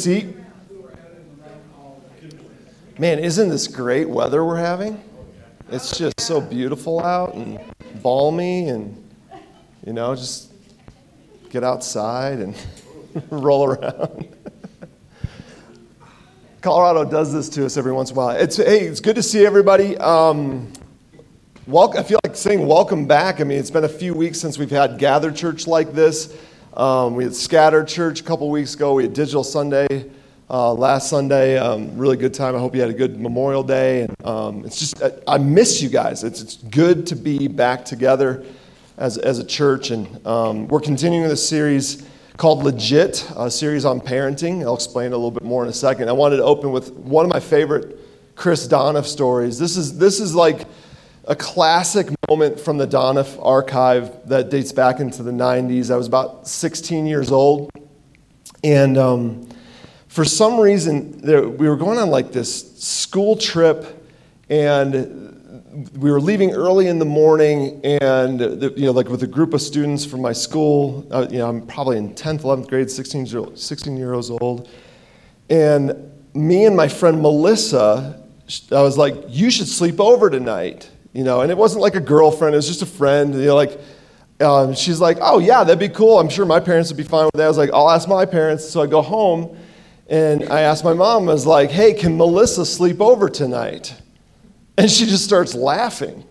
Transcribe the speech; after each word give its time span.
seat. 0.00 0.34
Man, 2.98 3.18
isn't 3.18 3.50
this 3.50 3.66
great 3.66 4.08
weather 4.08 4.42
we're 4.42 4.56
having? 4.56 5.02
It's 5.70 5.98
just 5.98 6.18
so 6.18 6.40
beautiful 6.40 7.04
out 7.04 7.34
and 7.34 7.60
balmy, 8.02 8.70
and 8.70 8.96
you 9.86 9.92
know, 9.92 10.14
just 10.14 10.52
get 11.50 11.64
outside 11.64 12.38
and 12.38 12.56
roll 13.30 13.64
around. 13.66 14.34
Colorado 16.62 17.04
does 17.04 17.30
this 17.30 17.50
to 17.50 17.66
us 17.66 17.76
every 17.76 17.92
once 17.92 18.10
in 18.10 18.16
a 18.16 18.20
while. 18.20 18.30
It's 18.30 18.56
hey, 18.56 18.86
it's 18.86 19.00
good 19.00 19.16
to 19.16 19.22
see 19.22 19.44
everybody. 19.44 19.98
Um, 19.98 20.72
welcome, 21.66 22.00
I 22.00 22.04
feel 22.04 22.20
like 22.24 22.36
saying 22.36 22.66
welcome 22.66 23.06
back. 23.06 23.42
I 23.42 23.44
mean, 23.44 23.58
it's 23.58 23.70
been 23.70 23.84
a 23.84 23.88
few 23.88 24.14
weeks 24.14 24.40
since 24.40 24.56
we've 24.56 24.70
had 24.70 24.98
gathered 24.98 25.36
church 25.36 25.66
like 25.66 25.92
this. 25.92 26.34
Um, 26.74 27.16
we 27.16 27.24
had 27.24 27.34
scattered 27.34 27.88
church 27.88 28.20
a 28.20 28.24
couple 28.24 28.48
weeks 28.48 28.74
ago. 28.74 28.94
We 28.94 29.02
had 29.02 29.12
digital 29.12 29.42
Sunday 29.42 30.10
uh, 30.48 30.72
last 30.72 31.10
Sunday. 31.10 31.58
Um, 31.58 31.96
really 31.98 32.16
good 32.16 32.32
time. 32.32 32.54
I 32.54 32.58
hope 32.58 32.74
you 32.74 32.80
had 32.80 32.90
a 32.90 32.94
good 32.94 33.20
Memorial 33.20 33.64
Day. 33.64 34.02
And 34.02 34.26
um, 34.26 34.64
it's 34.64 34.78
just 34.78 35.02
I, 35.02 35.12
I, 35.26 35.38
miss 35.38 35.82
you 35.82 35.88
guys. 35.88 36.22
It's, 36.22 36.40
it's 36.40 36.56
good 36.56 37.08
to 37.08 37.16
be 37.16 37.48
back 37.48 37.84
together 37.84 38.44
as 38.98 39.18
as 39.18 39.38
a 39.38 39.44
church, 39.44 39.90
and 39.90 40.24
um, 40.26 40.68
we're 40.68 40.80
continuing 40.80 41.28
this 41.28 41.46
series 41.48 42.06
called 42.36 42.62
Legit, 42.62 43.28
a 43.36 43.50
series 43.50 43.84
on 43.84 44.00
parenting. 44.00 44.62
I'll 44.62 44.74
explain 44.74 45.12
a 45.12 45.16
little 45.16 45.30
bit 45.30 45.42
more 45.42 45.62
in 45.62 45.68
a 45.68 45.74
second. 45.74 46.08
I 46.08 46.12
wanted 46.12 46.36
to 46.36 46.44
open 46.44 46.70
with 46.70 46.92
one 46.92 47.24
of 47.24 47.30
my 47.30 47.40
favorite 47.40 47.98
Chris 48.34 48.66
Donoff 48.66 49.04
stories. 49.04 49.58
This 49.58 49.76
is, 49.76 49.98
this 49.98 50.20
is 50.20 50.34
like 50.34 50.66
a 51.30 51.36
classic 51.36 52.08
moment 52.28 52.58
from 52.58 52.76
the 52.76 52.88
Donoff 52.88 53.38
archive 53.40 54.28
that 54.28 54.50
dates 54.50 54.72
back 54.72 54.98
into 54.98 55.22
the 55.22 55.30
90s. 55.30 55.88
I 55.88 55.96
was 55.96 56.08
about 56.08 56.48
16 56.48 57.06
years 57.06 57.30
old. 57.30 57.70
And 58.64 58.98
um, 58.98 59.48
for 60.08 60.24
some 60.24 60.58
reason, 60.58 61.20
there, 61.20 61.48
we 61.48 61.68
were 61.68 61.76
going 61.76 61.98
on 61.98 62.10
like 62.10 62.32
this 62.32 62.76
school 62.82 63.36
trip, 63.36 64.04
and 64.50 65.88
we 65.96 66.10
were 66.10 66.20
leaving 66.20 66.50
early 66.50 66.88
in 66.88 66.98
the 66.98 67.04
morning, 67.04 67.80
and 67.84 68.40
you 68.76 68.86
know, 68.86 68.90
like 68.90 69.08
with 69.08 69.22
a 69.22 69.28
group 69.28 69.54
of 69.54 69.62
students 69.62 70.04
from 70.04 70.20
my 70.20 70.32
school. 70.32 71.06
Uh, 71.12 71.28
you 71.30 71.38
know, 71.38 71.48
I'm 71.48 71.64
probably 71.64 71.96
in 71.96 72.12
10th, 72.12 72.40
11th 72.40 72.68
grade, 72.68 72.90
16, 72.90 73.56
16 73.56 73.96
years 73.96 74.30
old, 74.30 74.68
and 75.48 76.12
me 76.34 76.64
and 76.64 76.76
my 76.76 76.88
friend 76.88 77.22
Melissa, 77.22 78.20
I 78.72 78.82
was 78.82 78.98
like, 78.98 79.14
"You 79.28 79.48
should 79.48 79.68
sleep 79.68 80.00
over 80.00 80.28
tonight," 80.28 80.90
you 81.12 81.24
know, 81.24 81.40
and 81.40 81.50
it 81.50 81.56
wasn't 81.56 81.82
like 81.82 81.94
a 81.94 82.00
girlfriend; 82.00 82.54
it 82.54 82.58
was 82.58 82.68
just 82.68 82.82
a 82.82 82.86
friend. 82.86 83.34
You 83.34 83.46
know, 83.46 83.56
like. 83.56 83.80
Um, 84.40 84.74
she's 84.74 85.02
like, 85.02 85.18
oh, 85.20 85.38
yeah, 85.38 85.64
that'd 85.64 85.78
be 85.78 85.90
cool. 85.90 86.18
I'm 86.18 86.30
sure 86.30 86.46
my 86.46 86.60
parents 86.60 86.88
would 86.88 86.96
be 86.96 87.02
fine 87.02 87.26
with 87.26 87.34
that. 87.34 87.44
I 87.44 87.48
was 87.48 87.58
like, 87.58 87.68
I'll 87.74 87.90
ask 87.90 88.08
my 88.08 88.24
parents. 88.24 88.66
So 88.66 88.80
I 88.80 88.86
go 88.86 89.02
home 89.02 89.54
and 90.10 90.48
I 90.48 90.62
asked 90.62 90.82
my 90.82 90.92
mom, 90.92 91.28
I 91.28 91.32
was 91.32 91.46
like, 91.46 91.70
hey, 91.70 91.94
can 91.94 92.16
Melissa 92.16 92.66
sleep 92.66 93.00
over 93.00 93.28
tonight? 93.28 93.94
And 94.76 94.90
she 94.90 95.06
just 95.06 95.24
starts 95.24 95.54
laughing. 95.54 96.24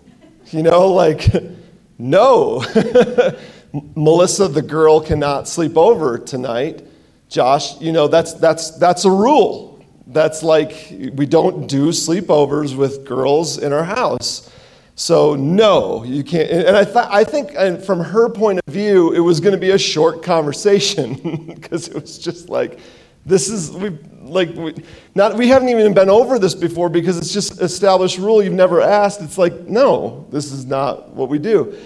You 0.47 0.63
know, 0.63 0.89
like, 0.89 1.27
no. 1.97 2.61
Melissa, 3.95 4.49
the 4.49 4.61
girl, 4.61 4.99
cannot 4.99 5.47
sleep 5.47 5.77
over 5.77 6.17
tonight. 6.17 6.83
Josh, 7.29 7.79
you 7.79 7.93
know, 7.93 8.09
that's, 8.09 8.33
that's, 8.33 8.71
that's 8.71 9.05
a 9.05 9.11
rule. 9.11 9.85
That's 10.07 10.43
like, 10.43 10.91
we 11.13 11.25
don't 11.25 11.67
do 11.67 11.89
sleepovers 11.89 12.75
with 12.75 13.05
girls 13.05 13.59
in 13.59 13.71
our 13.71 13.83
house. 13.83 14.51
So, 14.99 15.33
no, 15.33 16.03
you 16.03 16.25
can't. 16.25 16.49
And 16.51 16.75
I, 16.75 17.19
I 17.19 17.23
think 17.23 17.53
and 17.55 17.81
from 17.81 18.01
her 18.01 18.27
point 18.27 18.59
of 18.67 18.73
view, 18.73 19.13
it 19.13 19.21
was 19.21 19.39
going 19.39 19.53
to 19.53 19.57
be 19.57 19.71
a 19.71 19.77
short 19.77 20.21
conversation 20.21 21.13
because 21.55 21.87
it 21.87 21.93
was 21.93 22.19
just 22.19 22.49
like, 22.49 22.79
this 23.25 23.47
is, 23.47 23.71
we 23.71 23.97
like, 24.23 24.53
we, 24.55 24.75
not, 25.15 25.37
we 25.37 25.47
haven't 25.47 25.69
even 25.69 25.93
been 25.93 26.09
over 26.09 26.37
this 26.37 26.53
before 26.53 26.89
because 26.89 27.17
it's 27.17 27.31
just 27.31 27.61
established 27.61 28.17
rule 28.17 28.43
you've 28.43 28.51
never 28.51 28.81
asked. 28.81 29.21
It's 29.21 29.37
like, 29.37 29.53
no, 29.61 30.27
this 30.31 30.51
is 30.51 30.65
not 30.65 31.11
what 31.11 31.29
we 31.29 31.39
do. 31.39 31.77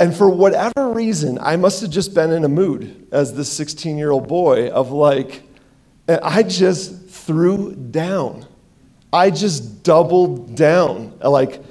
And 0.00 0.12
for 0.12 0.28
whatever 0.28 0.92
reason, 0.92 1.38
I 1.40 1.54
must 1.54 1.80
have 1.80 1.90
just 1.90 2.12
been 2.12 2.32
in 2.32 2.42
a 2.42 2.48
mood 2.48 3.06
as 3.12 3.34
this 3.34 3.52
16 3.52 3.96
year 3.96 4.10
old 4.10 4.26
boy 4.26 4.68
of 4.70 4.90
like, 4.90 5.44
and 6.08 6.18
I 6.24 6.42
just 6.42 7.08
threw 7.08 7.76
down. 7.76 8.46
I 9.12 9.30
just 9.30 9.84
doubled 9.84 10.56
down. 10.56 11.16
Like, 11.20 11.62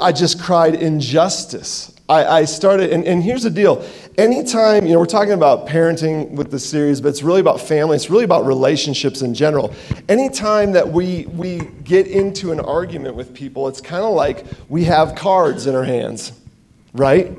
I 0.00 0.12
just 0.12 0.40
cried 0.40 0.74
injustice. 0.74 1.94
I, 2.08 2.40
I 2.40 2.44
started, 2.44 2.90
and, 2.90 3.04
and 3.04 3.22
here's 3.22 3.44
the 3.44 3.50
deal. 3.50 3.84
Anytime, 4.18 4.84
you 4.84 4.92
know, 4.92 4.98
we're 4.98 5.06
talking 5.06 5.32
about 5.32 5.68
parenting 5.68 6.32
with 6.32 6.50
the 6.50 6.58
series, 6.58 7.00
but 7.00 7.08
it's 7.08 7.22
really 7.22 7.40
about 7.40 7.60
family, 7.60 7.94
it's 7.94 8.10
really 8.10 8.24
about 8.24 8.44
relationships 8.44 9.22
in 9.22 9.32
general. 9.32 9.72
Anytime 10.08 10.72
that 10.72 10.88
we, 10.88 11.26
we 11.26 11.60
get 11.84 12.08
into 12.08 12.50
an 12.50 12.58
argument 12.58 13.14
with 13.14 13.32
people, 13.32 13.68
it's 13.68 13.80
kind 13.80 14.04
of 14.04 14.12
like 14.12 14.44
we 14.68 14.84
have 14.84 15.14
cards 15.14 15.66
in 15.66 15.76
our 15.76 15.84
hands, 15.84 16.32
right? 16.94 17.38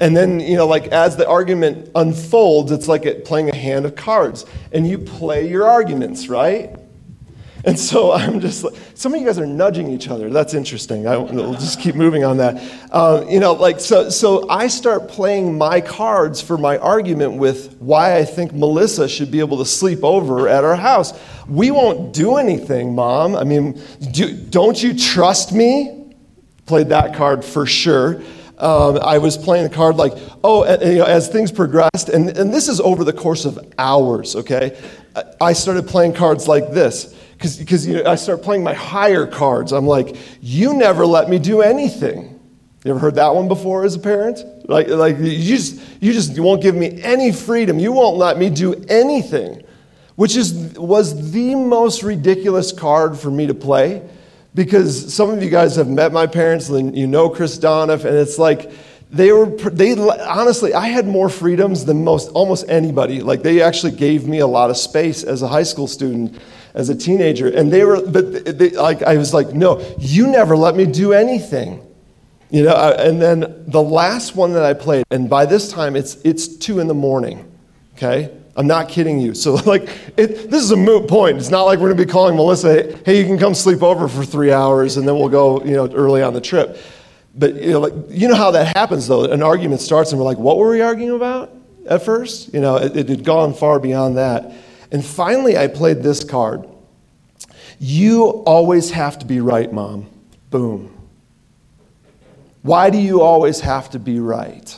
And 0.00 0.16
then, 0.16 0.40
you 0.40 0.56
know, 0.56 0.66
like 0.66 0.88
as 0.88 1.16
the 1.16 1.28
argument 1.28 1.90
unfolds, 1.94 2.72
it's 2.72 2.88
like 2.88 3.06
it, 3.06 3.24
playing 3.24 3.50
a 3.50 3.56
hand 3.56 3.86
of 3.86 3.96
cards. 3.96 4.46
And 4.72 4.86
you 4.86 4.98
play 4.98 5.48
your 5.48 5.68
arguments, 5.68 6.28
right? 6.28 6.76
And 7.68 7.78
so 7.78 8.12
I'm 8.12 8.40
just 8.40 8.64
like, 8.64 8.72
some 8.94 9.12
of 9.12 9.20
you 9.20 9.26
guys 9.26 9.38
are 9.38 9.44
nudging 9.44 9.90
each 9.90 10.08
other. 10.08 10.30
That's 10.30 10.54
interesting. 10.54 11.06
I, 11.06 11.18
will 11.18 11.52
just 11.52 11.78
keep 11.78 11.94
moving 11.94 12.24
on 12.24 12.38
that. 12.38 12.62
Uh, 12.90 13.26
you 13.28 13.40
know, 13.40 13.52
like, 13.52 13.78
so, 13.78 14.08
so 14.08 14.48
I 14.48 14.68
start 14.68 15.06
playing 15.06 15.58
my 15.58 15.82
cards 15.82 16.40
for 16.40 16.56
my 16.56 16.78
argument 16.78 17.34
with 17.34 17.76
why 17.78 18.16
I 18.16 18.24
think 18.24 18.54
Melissa 18.54 19.06
should 19.06 19.30
be 19.30 19.40
able 19.40 19.58
to 19.58 19.66
sleep 19.66 20.02
over 20.02 20.48
at 20.48 20.64
our 20.64 20.76
house. 20.76 21.12
We 21.46 21.70
won't 21.70 22.14
do 22.14 22.36
anything, 22.36 22.94
Mom. 22.94 23.36
I 23.36 23.44
mean, 23.44 23.78
do, 24.12 24.34
don't 24.34 24.82
you 24.82 24.98
trust 24.98 25.52
me? 25.52 26.14
Played 26.64 26.88
that 26.88 27.14
card 27.16 27.44
for 27.44 27.66
sure. 27.66 28.22
Um, 28.56 28.98
I 29.02 29.18
was 29.18 29.36
playing 29.36 29.66
a 29.66 29.68
card 29.68 29.96
like, 29.96 30.14
oh, 30.42 30.64
you 30.82 31.00
know, 31.00 31.04
as 31.04 31.28
things 31.28 31.52
progressed, 31.52 32.08
and, 32.08 32.30
and 32.30 32.52
this 32.52 32.66
is 32.66 32.80
over 32.80 33.04
the 33.04 33.12
course 33.12 33.44
of 33.44 33.58
hours, 33.76 34.36
okay? 34.36 34.80
I 35.38 35.52
started 35.52 35.86
playing 35.86 36.14
cards 36.14 36.48
like 36.48 36.70
this 36.70 37.14
because 37.38 37.86
you 37.86 38.02
know, 38.02 38.10
I 38.10 38.16
start 38.16 38.42
playing 38.42 38.62
my 38.64 38.74
higher 38.74 39.26
cards. 39.26 39.72
I'm 39.72 39.86
like, 39.86 40.16
you 40.40 40.74
never 40.74 41.06
let 41.06 41.28
me 41.28 41.38
do 41.38 41.62
anything. 41.62 42.38
You 42.84 42.92
ever 42.92 43.00
heard 43.00 43.16
that 43.16 43.34
one 43.34 43.48
before 43.48 43.84
as 43.84 43.94
a 43.94 43.98
parent? 43.98 44.40
Like, 44.68 44.88
like 44.88 45.18
you 45.18 45.56
just 45.56 45.80
you 46.00 46.12
just 46.12 46.38
won't 46.38 46.62
give 46.62 46.74
me 46.74 47.02
any 47.02 47.32
freedom. 47.32 47.78
You 47.78 47.92
won't 47.92 48.16
let 48.16 48.38
me 48.38 48.50
do 48.50 48.74
anything, 48.88 49.62
which 50.16 50.36
is 50.36 50.52
was 50.78 51.32
the 51.32 51.54
most 51.54 52.02
ridiculous 52.02 52.72
card 52.72 53.18
for 53.18 53.30
me 53.30 53.46
to 53.46 53.54
play, 53.54 54.02
because 54.54 55.12
some 55.12 55.30
of 55.30 55.42
you 55.42 55.50
guys 55.50 55.76
have 55.76 55.88
met 55.88 56.12
my 56.12 56.26
parents 56.26 56.68
and 56.68 56.96
you 56.96 57.06
know 57.06 57.28
Chris 57.28 57.58
Donoff, 57.58 58.04
and 58.04 58.16
it's 58.16 58.38
like 58.38 58.70
they 59.10 59.32
were 59.32 59.46
they 59.46 59.96
honestly 59.96 60.74
i 60.74 60.86
had 60.86 61.06
more 61.06 61.30
freedoms 61.30 61.86
than 61.86 62.04
most 62.04 62.28
almost 62.32 62.68
anybody 62.68 63.22
like 63.22 63.42
they 63.42 63.62
actually 63.62 63.92
gave 63.92 64.28
me 64.28 64.40
a 64.40 64.46
lot 64.46 64.68
of 64.68 64.76
space 64.76 65.24
as 65.24 65.40
a 65.40 65.48
high 65.48 65.62
school 65.62 65.86
student 65.86 66.38
as 66.78 66.88
a 66.88 66.94
teenager. 66.94 67.48
And 67.48 67.72
they 67.72 67.84
were, 67.84 68.00
but 68.00 68.58
they, 68.58 68.70
like, 68.70 69.02
I 69.02 69.16
was 69.16 69.34
like, 69.34 69.52
no, 69.52 69.80
you 69.98 70.28
never 70.28 70.56
let 70.56 70.76
me 70.76 70.86
do 70.86 71.12
anything. 71.12 71.84
You 72.50 72.62
know, 72.64 72.70
uh, 72.70 72.96
and 72.98 73.20
then 73.20 73.64
the 73.66 73.82
last 73.82 74.34
one 74.34 74.52
that 74.54 74.62
I 74.62 74.72
played, 74.72 75.04
and 75.10 75.28
by 75.28 75.44
this 75.44 75.70
time 75.70 75.96
it's, 75.96 76.14
it's 76.24 76.48
two 76.48 76.78
in 76.78 76.86
the 76.86 76.94
morning, 76.94 77.50
okay? 77.96 78.34
I'm 78.56 78.66
not 78.66 78.88
kidding 78.88 79.18
you. 79.18 79.34
So, 79.34 79.54
like, 79.66 79.88
it, 80.16 80.50
this 80.50 80.62
is 80.62 80.70
a 80.70 80.76
moot 80.76 81.08
point. 81.08 81.36
It's 81.36 81.50
not 81.50 81.64
like 81.64 81.78
we're 81.78 81.88
going 81.88 81.98
to 81.98 82.06
be 82.06 82.10
calling 82.10 82.36
Melissa, 82.36 82.96
hey, 83.04 83.18
you 83.20 83.26
can 83.26 83.38
come 83.38 83.54
sleep 83.54 83.82
over 83.82 84.08
for 84.08 84.24
three 84.24 84.52
hours 84.52 84.96
and 84.96 85.06
then 85.06 85.16
we'll 85.16 85.28
go, 85.28 85.62
you 85.64 85.72
know, 85.72 85.90
early 85.92 86.22
on 86.22 86.32
the 86.32 86.40
trip. 86.40 86.78
But, 87.38 87.54
you 87.54 87.70
know, 87.70 87.80
like, 87.80 87.92
you 88.08 88.26
know 88.26 88.34
how 88.34 88.50
that 88.50 88.76
happens, 88.76 89.06
though. 89.06 89.24
An 89.24 89.42
argument 89.42 89.80
starts 89.80 90.10
and 90.10 90.18
we're 90.18 90.26
like, 90.26 90.38
what 90.38 90.58
were 90.58 90.70
we 90.70 90.80
arguing 90.80 91.14
about 91.14 91.52
at 91.88 92.02
first? 92.04 92.52
You 92.52 92.60
know, 92.60 92.76
it, 92.76 92.96
it 92.96 93.08
had 93.08 93.24
gone 93.24 93.54
far 93.54 93.78
beyond 93.78 94.16
that. 94.16 94.52
And 94.90 95.04
finally, 95.04 95.56
I 95.56 95.68
played 95.68 96.02
this 96.02 96.24
card 96.24 96.66
You 97.78 98.24
always 98.44 98.90
have 98.90 99.20
to 99.20 99.26
be 99.26 99.40
right, 99.40 99.72
mom. 99.72 100.10
Boom. 100.50 100.94
Why 102.62 102.90
do 102.90 102.98
you 102.98 103.22
always 103.22 103.60
have 103.60 103.90
to 103.90 104.00
be 104.00 104.18
right? 104.18 104.76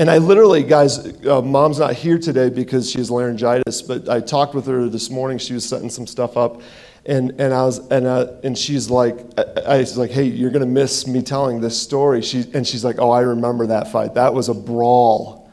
And 0.00 0.10
I 0.10 0.18
literally, 0.18 0.62
guys, 0.64 1.24
uh, 1.26 1.42
mom's 1.42 1.78
not 1.78 1.94
here 1.94 2.18
today 2.18 2.48
because 2.48 2.90
she 2.90 2.98
has 2.98 3.10
laryngitis, 3.10 3.82
but 3.82 4.08
I 4.08 4.20
talked 4.20 4.54
with 4.54 4.66
her 4.66 4.88
this 4.88 5.10
morning. 5.10 5.38
She 5.38 5.52
was 5.52 5.68
setting 5.68 5.90
some 5.90 6.06
stuff 6.06 6.36
up. 6.36 6.62
And, 7.06 7.40
and, 7.40 7.54
I 7.54 7.64
was, 7.64 7.78
and, 7.88 8.06
uh, 8.06 8.32
and 8.44 8.56
she's 8.56 8.90
like, 8.90 9.18
I, 9.38 9.44
I 9.66 9.78
was 9.78 9.96
like, 9.96 10.10
hey, 10.10 10.24
you're 10.24 10.50
to 10.50 10.66
miss 10.66 11.06
me 11.06 11.22
telling 11.22 11.60
this 11.60 11.80
story. 11.80 12.20
She, 12.20 12.44
and 12.52 12.66
she's 12.66 12.84
like, 12.84 12.96
oh, 12.98 13.10
I 13.10 13.20
remember 13.20 13.66
that 13.68 13.90
fight. 13.90 14.14
That 14.14 14.34
was 14.34 14.48
a 14.48 14.54
brawl. 14.54 15.50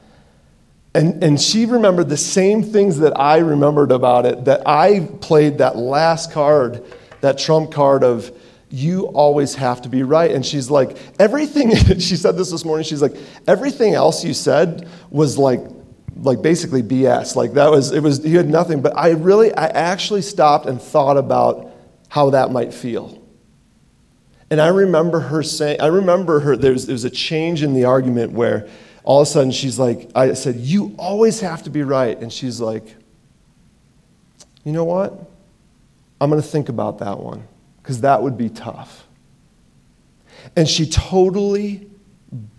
And, 0.93 1.23
and 1.23 1.39
she 1.39 1.65
remembered 1.65 2.09
the 2.09 2.17
same 2.17 2.63
things 2.63 2.99
that 2.99 3.17
I 3.19 3.37
remembered 3.37 3.91
about 3.91 4.25
it, 4.25 4.45
that 4.45 4.67
I 4.67 5.07
played 5.21 5.59
that 5.59 5.77
last 5.77 6.31
card, 6.31 6.83
that 7.21 7.37
trump 7.37 7.71
card 7.71 8.03
of, 8.03 8.31
you 8.69 9.05
always 9.07 9.55
have 9.55 9.81
to 9.83 9.89
be 9.89 10.03
right. 10.03 10.31
And 10.31 10.45
she's 10.45 10.69
like, 10.69 10.97
everything, 11.19 11.73
she 11.99 12.17
said 12.17 12.35
this 12.35 12.51
this 12.51 12.65
morning, 12.65 12.83
she's 12.83 13.01
like, 13.01 13.15
everything 13.47 13.93
else 13.93 14.25
you 14.25 14.33
said 14.33 14.89
was 15.09 15.37
like 15.37 15.61
like 16.23 16.41
basically 16.41 16.83
BS. 16.83 17.35
Like 17.35 17.53
that 17.53 17.71
was, 17.71 17.91
it 17.91 18.01
was, 18.01 18.23
he 18.23 18.35
had 18.35 18.49
nothing. 18.49 18.81
But 18.81 18.97
I 18.97 19.11
really, 19.11 19.53
I 19.53 19.67
actually 19.67 20.21
stopped 20.21 20.65
and 20.65 20.81
thought 20.81 21.17
about 21.17 21.71
how 22.09 22.31
that 22.31 22.51
might 22.51 22.73
feel. 22.73 23.21
And 24.49 24.61
I 24.61 24.67
remember 24.67 25.19
her 25.19 25.43
saying, 25.43 25.81
I 25.81 25.87
remember 25.87 26.39
her, 26.39 26.55
there 26.55 26.71
was, 26.71 26.85
there 26.85 26.93
was 26.93 27.03
a 27.03 27.09
change 27.09 27.63
in 27.63 27.73
the 27.73 27.85
argument 27.85 28.31
where 28.31 28.67
all 29.03 29.21
of 29.21 29.27
a 29.27 29.31
sudden 29.31 29.51
she's 29.51 29.77
like, 29.77 30.09
I 30.15 30.33
said, 30.33 30.55
You 30.55 30.95
always 30.97 31.41
have 31.41 31.63
to 31.63 31.69
be 31.69 31.83
right. 31.83 32.17
And 32.17 32.31
she's 32.31 32.61
like, 32.61 32.95
You 34.63 34.71
know 34.71 34.85
what? 34.85 35.13
I'm 36.19 36.29
going 36.29 36.41
to 36.41 36.47
think 36.47 36.69
about 36.69 36.99
that 36.99 37.19
one 37.19 37.47
because 37.81 38.01
that 38.01 38.21
would 38.21 38.37
be 38.37 38.49
tough. 38.49 39.05
And 40.55 40.67
she 40.67 40.89
totally 40.89 41.89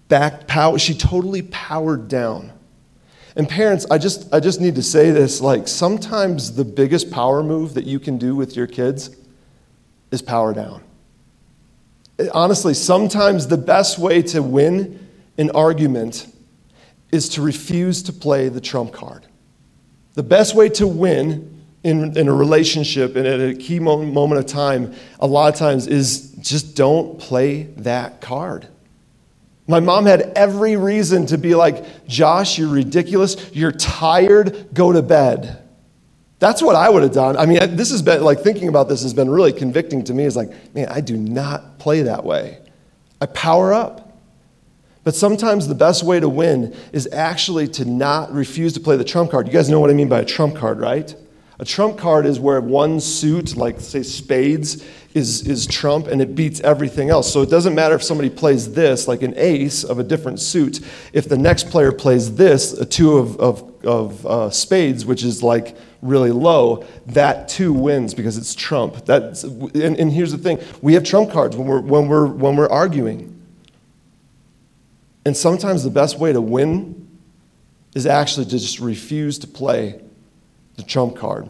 backed 0.09 0.47
power, 0.47 0.79
she 0.79 0.95
totally 0.95 1.43
powered 1.43 2.09
down. 2.09 2.53
And 3.39 3.49
parents, 3.49 3.87
I 3.89 3.99
just, 3.99 4.35
I 4.35 4.41
just 4.41 4.61
need 4.61 4.75
to 4.75 4.83
say 4.83 5.13
this 5.13 5.41
like, 5.41 5.69
sometimes 5.69 6.57
the 6.57 6.65
biggest 6.65 7.13
power 7.13 7.45
move 7.45 7.75
that 7.75 7.85
you 7.85 8.01
can 8.01 8.19
do 8.19 8.35
with 8.35 8.57
your 8.57 8.67
kids 8.67 9.17
is 10.11 10.21
power 10.21 10.53
down. 10.53 10.83
Honestly, 12.35 12.75
sometimes 12.75 13.47
the 13.47 13.57
best 13.57 13.97
way 13.97 14.23
to 14.23 14.43
win 14.43 15.09
an 15.39 15.53
argument 15.53 16.27
is 17.13 17.29
to 17.31 17.43
refuse 17.43 18.03
to 18.03 18.13
play 18.13 18.49
the 18.49 18.61
trump 18.61 18.93
card. 18.93 19.25
The 20.15 20.25
best 20.25 20.57
way 20.57 20.69
to 20.71 20.89
win 20.89 21.63
in, 21.85 22.19
in 22.19 22.27
a 22.27 22.35
relationship 22.35 23.15
and 23.15 23.25
at 23.25 23.41
a 23.41 23.55
key 23.55 23.79
moment 23.79 24.41
of 24.41 24.47
time, 24.47 24.97
a 25.21 25.29
lot 25.29 25.53
of 25.53 25.57
times, 25.57 25.87
is 25.87 26.33
just 26.41 26.75
don't 26.75 27.21
play 27.21 27.63
that 27.77 28.21
card. 28.21 28.67
My 29.69 29.81
mom 29.81 30.07
had 30.07 30.33
every 30.35 30.77
reason 30.77 31.27
to 31.27 31.37
be 31.37 31.55
like, 31.55 32.07
Josh, 32.09 32.59
you're 32.59 32.71
ridiculous. 32.71 33.37
You're 33.53 33.71
tired. 33.73 34.69
Go 34.73 34.93
to 34.93 35.03
bed. 35.03 35.63
That's 36.39 36.63
what 36.63 36.75
I 36.75 36.89
would 36.89 37.03
have 37.03 37.13
done. 37.13 37.37
I 37.37 37.45
mean, 37.45 37.77
this 37.77 37.91
has 37.91 38.01
been 38.01 38.23
like 38.23 38.41
thinking 38.41 38.69
about 38.69 38.89
this 38.89 39.03
has 39.03 39.13
been 39.13 39.29
really 39.29 39.53
convicting 39.53 40.05
to 40.05 40.15
me. 40.15 40.25
Is 40.25 40.37
like, 40.37 40.51
man, 40.75 40.89
I 40.89 41.03
do 41.03 41.17
not 41.17 41.79
play 41.79 42.03
that 42.03 42.25
way. 42.25 42.59
I 43.21 43.27
power 43.27 43.75
up. 43.75 44.17
But 45.05 45.15
sometimes 45.15 45.69
the 45.69 45.75
best 45.75 46.03
way 46.03 46.19
to 46.19 46.29
win 46.29 46.75
is 46.93 47.09
actually 47.13 47.69
to 47.69 47.85
not 47.85 48.33
refuse 48.33 48.73
to 48.75 48.81
play 48.81 48.97
the 48.97 49.05
trump 49.05 49.31
card. 49.31 49.47
You 49.47 49.53
guys 49.53 49.69
know 49.69 49.81
what 49.81 49.91
I 49.91 49.95
mean 49.95 50.09
by 50.09 50.21
a 50.21 50.25
trump 50.25 50.57
card, 50.57 50.81
right? 50.81 51.15
A 51.61 51.65
trump 51.65 51.99
card 51.99 52.25
is 52.25 52.39
where 52.39 52.61
one 52.61 53.01
suit, 53.01 53.57
like 53.57 53.81
say 53.81 54.05
spades, 54.05 54.85
is, 55.15 55.47
is 55.49 55.67
trump 55.67 56.07
and 56.07 56.23
it 56.23 56.37
beats 56.37 56.61
everything 56.61 57.11
else. 57.11 57.33
So 57.33 57.43
it 57.43 57.51
doesn't 57.51 57.75
matter 57.75 57.97
if 57.97 58.03
somebody 58.03 58.31
plays 58.31 58.73
this, 58.73 59.09
like 59.09 59.23
an 59.23 59.35
ace 59.37 59.83
of 59.83 59.99
a 59.99 60.05
different 60.05 60.39
suit, 60.39 60.81
if 61.13 61.29
the 61.29 61.37
next 61.37 61.69
player 61.69 61.91
plays 61.91 62.37
this, 62.37 62.73
a 62.75 62.87
two 62.87 63.19
of, 63.19 63.41
of, 63.41 63.85
of 63.85 64.27
uh, 64.27 64.51
spades, 64.51 65.05
which 65.05 65.25
is 65.25 65.43
like 65.43 65.77
really 66.01 66.31
low, 66.31 66.85
that 67.07 67.49
two 67.49 67.73
wins 67.73 68.15
because 68.15 68.39
it's 68.39 68.55
trump. 68.55 69.05
That's, 69.05 69.43
and, 69.43 69.75
and 69.75 70.13
here's 70.13 70.31
the 70.31 70.39
thing 70.39 70.61
we 70.81 70.95
have 70.95 71.03
trump 71.03 71.33
cards 71.33 71.57
when 71.57 71.67
we're, 71.67 71.81
when, 71.81 72.07
we're, 72.07 72.27
when 72.27 72.55
we're 72.55 72.69
arguing. 72.71 73.35
And 75.25 75.37
sometimes 75.37 75.83
the 75.83 75.91
best 75.91 76.21
way 76.21 76.33
to 76.33 76.41
win 76.41 77.09
is 77.97 78.07
actually 78.07 78.45
to 78.45 78.51
just 78.53 78.79
refuse 78.79 79.41
to 79.41 79.49
play 79.49 80.01
the 80.79 80.85
trump 80.85 81.17
card. 81.17 81.49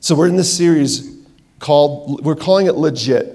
So 0.00 0.14
we're 0.14 0.28
in 0.28 0.36
this 0.36 0.52
series 0.52 1.18
called, 1.58 2.24
we're 2.24 2.34
calling 2.34 2.66
it 2.66 2.74
legit. 2.74 3.34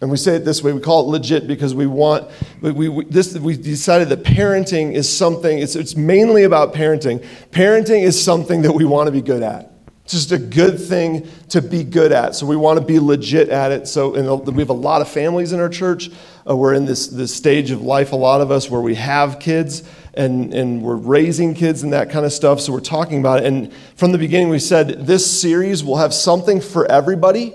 And 0.00 0.10
we 0.10 0.16
say 0.16 0.36
it 0.36 0.44
this 0.44 0.62
way 0.62 0.72
we 0.72 0.80
call 0.80 1.04
it 1.04 1.10
legit 1.10 1.46
because 1.46 1.74
we 1.74 1.86
want, 1.86 2.30
we, 2.60 2.88
we, 2.88 3.04
this, 3.04 3.36
we 3.38 3.56
decided 3.56 4.08
that 4.08 4.24
parenting 4.24 4.94
is 4.94 5.14
something, 5.14 5.58
it's, 5.58 5.76
it's 5.76 5.94
mainly 5.94 6.44
about 6.44 6.72
parenting. 6.72 7.24
Parenting 7.50 8.02
is 8.02 8.22
something 8.22 8.62
that 8.62 8.72
we 8.72 8.84
want 8.84 9.08
to 9.08 9.12
be 9.12 9.22
good 9.22 9.42
at. 9.42 9.72
It's 10.04 10.12
just 10.12 10.32
a 10.32 10.38
good 10.38 10.80
thing 10.80 11.28
to 11.48 11.60
be 11.60 11.82
good 11.82 12.12
at. 12.12 12.34
So 12.34 12.46
we 12.46 12.56
want 12.56 12.78
to 12.78 12.84
be 12.84 12.98
legit 12.98 13.48
at 13.48 13.72
it. 13.72 13.88
So 13.88 14.14
and 14.14 14.46
we 14.54 14.62
have 14.62 14.70
a 14.70 14.74
lot 14.74 15.02
of 15.02 15.08
families 15.08 15.52
in 15.52 15.60
our 15.60 15.68
church. 15.68 16.10
Uh, 16.48 16.56
we're 16.56 16.74
in 16.74 16.84
this, 16.84 17.08
this 17.08 17.34
stage 17.34 17.72
of 17.72 17.82
life, 17.82 18.12
a 18.12 18.16
lot 18.16 18.40
of 18.40 18.50
us, 18.50 18.70
where 18.70 18.80
we 18.80 18.94
have 18.94 19.40
kids 19.40 19.82
and, 20.16 20.52
and 20.54 20.82
we're 20.82 20.96
raising 20.96 21.54
kids 21.54 21.82
and 21.82 21.92
that 21.92 22.10
kind 22.10 22.24
of 22.24 22.32
stuff. 22.32 22.60
So 22.60 22.72
we're 22.72 22.80
talking 22.80 23.20
about 23.20 23.40
it. 23.40 23.46
And 23.46 23.72
from 23.96 24.12
the 24.12 24.18
beginning, 24.18 24.48
we 24.48 24.58
said 24.58 25.06
this 25.06 25.40
series 25.40 25.84
will 25.84 25.98
have 25.98 26.14
something 26.14 26.60
for 26.60 26.90
everybody, 26.90 27.54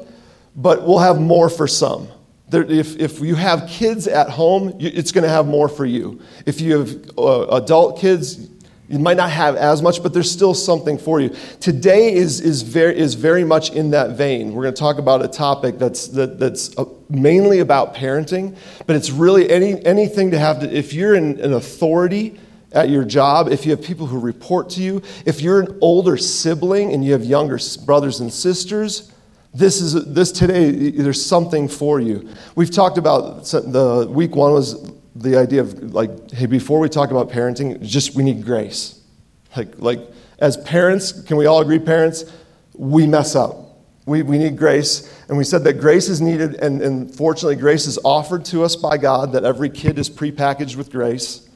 but 0.55 0.83
we'll 0.83 0.99
have 0.99 1.19
more 1.19 1.49
for 1.49 1.67
some. 1.67 2.07
There, 2.49 2.63
if, 2.63 2.97
if 2.97 3.19
you 3.21 3.35
have 3.35 3.67
kids 3.69 4.07
at 4.07 4.29
home, 4.29 4.75
it's 4.79 5.11
going 5.11 5.23
to 5.23 5.29
have 5.29 5.47
more 5.47 5.69
for 5.69 5.85
you. 5.85 6.21
If 6.45 6.59
you 6.59 6.79
have 6.79 7.11
uh, 7.17 7.47
adult 7.55 7.99
kids, 7.99 8.49
you 8.89 8.99
might 8.99 9.15
not 9.15 9.29
have 9.29 9.55
as 9.55 9.81
much, 9.81 10.03
but 10.03 10.13
there's 10.13 10.29
still 10.29 10.53
something 10.53 10.97
for 10.97 11.21
you. 11.21 11.33
Today 11.61 12.13
is, 12.13 12.41
is, 12.41 12.61
very, 12.61 12.97
is 12.97 13.13
very 13.13 13.45
much 13.45 13.71
in 13.71 13.91
that 13.91 14.17
vein. 14.17 14.53
We're 14.53 14.63
going 14.63 14.73
to 14.73 14.79
talk 14.79 14.97
about 14.97 15.23
a 15.23 15.29
topic 15.29 15.79
that's, 15.79 16.09
that, 16.09 16.37
that's 16.37 16.77
uh, 16.77 16.83
mainly 17.09 17.59
about 17.59 17.95
parenting, 17.95 18.57
but 18.85 18.97
it's 18.97 19.09
really 19.09 19.49
any, 19.49 19.83
anything 19.85 20.31
to 20.31 20.39
have 20.39 20.59
to, 20.59 20.69
if 20.69 20.91
you're 20.91 21.15
in 21.15 21.39
an 21.39 21.53
authority, 21.53 22.37
at 22.71 22.89
your 22.89 23.03
job, 23.03 23.49
if 23.49 23.65
you 23.65 23.71
have 23.71 23.81
people 23.81 24.07
who 24.07 24.19
report 24.19 24.69
to 24.71 24.81
you, 24.81 25.01
if 25.25 25.41
you're 25.41 25.59
an 25.59 25.77
older 25.81 26.17
sibling 26.17 26.93
and 26.93 27.03
you 27.03 27.11
have 27.13 27.23
younger 27.23 27.59
brothers 27.85 28.19
and 28.19 28.31
sisters, 28.31 29.11
this 29.53 29.81
is 29.81 30.05
this 30.05 30.31
today 30.31 30.91
there's 30.91 31.23
something 31.23 31.67
for 31.67 31.99
you. 31.99 32.29
We've 32.55 32.71
talked 32.71 32.97
about 32.97 33.45
the 33.45 34.07
week 34.09 34.35
1 34.35 34.53
was 34.53 34.91
the 35.15 35.37
idea 35.37 35.61
of 35.61 35.93
like 35.93 36.31
hey 36.31 36.45
before 36.45 36.79
we 36.79 36.87
talk 36.87 37.11
about 37.11 37.29
parenting, 37.29 37.81
just 37.81 38.15
we 38.15 38.23
need 38.23 38.45
grace. 38.45 39.01
Like 39.57 39.77
like 39.77 39.99
as 40.39 40.55
parents, 40.57 41.21
can 41.23 41.35
we 41.35 41.45
all 41.45 41.61
agree 41.61 41.79
parents, 41.79 42.25
we 42.73 43.05
mess 43.05 43.35
up. 43.35 43.57
We, 44.07 44.23
we 44.23 44.39
need 44.39 44.57
grace. 44.57 45.13
And 45.29 45.37
we 45.37 45.43
said 45.43 45.63
that 45.65 45.73
grace 45.73 46.09
is 46.09 46.19
needed, 46.19 46.55
and, 46.55 46.81
and 46.81 47.13
fortunately, 47.13 47.55
grace 47.55 47.85
is 47.85 47.99
offered 48.03 48.43
to 48.45 48.63
us 48.63 48.75
by 48.75 48.97
God, 48.97 49.31
that 49.33 49.43
every 49.43 49.69
kid 49.69 49.99
is 49.99 50.09
prepackaged 50.09 50.75
with 50.75 50.91
grace. 50.91 51.47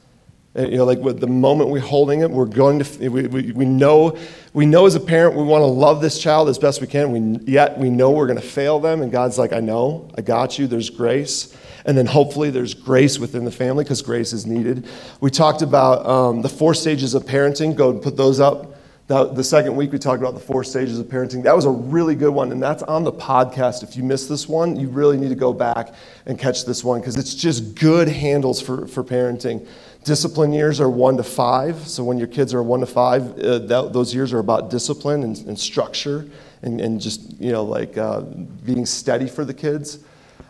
You 0.56 0.78
know, 0.78 0.86
like 0.86 1.00
with 1.00 1.20
the 1.20 1.28
moment 1.28 1.70
we're 1.70 1.80
holding 1.82 2.22
it, 2.22 2.32
we're 2.32 2.46
going 2.46 2.80
to, 2.80 3.10
we, 3.10 3.28
we, 3.28 3.52
we, 3.52 3.66
know, 3.66 4.18
we 4.54 4.66
know 4.66 4.86
as 4.86 4.96
a 4.96 5.02
parent 5.02 5.36
we 5.36 5.44
want 5.44 5.62
to 5.62 5.66
love 5.66 6.02
this 6.02 6.18
child 6.18 6.48
as 6.48 6.58
best 6.58 6.80
we 6.80 6.88
can, 6.88 7.12
we, 7.12 7.46
yet 7.46 7.78
we 7.78 7.90
know 7.90 8.12
we're 8.12 8.28
going 8.28 8.40
to 8.40 8.48
fail 8.48 8.80
them. 8.80 9.02
And 9.02 9.12
God's 9.12 9.38
like, 9.38 9.52
I 9.52 9.60
know, 9.60 10.10
I 10.18 10.22
got 10.22 10.58
you, 10.58 10.66
there's 10.66 10.90
grace. 10.90 11.54
And 11.86 11.98
then 11.98 12.06
hopefully 12.06 12.52
there's 12.52 12.74
grace 12.74 13.20
within 13.20 13.44
the 13.44 13.52
family 13.52 13.84
because 13.84 14.02
grace 14.02 14.32
is 14.32 14.46
needed. 14.46 14.88
We 15.20 15.30
talked 15.30 15.62
about 15.62 16.06
um, 16.06 16.42
the 16.42 16.50
four 16.50 16.74
stages 16.74 17.14
of 17.16 17.26
parenting. 17.26 17.76
Go 17.76 17.92
and 17.92 18.02
put 18.02 18.16
those 18.16 18.40
up. 18.40 18.76
The, 19.08 19.26
the 19.26 19.44
second 19.44 19.76
week, 19.76 19.92
we 19.92 20.00
talked 20.00 20.20
about 20.20 20.34
the 20.34 20.40
four 20.40 20.64
stages 20.64 20.98
of 20.98 21.06
parenting. 21.06 21.44
That 21.44 21.56
was 21.56 21.66
a 21.66 21.70
really 21.70 22.16
good 22.16 22.32
one, 22.32 22.52
and 22.52 22.64
that's 22.64 22.82
on 22.82 23.04
the 23.04 23.12
podcast. 23.12 23.84
If 23.84 23.96
you 23.96 24.04
missed 24.04 24.30
this 24.30 24.50
one, 24.50 24.80
you 24.80 24.88
really 24.88 25.16
need 25.16 25.30
to 25.30 25.36
go 25.36 25.54
back 25.54 25.94
and 26.26 26.40
catch 26.40 26.66
this 26.66 26.84
one 26.84 27.02
because 27.02 27.16
it's 27.16 27.36
just 27.36 27.76
good 27.76 28.08
handles 28.08 28.60
for, 28.60 28.88
for 28.88 29.04
parenting. 29.04 29.68
Discipline 30.06 30.54
years 30.54 30.80
are 30.80 30.90
one 30.90 31.18
to 31.18 31.24
five. 31.24 31.76
So 31.88 32.04
when 32.04 32.20
your 32.20 32.28
kids 32.28 32.54
are 32.54 32.62
one 32.62 32.80
to 32.82 32.86
five, 32.86 33.40
uh, 33.40 33.58
that, 33.58 33.92
those 33.92 34.14
years 34.14 34.34
are 34.34 34.40
about 34.40 34.70
discipline 34.70 35.24
and, 35.24 35.36
and 35.48 35.60
structure 35.60 36.28
and, 36.62 36.80
and, 36.80 37.02
just, 37.02 37.34
you 37.42 37.52
know, 37.52 37.64
like 37.64 37.98
uh, 37.98 38.22
being 38.22 38.86
steady 38.86 39.28
for 39.28 39.44
the 39.44 39.54
kids. 39.54 40.00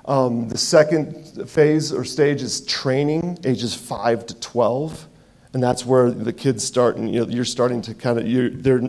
Um, 0.04 0.50
the 0.50 0.58
second 0.58 1.50
phase 1.50 1.94
or 1.94 2.04
stage 2.04 2.42
is 2.42 2.66
training, 2.66 3.40
ages 3.46 3.74
five 3.74 4.26
to 4.26 4.36
12. 4.42 5.08
And 5.54 5.64
that's 5.64 5.86
where 5.86 6.12
the 6.12 6.34
kids 6.34 6.66
start, 6.66 6.98
and 6.98 7.10
you 7.10 7.22
know, 7.22 7.32
you're 7.32 7.46
starting 7.46 7.82
to 7.84 7.94
kind 7.94 8.20
of, 8.20 8.28
you're, 8.28 8.50
they're, 8.50 8.82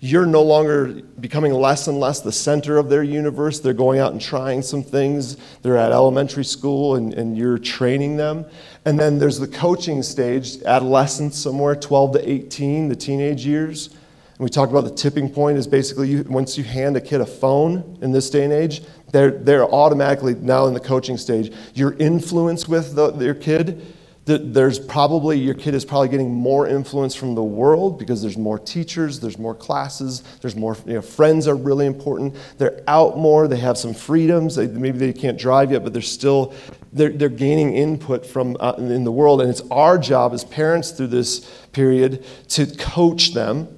you're 0.00 0.26
no 0.26 0.42
longer 0.42 1.02
becoming 1.20 1.52
less 1.52 1.86
and 1.86 2.00
less 2.00 2.20
the 2.20 2.32
center 2.32 2.78
of 2.78 2.88
their 2.88 3.02
universe. 3.02 3.60
They're 3.60 3.74
going 3.74 4.00
out 4.00 4.12
and 4.12 4.20
trying 4.20 4.62
some 4.62 4.82
things. 4.82 5.36
They're 5.62 5.76
at 5.76 5.92
elementary 5.92 6.44
school 6.44 6.96
and, 6.96 7.12
and 7.14 7.36
you're 7.36 7.58
training 7.58 8.16
them. 8.16 8.46
And 8.84 8.98
then 8.98 9.18
there's 9.18 9.38
the 9.38 9.48
coaching 9.48 10.02
stage, 10.02 10.62
adolescence, 10.62 11.36
somewhere 11.36 11.76
12 11.76 12.12
to 12.12 12.30
18, 12.30 12.88
the 12.88 12.96
teenage 12.96 13.44
years. 13.44 13.88
And 13.88 14.38
we 14.38 14.48
talked 14.48 14.72
about 14.72 14.84
the 14.84 14.94
tipping 14.94 15.28
point 15.28 15.58
is 15.58 15.66
basically 15.66 16.08
you, 16.08 16.24
once 16.24 16.56
you 16.56 16.64
hand 16.64 16.96
a 16.96 17.00
kid 17.00 17.20
a 17.20 17.26
phone 17.26 17.98
in 18.00 18.10
this 18.12 18.30
day 18.30 18.44
and 18.44 18.52
age, 18.52 18.82
they're, 19.12 19.32
they're 19.32 19.66
automatically 19.66 20.34
now 20.34 20.66
in 20.66 20.72
the 20.72 20.80
coaching 20.80 21.18
stage. 21.18 21.52
Your 21.74 21.92
influence 21.94 22.66
with 22.66 22.94
the, 22.94 23.10
their 23.10 23.34
kid 23.34 23.82
there's 24.26 24.78
probably 24.78 25.38
your 25.38 25.54
kid 25.54 25.74
is 25.74 25.84
probably 25.84 26.08
getting 26.08 26.32
more 26.32 26.68
influence 26.68 27.14
from 27.14 27.34
the 27.34 27.42
world 27.42 27.98
because 27.98 28.22
there's 28.22 28.36
more 28.36 28.58
teachers 28.58 29.18
there's 29.18 29.38
more 29.38 29.54
classes 29.54 30.22
there's 30.40 30.54
more 30.54 30.76
you 30.86 30.94
know, 30.94 31.02
friends 31.02 31.48
are 31.48 31.56
really 31.56 31.86
important. 31.86 32.36
They're 32.58 32.82
out 32.86 33.18
more 33.18 33.48
they 33.48 33.56
have 33.56 33.76
some 33.76 33.94
freedoms 33.94 34.54
they, 34.56 34.66
maybe 34.68 34.98
they 34.98 35.12
can't 35.12 35.38
drive 35.38 35.72
yet 35.72 35.82
but 35.82 35.92
they're 35.92 36.02
still 36.02 36.54
they're, 36.92 37.10
they're 37.10 37.28
gaining 37.28 37.74
input 37.74 38.26
from 38.26 38.56
uh, 38.60 38.74
in 38.78 39.04
the 39.04 39.12
world. 39.12 39.40
And 39.40 39.50
it's 39.50 39.62
our 39.70 39.98
job 39.98 40.32
as 40.32 40.44
parents 40.44 40.90
through 40.90 41.08
this 41.08 41.40
period 41.72 42.24
to 42.48 42.66
coach 42.66 43.32
them 43.32 43.68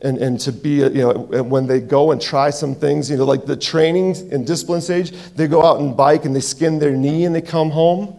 and, 0.00 0.18
and 0.18 0.38
to 0.40 0.52
be, 0.52 0.76
you 0.76 0.90
know, 0.90 1.12
when 1.42 1.66
they 1.66 1.80
go 1.80 2.12
and 2.12 2.20
try 2.20 2.50
some 2.50 2.74
things, 2.74 3.10
you 3.10 3.16
know, 3.16 3.24
like 3.24 3.46
the 3.46 3.56
training 3.56 4.16
and 4.32 4.46
discipline 4.46 4.82
stage, 4.82 5.12
they 5.34 5.46
go 5.46 5.64
out 5.64 5.80
and 5.80 5.96
bike 5.96 6.26
and 6.26 6.36
they 6.36 6.40
skin 6.40 6.78
their 6.78 6.94
knee 6.94 7.24
and 7.24 7.34
they 7.34 7.40
come 7.40 7.70
home 7.70 8.18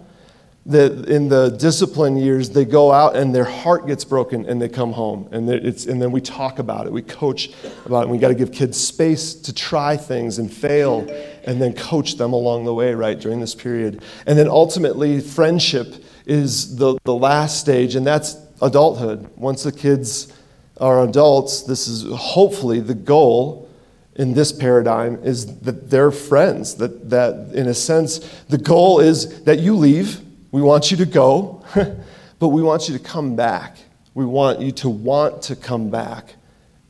that 0.67 1.07
in 1.07 1.29
the 1.29 1.50
discipline 1.50 2.17
years, 2.17 2.50
they 2.50 2.65
go 2.65 2.91
out 2.91 3.15
and 3.15 3.36
their 3.36 3.45
heart 3.45 3.86
gets 3.86 4.03
broken 4.03 4.45
and 4.48 4.60
they 4.60 4.67
come 4.67 4.91
home. 4.93 5.29
And, 5.31 5.48
it's, 5.48 5.86
and 5.86 6.01
then 6.01 6.12
we 6.12 6.22
talk 6.22 6.57
about 6.57 6.88
it, 6.88 6.91
we 6.91 7.03
coach 7.03 7.51
about 7.86 8.00
it. 8.00 8.03
And 8.03 8.12
we 8.12 8.17
got 8.17 8.29
to 8.29 8.36
give 8.36 8.51
kids 8.51 8.79
space 8.79 9.36
to 9.36 9.53
try 9.53 9.95
things 9.95 10.39
and 10.39 10.51
fail 10.51 11.07
and 11.43 11.62
then 11.62 11.74
coach 11.74 12.15
them 12.15 12.34
along 12.34 12.65
the 12.65 12.74
way, 12.74 12.95
right, 12.95 13.19
during 13.19 13.39
this 13.39 13.53
period. 13.53 14.01
And 14.25 14.39
then 14.39 14.48
ultimately, 14.48 15.19
friendship 15.22 16.03
is 16.25 16.77
the, 16.77 16.98
the 17.03 17.13
last 17.13 17.60
stage, 17.60 17.95
and 17.95 18.05
that's 18.05 18.36
adulthood. 18.60 19.29
Once 19.38 19.62
the 19.62 19.72
kids 19.72 20.34
are 20.77 21.03
adults, 21.03 21.62
this 21.62 21.88
is 21.88 22.12
hopefully 22.12 22.79
the 22.79 22.95
goal 22.95 23.69
in 24.15 24.34
this 24.34 24.51
paradigm 24.51 25.19
is 25.24 25.60
that 25.60 25.91
they're 25.91 26.10
friends. 26.10 26.75
That, 26.75 27.10
that 27.12 27.51
in 27.53 27.67
a 27.67 27.74
sense, 27.74 28.19
the 28.50 28.57
goal 28.57 29.00
is 29.00 29.43
that 29.43 29.60
you 29.60 29.75
leave 29.75 30.25
we 30.52 30.62
want 30.62 30.92
you 30.92 30.98
to 30.98 31.06
go, 31.06 31.64
but 32.40 32.50
we 32.50 32.62
want 32.62 32.88
you 32.88 32.98
to 32.98 33.04
come 33.04 33.36
back. 33.36 33.78
We 34.14 34.25
want 34.25 34.62
you 34.62 34.72
to 34.72 34.90
want 34.90 35.42
to 35.44 35.56
come 35.56 35.90
back. 35.90 36.36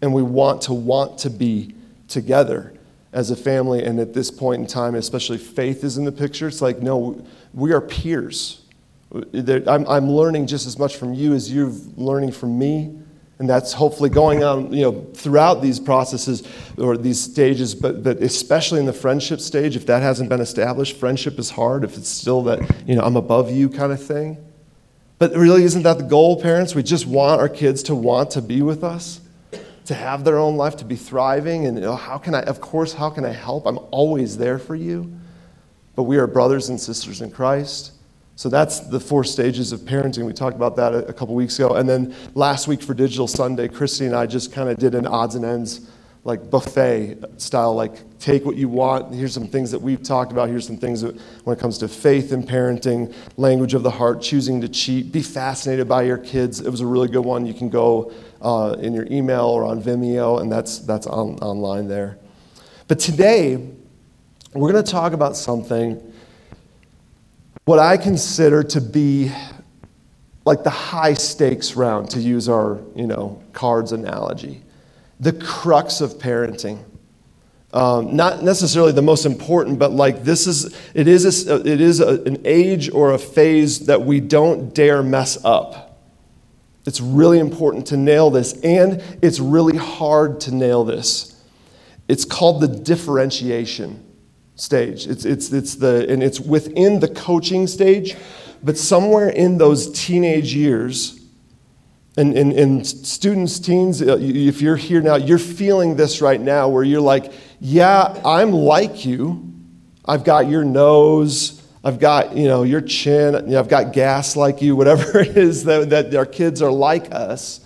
And 0.02 0.14
we 0.14 0.22
want 0.22 0.62
to 0.64 0.74
want 0.74 1.18
to 1.20 1.30
be 1.30 1.74
together 2.08 2.74
as 3.12 3.32
a 3.32 3.36
family. 3.36 3.84
And 3.84 4.00
at 4.00 4.14
this 4.14 4.30
point 4.30 4.62
in 4.62 4.68
time, 4.68 4.94
especially 4.96 5.38
faith 5.38 5.84
is 5.84 5.98
in 5.98 6.06
the 6.06 6.12
picture. 6.12 6.48
It's 6.48 6.62
like, 6.62 6.82
no, 6.82 7.26
we 7.54 7.74
are 7.74 7.82
peers. 7.82 8.62
I'm, 9.12 10.10
learning 10.10 10.48
just 10.48 10.68
as 10.68 10.78
much 10.78 10.98
from 10.98 11.14
you 11.14 11.34
as 11.34 11.52
you're 11.52 11.72
learning 11.96 12.34
from 12.34 12.60
me. 12.60 13.00
And 13.38 13.50
that's 13.50 13.74
hopefully 13.74 14.10
going 14.10 14.44
on, 14.46 14.72
you 14.72 14.84
know, 14.84 15.06
throughout 15.14 15.62
these 15.62 15.78
processes 15.78 16.44
or 16.78 16.96
these 16.96 17.20
stages, 17.20 17.76
but, 17.76 18.02
but 18.02 18.18
especially 18.22 18.80
in 18.80 18.86
the 18.86 18.94
friendship 18.94 19.42
stage, 19.42 19.76
if 19.76 19.86
that 19.88 20.02
hasn't 20.02 20.30
been 20.30 20.40
established, 20.40 20.96
friendship 20.96 21.38
is 21.38 21.50
hard, 21.50 21.84
if 21.84 21.98
it's 21.98 22.08
still 22.08 22.44
that, 22.44 22.60
you 22.88 22.96
know, 22.96 23.02
I'm 23.02 23.18
above 23.18 23.52
you 23.52 23.68
kind 23.68 23.92
of 23.92 24.02
thing. 24.02 24.38
But 25.18 25.34
really, 25.36 25.64
isn't 25.64 25.84
that 25.84 25.98
the 25.98 26.06
goal, 26.06 26.42
parents? 26.42 26.76
We 26.76 26.84
just 26.84 27.06
want 27.06 27.42
our 27.42 27.50
kids 27.50 27.84
to 27.84 27.96
want 27.96 28.32
to 28.32 28.42
be 28.42 28.62
with 28.62 28.84
us, 28.84 29.20
to 29.86 29.94
have 29.94 30.24
their 30.24 30.38
own 30.38 30.56
life, 30.56 30.78
to 30.78 30.86
be 30.86 30.96
thriving. 30.96 31.66
And 31.66 31.78
you 31.78 31.84
know, 31.84 31.96
how 31.96 32.18
can 32.18 32.36
I, 32.36 32.42
of 32.44 32.62
course, 32.62 32.94
how 32.94 33.10
can 33.10 33.26
I 33.26 33.32
help? 33.32 33.66
I'm 33.66 33.80
always 33.92 34.38
there 34.38 34.60
for 34.60 34.76
you. 34.76 35.14
But 35.96 36.04
we 36.04 36.18
are 36.18 36.28
brothers 36.28 36.70
and 36.70 36.80
sisters 36.80 37.22
in 37.22 37.32
Christ. 37.32 37.92
So 38.38 38.50
that's 38.50 38.82
the 38.82 39.00
four 39.00 39.24
stages 39.24 39.72
of 39.72 39.82
parenting. 39.82 40.26
We 40.26 40.34
talked 40.34 40.58
about 40.58 40.76
that 40.76 40.94
a, 40.94 41.14
couple 41.14 41.36
weeks 41.36 41.58
ago. 41.58 41.76
And 41.76 41.88
then 41.88 42.14
last 42.34 42.68
week 42.68 42.82
for 42.82 42.94
Digital 42.94 43.28
Sunday, 43.28 43.70
Christy 43.70 44.06
and 44.06 44.16
I 44.16 44.26
just 44.26 44.52
kind 44.52 44.68
of 44.68 44.78
did 44.78 44.94
an 44.94 45.08
odds 45.08 45.36
and 45.36 45.46
ends, 45.46 45.90
like 46.26 46.50
buffet 46.50 47.24
style, 47.38 47.74
like 47.74 48.20
take 48.20 48.44
what 48.44 48.58
you 48.58 48.68
want. 48.68 49.14
Here's 49.16 49.34
some 49.34 49.48
things 49.48 49.72
that 49.72 49.82
we've 49.82 50.04
talked 50.04 50.34
about. 50.34 50.50
Here's 50.50 50.68
some 50.68 50.76
things 50.76 51.00
that, 51.00 51.18
when 51.46 51.56
it 51.56 51.62
comes 51.62 51.78
to 51.78 51.88
faith 51.88 52.34
and 52.34 52.46
parenting, 52.46 53.14
language 53.38 53.74
of 53.74 53.84
the 53.84 53.92
heart, 53.92 54.22
choosing 54.22 54.60
to 54.60 54.68
cheat, 54.68 55.14
be 55.14 55.22
fascinated 55.22 55.88
by 55.88 56.02
your 56.02 56.18
kids. 56.18 56.60
It 56.60 56.70
was 56.70 56.82
a 56.82 56.88
really 56.88 57.08
good 57.08 57.24
one. 57.24 57.46
You 57.46 57.54
can 57.54 57.70
go 57.70 58.12
uh, 58.42 58.76
in 58.80 58.94
your 58.94 59.08
email 59.10 59.46
or 59.46 59.64
on 59.64 59.82
Vimeo, 59.82 60.42
and 60.42 60.52
that's, 60.52 60.80
that's 60.80 61.08
on, 61.08 61.38
online 61.40 61.88
there. 61.88 62.18
But 62.90 63.00
today, 63.00 63.56
we're 64.54 64.72
going 64.74 64.84
to 64.84 64.92
talk 64.92 65.14
about 65.14 65.38
something 65.38 66.12
what 67.66 67.80
I 67.80 67.98
consider 67.98 68.64
to 68.64 68.82
be 68.82 69.32
like 70.46 70.64
the 70.64 70.70
high 70.70 71.16
stakes 71.16 71.76
round, 71.76 72.12
to 72.12 72.20
use 72.20 72.48
our 72.48 72.80
you 72.96 73.08
know, 73.08 73.42
cards 73.52 73.92
analogy, 73.92 74.62
the 75.20 75.34
crux 75.34 76.02
of 76.02 76.14
parenting. 76.14 76.84
Um, 77.74 78.16
not 78.16 78.44
necessarily 78.44 78.94
the 78.94 79.02
most 79.02 79.26
important, 79.26 79.80
but 79.80 79.92
like 79.92 80.24
this 80.24 80.48
is, 80.48 80.78
it 80.94 81.08
is, 81.08 81.48
a, 81.48 81.56
it 81.68 81.82
is 81.82 82.00
a, 82.00 82.22
an 82.24 82.42
age 82.46 82.90
or 82.90 83.14
a 83.14 83.18
phase 83.18 83.88
that 83.88 84.04
we 84.04 84.20
don't 84.20 84.74
dare 84.74 85.04
mess 85.04 85.44
up. 85.44 86.00
It's 86.86 87.02
really 87.02 87.40
important 87.40 87.88
to 87.88 87.98
nail 87.98 88.30
this, 88.30 88.54
and 88.62 89.04
it's 89.22 89.40
really 89.40 89.76
hard 89.76 90.40
to 90.42 90.54
nail 90.54 90.84
this. 90.84 91.44
It's 92.08 92.24
called 92.24 92.62
the 92.62 92.68
differentiation 92.68 94.05
stage. 94.56 95.08
It's, 95.08 95.26
it's, 95.26 95.52
it's 95.52 95.76
the, 95.76 96.06
and 96.10 96.24
it's 96.24 96.40
within 96.40 97.00
the 97.00 97.08
coaching 97.08 97.68
stage, 97.68 98.16
but 98.64 98.78
somewhere 98.78 99.30
in 99.30 99.58
those 99.58 99.92
teenage 99.92 100.54
years, 100.54 101.20
and, 102.18 102.38
and, 102.38 102.54
and 102.54 102.88
students, 102.88 103.60
teens, 103.60 104.02
uh, 104.02 104.18
if 104.20 104.62
you're 104.62 104.78
here 104.78 105.02
now, 105.02 105.16
you're 105.16 105.38
feeling 105.38 105.98
this 105.98 106.22
right 106.22 106.40
now 106.40 106.70
where 106.70 106.84
you're 106.84 107.02
like, 107.02 107.34
yeah, 107.60 108.22
I'm 108.24 108.52
like 108.52 109.06
you. 109.06 109.52
I've 110.06 110.24
got 110.24 110.48
your 110.48 110.64
nose. 110.64 111.62
I've 111.84 112.00
got, 112.00 112.38
you 112.38 112.48
know, 112.48 112.64
your 112.64 112.80
chin. 112.80 113.34
You 113.34 113.42
know, 113.42 113.60
I've 113.60 113.68
got 113.68 113.92
gas 113.92 114.38
like 114.38 114.62
you, 114.62 114.78
whatever 114.78 115.20
it 115.20 115.36
is 115.38 115.66
that, 115.66 115.90
that 115.90 116.16
our 116.16 116.26
kids 116.26 116.62
are 116.62 116.72
like 116.72 117.14
us. 117.14 117.60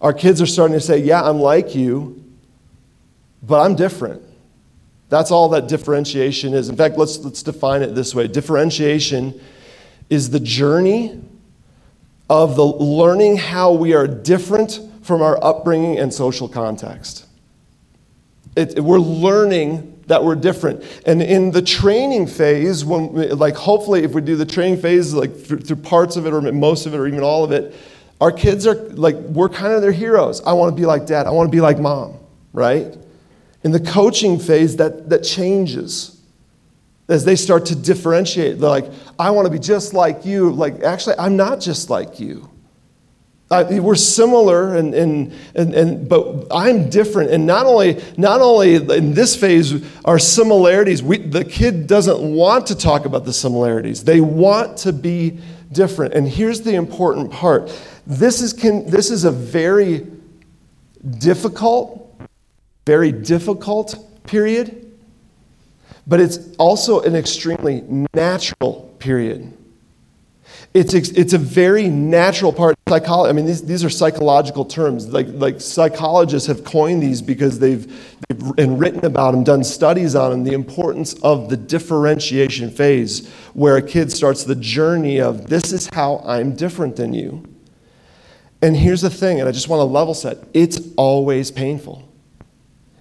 Our 0.00 0.12
kids 0.12 0.42
are 0.42 0.46
starting 0.46 0.74
to 0.74 0.80
say, 0.80 0.98
yeah, 0.98 1.22
I'm 1.22 1.38
like 1.38 1.76
you, 1.76 2.24
but 3.44 3.60
I'm 3.60 3.76
different. 3.76 4.23
That's 5.08 5.30
all 5.30 5.48
that 5.50 5.68
differentiation 5.68 6.54
is. 6.54 6.68
In 6.68 6.76
fact, 6.76 6.96
let's, 6.96 7.18
let's 7.18 7.42
define 7.42 7.82
it 7.82 7.94
this 7.94 8.14
way 8.14 8.26
differentiation 8.26 9.40
is 10.10 10.30
the 10.30 10.40
journey 10.40 11.20
of 12.28 12.56
the 12.56 12.64
learning 12.64 13.36
how 13.36 13.72
we 13.72 13.94
are 13.94 14.06
different 14.06 14.80
from 15.02 15.22
our 15.22 15.42
upbringing 15.44 15.98
and 15.98 16.12
social 16.12 16.48
context. 16.48 17.26
It, 18.56 18.80
we're 18.80 18.98
learning 18.98 20.02
that 20.06 20.22
we're 20.22 20.34
different. 20.34 20.84
And 21.06 21.22
in 21.22 21.50
the 21.50 21.62
training 21.62 22.26
phase, 22.26 22.84
when 22.84 23.36
like 23.38 23.54
hopefully 23.54 24.04
if 24.04 24.12
we 24.12 24.20
do 24.20 24.36
the 24.36 24.46
training 24.46 24.80
phase 24.80 25.14
like 25.14 25.36
through, 25.36 25.60
through 25.60 25.76
parts 25.76 26.16
of 26.16 26.26
it 26.26 26.32
or 26.32 26.40
most 26.40 26.86
of 26.86 26.94
it 26.94 26.98
or 26.98 27.06
even 27.06 27.20
all 27.20 27.44
of 27.44 27.52
it, 27.52 27.74
our 28.20 28.32
kids 28.32 28.66
are 28.66 28.74
like 28.74 29.16
we're 29.16 29.48
kind 29.48 29.72
of 29.72 29.82
their 29.82 29.92
heroes. 29.92 30.40
I 30.42 30.52
want 30.52 30.74
to 30.74 30.80
be 30.80 30.86
like 30.86 31.06
dad. 31.06 31.26
I 31.26 31.30
want 31.30 31.48
to 31.48 31.54
be 31.54 31.60
like 31.60 31.78
mom, 31.78 32.18
right? 32.52 32.96
In 33.64 33.72
the 33.72 33.80
coaching 33.80 34.38
phase, 34.38 34.76
that, 34.76 35.08
that 35.08 35.24
changes 35.24 36.20
as 37.08 37.24
they 37.24 37.36
start 37.36 37.66
to 37.66 37.76
differentiate. 37.76 38.58
They're 38.58 38.68
like, 38.68 38.90
I 39.18 39.30
want 39.30 39.46
to 39.46 39.50
be 39.50 39.58
just 39.58 39.92
like 39.92 40.24
you. 40.24 40.50
Like, 40.50 40.82
actually, 40.82 41.16
I'm 41.18 41.36
not 41.36 41.60
just 41.60 41.90
like 41.90 42.20
you. 42.20 42.50
I, 43.50 43.78
we're 43.78 43.94
similar, 43.94 44.74
and, 44.74 44.94
and, 44.94 45.32
and, 45.54 45.74
and, 45.74 46.08
but 46.08 46.46
I'm 46.50 46.88
different. 46.88 47.30
And 47.30 47.46
not 47.46 47.66
only, 47.66 48.02
not 48.16 48.40
only 48.40 48.76
in 48.76 49.12
this 49.12 49.36
phase 49.36 49.84
are 50.04 50.18
similarities, 50.18 51.02
we, 51.02 51.18
the 51.18 51.44
kid 51.44 51.86
doesn't 51.86 52.20
want 52.20 52.66
to 52.68 52.74
talk 52.76 53.04
about 53.04 53.24
the 53.24 53.32
similarities. 53.32 54.02
They 54.02 54.20
want 54.20 54.78
to 54.78 54.92
be 54.92 55.38
different. 55.72 56.14
And 56.14 56.26
here's 56.26 56.62
the 56.62 56.74
important 56.74 57.30
part 57.30 57.70
this 58.06 58.40
is, 58.40 58.52
can, 58.52 58.88
this 58.90 59.10
is 59.10 59.24
a 59.24 59.30
very 59.30 60.06
difficult 61.18 62.03
very 62.86 63.12
difficult 63.12 64.24
period, 64.24 64.92
but 66.06 66.20
it's 66.20 66.38
also 66.58 67.00
an 67.00 67.14
extremely 67.14 67.82
natural 68.14 68.94
period. 68.98 69.56
It's, 70.74 70.92
it's 70.92 71.32
a 71.32 71.38
very 71.38 71.88
natural 71.88 72.52
part 72.52 72.74
psychology. 72.88 73.30
I 73.30 73.32
mean, 73.32 73.46
these, 73.46 73.62
these 73.62 73.84
are 73.84 73.90
psychological 73.90 74.64
terms. 74.64 75.08
Like, 75.08 75.28
like 75.30 75.60
psychologists 75.60 76.48
have 76.48 76.64
coined 76.64 77.02
these 77.02 77.22
because 77.22 77.60
they've, 77.60 77.86
they've 78.28 78.52
and 78.58 78.78
written 78.78 79.04
about 79.04 79.32
them, 79.32 79.44
done 79.44 79.62
studies 79.62 80.14
on 80.14 80.30
them, 80.32 80.44
the 80.44 80.52
importance 80.52 81.14
of 81.22 81.48
the 81.48 81.56
differentiation 81.56 82.70
phase, 82.70 83.28
where 83.54 83.76
a 83.76 83.82
kid 83.82 84.12
starts 84.12 84.44
the 84.44 84.56
journey 84.56 85.20
of 85.20 85.48
this 85.48 85.72
is 85.72 85.88
how 85.92 86.22
I'm 86.26 86.54
different 86.56 86.96
than 86.96 87.14
you. 87.14 87.44
And 88.60 88.76
here's 88.76 89.02
the 89.02 89.10
thing, 89.10 89.40
and 89.40 89.48
I 89.48 89.52
just 89.52 89.68
want 89.68 89.80
to 89.80 89.84
level 89.84 90.14
set 90.14 90.38
it's 90.52 90.80
always 90.96 91.50
painful 91.50 92.08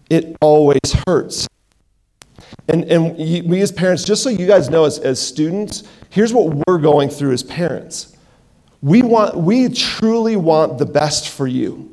it 0.09 0.35
always 0.41 0.79
hurts. 1.07 1.47
And, 2.67 2.85
and 2.85 3.17
we 3.17 3.61
as 3.61 3.71
parents, 3.71 4.03
just 4.03 4.23
so 4.23 4.29
you 4.29 4.47
guys 4.47 4.69
know 4.69 4.85
as, 4.85 4.99
as 4.99 5.19
students, 5.19 5.83
here's 6.09 6.33
what 6.33 6.63
we're 6.67 6.77
going 6.77 7.09
through 7.09 7.33
as 7.33 7.43
parents. 7.43 8.15
We, 8.81 9.01
want, 9.01 9.35
we 9.35 9.69
truly 9.69 10.35
want 10.35 10.77
the 10.77 10.85
best 10.85 11.29
for 11.29 11.47
you. 11.47 11.89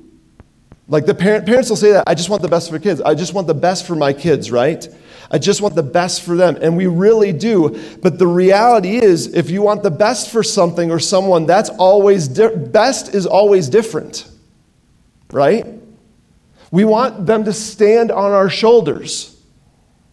Like 0.89 1.07
the 1.07 1.15
parent, 1.15 1.47
parents 1.47 1.71
will 1.71 1.77
say 1.77 1.93
that, 1.93 2.05
I 2.07 2.15
just 2.15 2.29
want 2.29 2.43
the 2.43 2.49
best 2.49 2.69
for 2.69 2.79
kids. 2.81 3.01
I 3.01 3.15
just 3.15 3.33
want 3.33 3.47
the 3.47 3.55
best 3.55 3.87
for 3.87 3.95
my 3.95 4.13
kids, 4.13 4.51
right? 4.51 4.87
I 5.31 5.39
just 5.39 5.63
want 5.63 5.77
the 5.77 5.85
best 5.85 6.23
for 6.23 6.35
them. 6.35 6.59
And 6.61 6.77
we 6.77 6.89
really 6.89 7.33
do. 7.33 7.81
But 8.03 8.19
the 8.19 8.27
reality 8.27 8.97
is, 8.97 9.33
if 9.33 9.51
you 9.51 9.63
want 9.63 9.85
the 9.85 9.91
best 9.93 10.31
for 10.33 10.43
something 10.43 10.91
or 10.91 10.99
someone, 10.99 11.47
that's 11.47 11.71
always, 11.71 12.27
di- 12.27 12.57
best 12.57 13.15
is 13.15 13.25
always 13.25 13.69
different, 13.69 14.29
right? 15.33 15.65
We 16.71 16.85
want 16.85 17.27
them 17.27 17.45
to 17.45 17.53
stand 17.53 18.11
on 18.11 18.33
our 18.33 18.49
shoulders. 18.49 19.37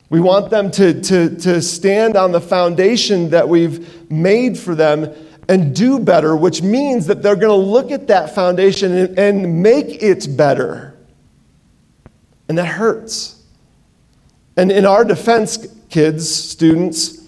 We 0.09 0.19
want 0.19 0.49
them 0.49 0.71
to, 0.71 1.01
to, 1.01 1.35
to 1.37 1.61
stand 1.61 2.15
on 2.15 2.31
the 2.31 2.41
foundation 2.41 3.29
that 3.31 3.47
we've 3.47 4.09
made 4.09 4.57
for 4.57 4.73
them 4.73 5.13
and 5.49 5.75
do 5.75 5.99
better, 5.99 6.35
which 6.35 6.61
means 6.61 7.07
that 7.07 7.21
they're 7.21 7.35
going 7.35 7.47
to 7.47 7.67
look 7.67 7.91
at 7.91 8.07
that 8.07 8.33
foundation 8.33 8.93
and, 8.93 9.19
and 9.19 9.61
make 9.61 10.01
it 10.01 10.35
better. 10.35 10.97
And 12.49 12.57
that 12.57 12.65
hurts. 12.65 13.43
And 14.55 14.71
in 14.71 14.85
our 14.85 15.05
defense, 15.05 15.67
kids, 15.89 16.33
students, 16.33 17.21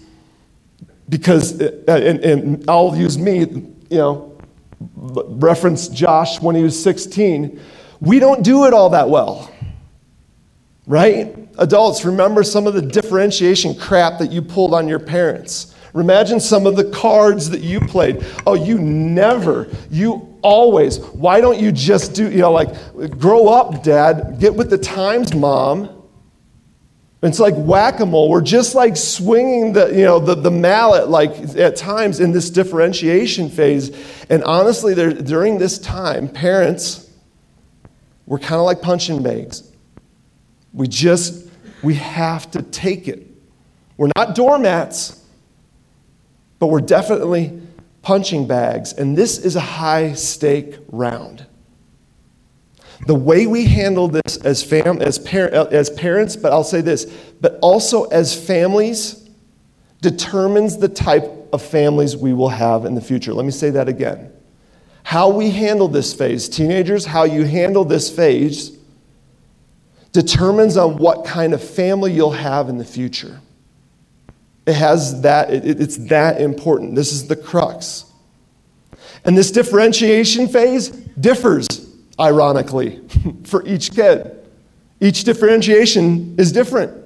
because, 1.08 1.60
uh, 1.60 1.82
and, 1.86 2.20
and 2.20 2.64
I'll 2.68 2.96
use 2.96 3.18
me, 3.18 3.40
you 3.40 3.76
know, 3.90 4.38
reference 4.96 5.88
Josh 5.88 6.40
when 6.40 6.56
he 6.56 6.62
was 6.62 6.80
16. 6.82 7.60
We 8.00 8.18
don't 8.18 8.42
do 8.42 8.64
it 8.64 8.72
all 8.72 8.90
that 8.90 9.10
well, 9.10 9.52
right? 10.86 11.36
Adults, 11.58 12.04
remember 12.04 12.42
some 12.42 12.66
of 12.66 12.74
the 12.74 12.82
differentiation 12.82 13.74
crap 13.74 14.18
that 14.18 14.32
you 14.32 14.40
pulled 14.40 14.72
on 14.72 14.88
your 14.88 14.98
parents. 14.98 15.74
Imagine 15.94 16.40
some 16.40 16.66
of 16.66 16.76
the 16.76 16.84
cards 16.84 17.50
that 17.50 17.60
you 17.60 17.80
played. 17.80 18.24
Oh, 18.46 18.54
you 18.54 18.78
never, 18.78 19.68
you 19.90 20.38
always. 20.40 20.98
Why 20.98 21.40
don't 21.40 21.58
you 21.58 21.72
just 21.72 22.14
do, 22.14 22.30
you 22.30 22.38
know, 22.38 22.52
like, 22.52 23.18
grow 23.18 23.48
up, 23.48 23.82
dad, 23.82 24.38
get 24.38 24.54
with 24.54 24.70
the 24.70 24.78
times, 24.78 25.34
mom. 25.34 25.90
It's 27.22 27.40
like 27.40 27.54
whack-a-mole. 27.54 28.30
We're 28.30 28.40
just 28.40 28.74
like 28.74 28.96
swinging 28.96 29.74
the, 29.74 29.88
you 29.88 30.04
know, 30.04 30.20
the, 30.20 30.34
the 30.36 30.50
mallet 30.50 31.08
like 31.10 31.32
at 31.56 31.76
times 31.76 32.18
in 32.18 32.32
this 32.32 32.48
differentiation 32.48 33.50
phase. 33.50 33.90
And 34.30 34.42
honestly, 34.44 34.94
there, 34.94 35.12
during 35.12 35.58
this 35.58 35.78
time, 35.78 36.28
parents, 36.28 37.09
we're 38.30 38.38
kind 38.38 38.60
of 38.60 38.64
like 38.64 38.80
punching 38.80 39.24
bags. 39.24 39.72
We 40.72 40.86
just, 40.86 41.48
we 41.82 41.94
have 41.94 42.48
to 42.52 42.62
take 42.62 43.08
it. 43.08 43.26
We're 43.96 44.12
not 44.14 44.36
doormats, 44.36 45.26
but 46.60 46.68
we're 46.68 46.80
definitely 46.80 47.60
punching 48.02 48.46
bags. 48.46 48.92
And 48.92 49.18
this 49.18 49.38
is 49.38 49.56
a 49.56 49.60
high 49.60 50.12
stake 50.12 50.76
round. 50.92 51.44
The 53.08 53.16
way 53.16 53.48
we 53.48 53.64
handle 53.64 54.06
this 54.06 54.36
as, 54.44 54.62
fam- 54.62 55.02
as, 55.02 55.18
par- 55.18 55.50
as 55.52 55.90
parents, 55.90 56.36
but 56.36 56.52
I'll 56.52 56.62
say 56.62 56.82
this, 56.82 57.06
but 57.40 57.58
also 57.60 58.04
as 58.04 58.32
families, 58.32 59.28
determines 60.02 60.76
the 60.76 60.88
type 60.88 61.28
of 61.52 61.62
families 61.62 62.16
we 62.16 62.32
will 62.32 62.50
have 62.50 62.84
in 62.84 62.94
the 62.94 63.00
future. 63.00 63.34
Let 63.34 63.44
me 63.44 63.50
say 63.50 63.70
that 63.70 63.88
again. 63.88 64.32
How 65.02 65.30
we 65.30 65.50
handle 65.50 65.88
this 65.88 66.14
phase, 66.14 66.48
teenagers, 66.48 67.06
how 67.06 67.24
you 67.24 67.44
handle 67.44 67.84
this 67.84 68.14
phase 68.14 68.76
determines 70.12 70.76
on 70.76 70.96
what 70.96 71.24
kind 71.24 71.54
of 71.54 71.62
family 71.62 72.12
you'll 72.12 72.30
have 72.32 72.68
in 72.68 72.78
the 72.78 72.84
future. 72.84 73.40
It 74.66 74.74
has 74.74 75.22
that, 75.22 75.50
it, 75.50 75.80
it's 75.80 75.96
that 76.08 76.40
important. 76.40 76.94
This 76.94 77.12
is 77.12 77.26
the 77.26 77.36
crux. 77.36 78.04
And 79.24 79.36
this 79.36 79.50
differentiation 79.50 80.48
phase 80.48 80.88
differs 80.88 81.66
ironically, 82.18 83.00
for 83.44 83.66
each 83.66 83.92
kid. 83.92 84.36
Each 85.00 85.24
differentiation 85.24 86.34
is 86.38 86.52
different. 86.52 86.99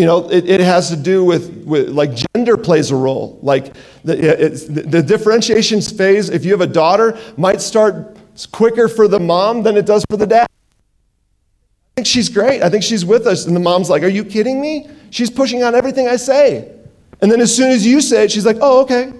You 0.00 0.06
know, 0.06 0.30
it, 0.30 0.48
it 0.48 0.60
has 0.60 0.88
to 0.88 0.96
do 0.96 1.22
with, 1.22 1.62
with, 1.66 1.90
like, 1.90 2.12
gender 2.34 2.56
plays 2.56 2.90
a 2.90 2.96
role. 2.96 3.38
Like, 3.42 3.74
the, 4.02 4.16
the, 4.16 4.80
the 4.80 5.02
differentiation 5.02 5.82
phase, 5.82 6.30
if 6.30 6.42
you 6.42 6.52
have 6.52 6.62
a 6.62 6.66
daughter, 6.66 7.18
might 7.36 7.60
start 7.60 8.16
quicker 8.50 8.88
for 8.88 9.08
the 9.08 9.20
mom 9.20 9.62
than 9.62 9.76
it 9.76 9.84
does 9.84 10.02
for 10.08 10.16
the 10.16 10.26
dad. 10.26 10.46
I 10.46 11.90
think 11.96 12.06
she's 12.06 12.30
great. 12.30 12.62
I 12.62 12.70
think 12.70 12.82
she's 12.82 13.04
with 13.04 13.26
us. 13.26 13.44
And 13.44 13.54
the 13.54 13.60
mom's 13.60 13.90
like, 13.90 14.02
Are 14.02 14.08
you 14.08 14.24
kidding 14.24 14.58
me? 14.58 14.88
She's 15.10 15.28
pushing 15.28 15.62
on 15.64 15.74
everything 15.74 16.08
I 16.08 16.16
say. 16.16 16.74
And 17.20 17.30
then 17.30 17.42
as 17.42 17.54
soon 17.54 17.70
as 17.70 17.86
you 17.86 18.00
say 18.00 18.24
it, 18.24 18.32
she's 18.32 18.46
like, 18.46 18.56
Oh, 18.62 18.80
okay. 18.84 19.12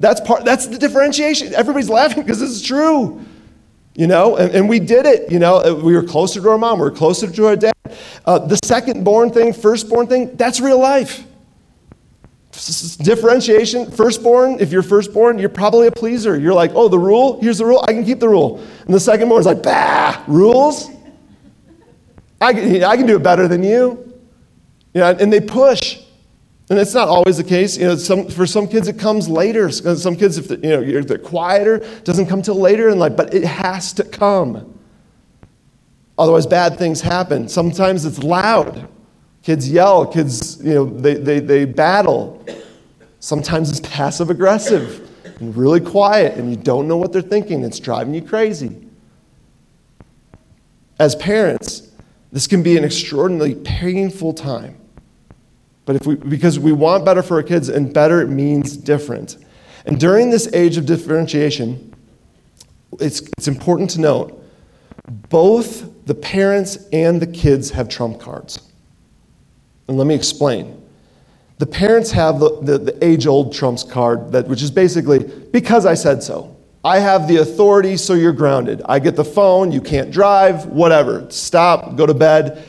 That's 0.00 0.20
part 0.20 0.44
that's 0.44 0.66
the 0.66 0.76
differentiation. 0.76 1.54
Everybody's 1.54 1.88
laughing 1.88 2.24
because 2.24 2.42
it's 2.42 2.60
true. 2.60 3.24
You 3.98 4.06
know, 4.06 4.36
and, 4.36 4.54
and, 4.54 4.68
we 4.68 4.78
did 4.78 5.06
it. 5.06 5.28
You 5.28 5.40
know, 5.40 5.56
uh, 5.56 5.74
we 5.74 5.92
were 5.92 6.04
closer 6.04 6.40
to 6.40 6.50
our 6.50 6.56
mom, 6.56 6.78
we 6.78 6.84
were 6.84 6.92
closer 6.92 7.28
to 7.28 7.46
our 7.46 7.56
dad. 7.56 7.74
Uh, 8.24 8.38
the 8.38 8.56
second 8.64 9.02
born 9.02 9.32
thing, 9.32 9.52
firstborn 9.52 10.06
thing, 10.06 10.36
that's 10.36 10.60
real 10.60 10.78
life. 10.78 11.24
Differentiation, 12.98 13.90
firstborn, 13.90 14.60
if 14.60 14.70
you're 14.70 14.84
firstborn, 14.84 15.40
you're 15.40 15.48
probably 15.48 15.88
a 15.88 15.90
pleaser. 15.90 16.38
You're 16.38 16.54
like, 16.54 16.70
oh, 16.76 16.86
the 16.86 16.98
rule, 16.98 17.40
here's 17.40 17.58
the 17.58 17.64
rule, 17.64 17.84
I 17.88 17.92
can 17.92 18.04
keep 18.04 18.20
the 18.20 18.28
rule. 18.28 18.64
And 18.84 18.94
the 18.94 19.00
second 19.00 19.30
born 19.30 19.40
is 19.40 19.46
like, 19.46 19.64
bah, 19.64 20.22
rules? 20.28 20.88
I 22.40 22.52
can, 22.52 22.84
I 22.84 22.96
can 22.96 23.04
do 23.04 23.16
it 23.16 23.22
better 23.24 23.48
than 23.48 23.64
you. 23.64 24.14
You 24.94 25.00
know, 25.00 25.10
and 25.10 25.32
they 25.32 25.40
push. 25.40 25.98
And 26.70 26.78
it's 26.78 26.92
not 26.92 27.08
always 27.08 27.38
the 27.38 27.44
case. 27.44 27.78
You 27.78 27.86
know, 27.86 27.96
some, 27.96 28.28
for 28.28 28.46
some 28.46 28.68
kids, 28.68 28.88
it 28.88 28.98
comes 28.98 29.28
later. 29.28 29.66
Uh, 29.66 29.94
some 29.94 30.16
kids, 30.16 30.36
if 30.36 30.50
you 30.50 30.56
know, 30.58 31.00
they're 31.00 31.16
quieter, 31.16 31.78
doesn't 32.04 32.26
come 32.26 32.42
till 32.42 32.56
later 32.56 32.90
in 32.90 32.98
life, 32.98 33.16
but 33.16 33.32
it 33.32 33.44
has 33.44 33.92
to 33.94 34.04
come. 34.04 34.78
Otherwise, 36.18 36.46
bad 36.46 36.76
things 36.76 37.00
happen. 37.00 37.48
Sometimes 37.48 38.04
it's 38.04 38.18
loud. 38.22 38.88
Kids 39.42 39.70
yell, 39.70 40.04
kids, 40.04 40.62
you 40.62 40.74
know, 40.74 40.84
they, 40.84 41.14
they, 41.14 41.40
they 41.40 41.64
battle. 41.64 42.44
Sometimes 43.20 43.70
it's 43.70 43.80
passive 43.80 44.28
aggressive 44.28 45.08
and 45.40 45.56
really 45.56 45.80
quiet, 45.80 46.36
and 46.36 46.50
you 46.50 46.56
don't 46.56 46.86
know 46.86 46.96
what 46.96 47.12
they're 47.12 47.22
thinking. 47.22 47.64
It's 47.64 47.78
driving 47.80 48.12
you 48.12 48.22
crazy. 48.22 48.88
As 50.98 51.14
parents, 51.14 51.92
this 52.32 52.46
can 52.46 52.62
be 52.62 52.76
an 52.76 52.84
extraordinarily 52.84 53.54
painful 53.54 54.34
time. 54.34 54.76
But 55.88 55.96
if 55.96 56.06
we, 56.06 56.16
because 56.16 56.58
we 56.58 56.70
want 56.70 57.06
better 57.06 57.22
for 57.22 57.38
our 57.38 57.42
kids, 57.42 57.70
and 57.70 57.94
better 57.94 58.26
means 58.26 58.76
different. 58.76 59.38
And 59.86 59.98
during 59.98 60.28
this 60.28 60.52
age 60.52 60.76
of 60.76 60.84
differentiation, 60.84 61.94
it's, 63.00 63.22
it's 63.38 63.48
important 63.48 63.88
to 63.92 64.00
note 64.02 64.44
both 65.30 66.04
the 66.04 66.14
parents 66.14 66.76
and 66.92 67.22
the 67.22 67.26
kids 67.26 67.70
have 67.70 67.88
trump 67.88 68.20
cards. 68.20 68.70
And 69.88 69.96
let 69.96 70.06
me 70.06 70.14
explain. 70.14 70.78
The 71.56 71.64
parents 71.64 72.10
have 72.10 72.38
the, 72.38 72.60
the, 72.60 72.76
the 72.76 73.02
age 73.02 73.26
old 73.26 73.54
trumps 73.54 73.82
card, 73.82 74.30
that, 74.32 74.46
which 74.46 74.60
is 74.60 74.70
basically 74.70 75.20
because 75.20 75.86
I 75.86 75.94
said 75.94 76.22
so. 76.22 76.54
I 76.84 76.98
have 76.98 77.26
the 77.26 77.38
authority, 77.38 77.96
so 77.96 78.12
you're 78.12 78.34
grounded. 78.34 78.82
I 78.84 78.98
get 78.98 79.16
the 79.16 79.24
phone, 79.24 79.72
you 79.72 79.80
can't 79.80 80.10
drive, 80.10 80.66
whatever. 80.66 81.30
Stop, 81.30 81.96
go 81.96 82.04
to 82.04 82.12
bed 82.12 82.62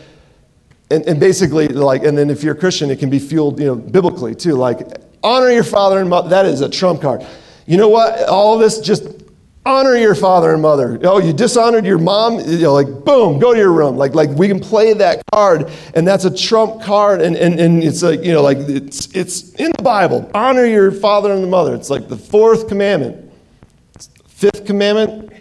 and, 0.91 1.05
and 1.05 1.19
basically, 1.19 1.67
like, 1.67 2.03
and 2.03 2.17
then 2.17 2.29
if 2.29 2.43
you're 2.43 2.55
a 2.55 2.57
Christian, 2.57 2.89
it 2.89 2.99
can 2.99 3.09
be 3.09 3.19
fueled, 3.19 3.59
you 3.59 3.65
know, 3.65 3.75
biblically 3.75 4.33
too. 4.33 4.53
Like, 4.55 4.87
honor 5.23 5.51
your 5.51 5.63
father 5.63 5.99
and 5.99 6.09
mother. 6.09 6.29
That 6.29 6.45
is 6.45 6.61
a 6.61 6.69
trump 6.69 7.01
card. 7.01 7.25
You 7.67 7.77
know 7.77 7.89
what? 7.89 8.27
All 8.27 8.57
this, 8.57 8.79
just 8.79 9.03
honor 9.65 9.95
your 9.95 10.15
father 10.15 10.51
and 10.53 10.61
mother. 10.61 10.99
Oh, 11.03 11.19
you 11.19 11.31
dishonored 11.31 11.85
your 11.85 11.99
mom. 11.99 12.39
You 12.39 12.57
know, 12.57 12.73
like, 12.73 12.87
boom, 12.87 13.37
go 13.37 13.53
to 13.53 13.59
your 13.59 13.71
room. 13.71 13.97
Like, 13.97 14.15
like 14.15 14.29
we 14.31 14.47
can 14.47 14.59
play 14.59 14.93
that 14.93 15.21
card, 15.31 15.69
and 15.93 16.07
that's 16.07 16.25
a 16.25 16.35
trump 16.35 16.81
card, 16.81 17.21
and, 17.21 17.35
and, 17.35 17.59
and 17.59 17.83
it's 17.83 18.01
like, 18.01 18.23
you 18.23 18.31
know, 18.31 18.41
like 18.41 18.57
it's 18.57 19.13
it's 19.15 19.53
in 19.55 19.71
the 19.77 19.83
Bible. 19.83 20.29
Honor 20.33 20.65
your 20.65 20.91
father 20.91 21.31
and 21.31 21.43
the 21.43 21.47
mother. 21.47 21.75
It's 21.75 21.91
like 21.91 22.07
the 22.07 22.17
fourth 22.17 22.67
commandment. 22.67 23.31
Fifth 24.27 24.65
commandment. 24.65 25.31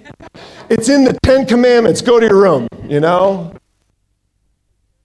It's 0.68 0.90
in 0.90 1.04
the 1.04 1.18
Ten 1.22 1.46
Commandments. 1.46 2.02
Go 2.02 2.20
to 2.20 2.26
your 2.26 2.40
room. 2.40 2.68
You 2.84 3.00
know 3.00 3.54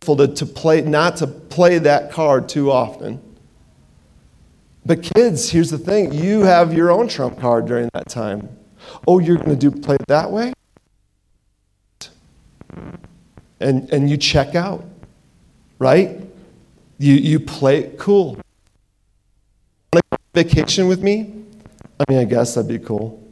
to, 0.03 0.27
to 0.27 0.45
play, 0.45 0.81
not 0.81 1.17
to 1.17 1.27
play 1.27 1.77
that 1.79 2.11
card 2.11 2.49
too 2.49 2.71
often. 2.71 3.21
But 4.85 5.01
kids, 5.01 5.49
here's 5.49 5.69
the 5.69 5.77
thing 5.77 6.13
you 6.13 6.41
have 6.41 6.73
your 6.73 6.91
own 6.91 7.07
trump 7.07 7.39
card 7.39 7.65
during 7.65 7.89
that 7.93 8.09
time. 8.09 8.49
Oh, 9.07 9.19
you're 9.19 9.37
going 9.37 9.57
to 9.57 9.69
do 9.69 9.71
play 9.71 9.95
it 9.95 10.07
that 10.07 10.29
way? 10.29 10.53
And, 13.59 13.89
and 13.93 14.09
you 14.09 14.17
check 14.17 14.55
out, 14.55 14.83
right? 15.79 16.19
You, 16.97 17.13
you 17.13 17.39
play 17.39 17.93
cool. 17.97 18.37
Vacation 20.33 20.87
with 20.87 21.01
me? 21.01 21.33
I 21.99 22.11
mean, 22.11 22.19
I 22.19 22.25
guess 22.25 22.55
that'd 22.55 22.67
be 22.67 22.83
cool. 22.83 23.23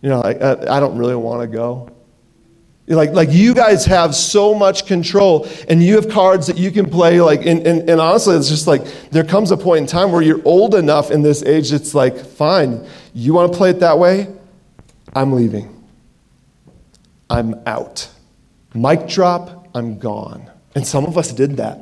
You 0.00 0.08
know, 0.08 0.22
I, 0.22 0.76
I 0.76 0.80
don't 0.80 0.96
really 0.96 1.16
want 1.16 1.42
to 1.42 1.46
go. 1.48 1.90
Like, 2.88 3.10
like 3.10 3.30
you 3.30 3.54
guys 3.54 3.84
have 3.84 4.14
so 4.14 4.54
much 4.54 4.86
control 4.86 5.46
and 5.68 5.82
you 5.82 5.96
have 5.96 6.08
cards 6.08 6.46
that 6.46 6.56
you 6.56 6.70
can 6.70 6.88
play. 6.88 7.20
Like, 7.20 7.44
and, 7.44 7.66
and, 7.66 7.88
and 7.88 8.00
honestly, 8.00 8.34
it's 8.34 8.48
just 8.48 8.66
like 8.66 8.84
there 9.10 9.24
comes 9.24 9.50
a 9.50 9.56
point 9.56 9.82
in 9.82 9.86
time 9.86 10.10
where 10.10 10.22
you're 10.22 10.42
old 10.44 10.74
enough 10.74 11.10
in 11.10 11.22
this 11.22 11.42
age, 11.42 11.72
it's 11.72 11.94
like, 11.94 12.16
fine, 12.16 12.86
you 13.14 13.34
want 13.34 13.52
to 13.52 13.58
play 13.58 13.70
it 13.70 13.80
that 13.80 13.98
way? 13.98 14.28
I'm 15.14 15.32
leaving. 15.32 15.74
I'm 17.28 17.60
out. 17.66 18.08
Mic 18.74 19.06
drop, 19.06 19.68
I'm 19.74 19.98
gone. 19.98 20.50
And 20.74 20.86
some 20.86 21.04
of 21.04 21.18
us 21.18 21.32
did 21.32 21.58
that. 21.58 21.80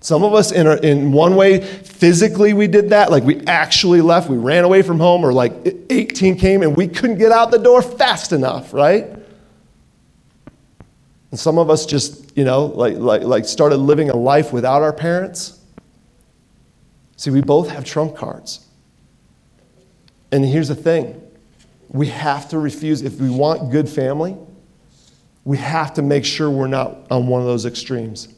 Some 0.00 0.22
of 0.22 0.34
us, 0.34 0.52
in, 0.52 0.66
our, 0.66 0.76
in 0.76 1.12
one 1.12 1.34
way, 1.34 1.60
physically, 1.62 2.52
we 2.52 2.66
did 2.66 2.90
that. 2.90 3.10
Like 3.10 3.24
we 3.24 3.40
actually 3.46 4.02
left, 4.02 4.28
we 4.28 4.36
ran 4.36 4.64
away 4.64 4.82
from 4.82 4.98
home, 4.98 5.24
or 5.24 5.32
like 5.32 5.52
18 5.88 6.36
came 6.36 6.62
and 6.62 6.76
we 6.76 6.88
couldn't 6.88 7.18
get 7.18 7.32
out 7.32 7.50
the 7.50 7.58
door 7.58 7.80
fast 7.80 8.32
enough, 8.32 8.74
right? 8.74 9.06
And 11.34 11.38
some 11.40 11.58
of 11.58 11.68
us 11.68 11.84
just, 11.84 12.38
you 12.38 12.44
know, 12.44 12.66
like, 12.66 12.94
like, 12.94 13.22
like 13.22 13.44
started 13.44 13.78
living 13.78 14.08
a 14.08 14.14
life 14.16 14.52
without 14.52 14.82
our 14.82 14.92
parents. 14.92 15.58
See, 17.16 17.30
we 17.30 17.40
both 17.40 17.70
have 17.70 17.84
trump 17.84 18.14
cards. 18.14 18.64
And 20.30 20.44
here's 20.44 20.68
the 20.68 20.76
thing 20.76 21.20
we 21.88 22.06
have 22.06 22.48
to 22.50 22.60
refuse, 22.60 23.02
if 23.02 23.20
we 23.20 23.30
want 23.30 23.72
good 23.72 23.88
family, 23.88 24.36
we 25.42 25.56
have 25.56 25.94
to 25.94 26.02
make 26.02 26.24
sure 26.24 26.48
we're 26.48 26.68
not 26.68 26.98
on 27.10 27.26
one 27.26 27.40
of 27.40 27.48
those 27.48 27.66
extremes. 27.66 28.28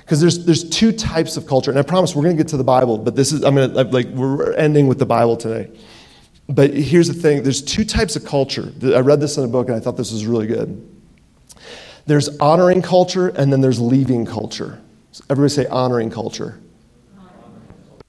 Because 0.00 0.20
there's, 0.20 0.44
there's 0.44 0.68
two 0.68 0.92
types 0.92 1.38
of 1.38 1.46
culture, 1.46 1.70
and 1.70 1.80
I 1.80 1.82
promise 1.82 2.14
we're 2.14 2.24
going 2.24 2.36
to 2.36 2.42
get 2.42 2.50
to 2.50 2.58
the 2.58 2.62
Bible, 2.62 2.98
but 2.98 3.16
this 3.16 3.32
is, 3.32 3.42
I'm 3.42 3.54
going 3.54 3.72
to, 3.72 3.84
like, 3.84 4.08
we're 4.08 4.52
ending 4.52 4.86
with 4.86 4.98
the 4.98 5.06
Bible 5.06 5.34
today. 5.34 5.74
But 6.46 6.74
here's 6.74 7.08
the 7.08 7.14
thing 7.14 7.42
there's 7.42 7.62
two 7.62 7.86
types 7.86 8.16
of 8.16 8.26
culture. 8.26 8.70
I 8.82 9.00
read 9.00 9.18
this 9.18 9.38
in 9.38 9.44
a 9.44 9.48
book, 9.48 9.68
and 9.68 9.76
I 9.78 9.80
thought 9.80 9.96
this 9.96 10.12
was 10.12 10.26
really 10.26 10.46
good. 10.46 10.89
There's 12.10 12.28
honoring 12.40 12.82
culture, 12.82 13.28
and 13.28 13.52
then 13.52 13.60
there's 13.60 13.78
leaving 13.78 14.26
culture. 14.26 14.80
So 15.12 15.22
everybody 15.30 15.54
say 15.54 15.66
honoring 15.66 16.10
culture. 16.10 16.58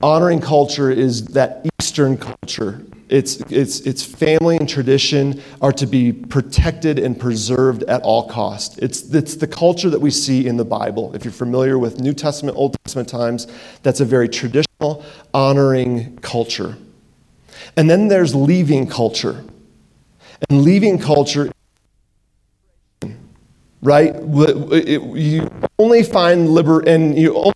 Honoring 0.02 0.42
culture 0.42 0.90
is 0.90 1.26
that 1.26 1.68
Eastern 1.80 2.18
culture. 2.18 2.84
It's, 3.10 3.36
it's, 3.52 3.82
it's 3.82 4.04
family 4.04 4.58
and 4.58 4.68
tradition 4.68 5.40
are 5.62 5.72
to 5.74 5.86
be 5.86 6.12
protected 6.12 6.98
and 6.98 7.20
preserved 7.20 7.84
at 7.84 8.02
all 8.02 8.28
cost. 8.28 8.80
It's, 8.80 9.14
it's 9.14 9.36
the 9.36 9.46
culture 9.46 9.92
that 9.92 10.02
we 10.02 10.10
see 10.10 10.48
in 10.48 10.58
the 10.58 10.66
Bible. 10.66 11.16
If 11.16 11.24
you're 11.24 11.32
familiar 11.32 11.78
with 11.78 12.00
New 12.00 12.16
Testament, 12.16 12.58
Old 12.58 12.76
Testament 12.84 13.08
times, 13.08 13.46
that's 13.84 14.00
a 14.00 14.06
very 14.06 14.30
traditional, 14.30 15.06
honoring 15.32 16.18
culture. 16.24 16.76
And 17.78 17.88
then 17.88 18.08
there's 18.08 18.34
leaving 18.34 18.88
culture. 18.88 19.46
And 20.50 20.64
leaving 20.64 20.98
culture, 20.98 21.52
right? 23.82 24.16
You 24.16 25.50
only 25.80 26.04
find 26.04 26.50
liber, 26.50 26.82
and 26.82 27.18
you 27.18 27.36
only 27.36 27.54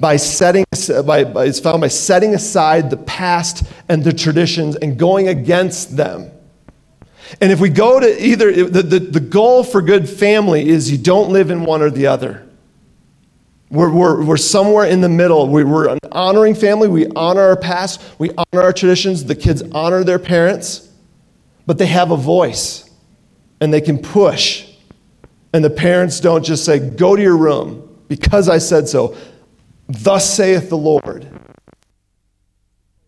by 0.00 0.16
setting, 0.16 0.64
by, 1.04 1.24
by, 1.24 1.46
it's 1.46 1.60
found 1.60 1.80
by 1.80 1.88
setting 1.88 2.34
aside 2.34 2.90
the 2.90 2.96
past 2.96 3.64
and 3.88 4.04
the 4.04 4.12
traditions 4.12 4.76
and 4.76 4.98
going 4.98 5.28
against 5.28 5.96
them. 5.96 6.30
And 7.40 7.52
if 7.52 7.60
we 7.60 7.68
go 7.68 8.00
to 8.00 8.24
either, 8.24 8.52
the, 8.52 8.82
the, 8.82 8.98
the 9.00 9.20
goal 9.20 9.64
for 9.64 9.82
good 9.82 10.08
family 10.08 10.68
is 10.68 10.90
you 10.90 10.98
don't 10.98 11.30
live 11.30 11.50
in 11.50 11.64
one 11.64 11.82
or 11.82 11.90
the 11.90 12.06
other. 12.06 12.48
We're, 13.70 13.92
we're, 13.92 14.24
we're 14.24 14.36
somewhere 14.38 14.86
in 14.86 15.02
the 15.02 15.10
middle. 15.10 15.48
We, 15.48 15.62
we're 15.64 15.88
an 15.88 15.98
honoring 16.10 16.54
family. 16.54 16.88
We 16.88 17.06
honor 17.08 17.42
our 17.42 17.56
past. 17.56 18.00
We 18.18 18.30
honor 18.30 18.62
our 18.62 18.72
traditions. 18.72 19.24
The 19.24 19.34
kids 19.34 19.62
honor 19.72 20.04
their 20.04 20.18
parents, 20.18 20.88
but 21.66 21.76
they 21.76 21.86
have 21.86 22.10
a 22.10 22.16
voice 22.16 22.88
and 23.60 23.74
they 23.74 23.82
can 23.82 23.98
push. 23.98 24.67
And 25.52 25.64
the 25.64 25.70
parents 25.70 26.20
don't 26.20 26.44
just 26.44 26.64
say, 26.64 26.78
Go 26.78 27.16
to 27.16 27.22
your 27.22 27.36
room 27.36 28.02
because 28.08 28.48
I 28.48 28.58
said 28.58 28.88
so. 28.88 29.16
Thus 29.88 30.32
saith 30.32 30.68
the 30.68 30.76
Lord. 30.76 31.26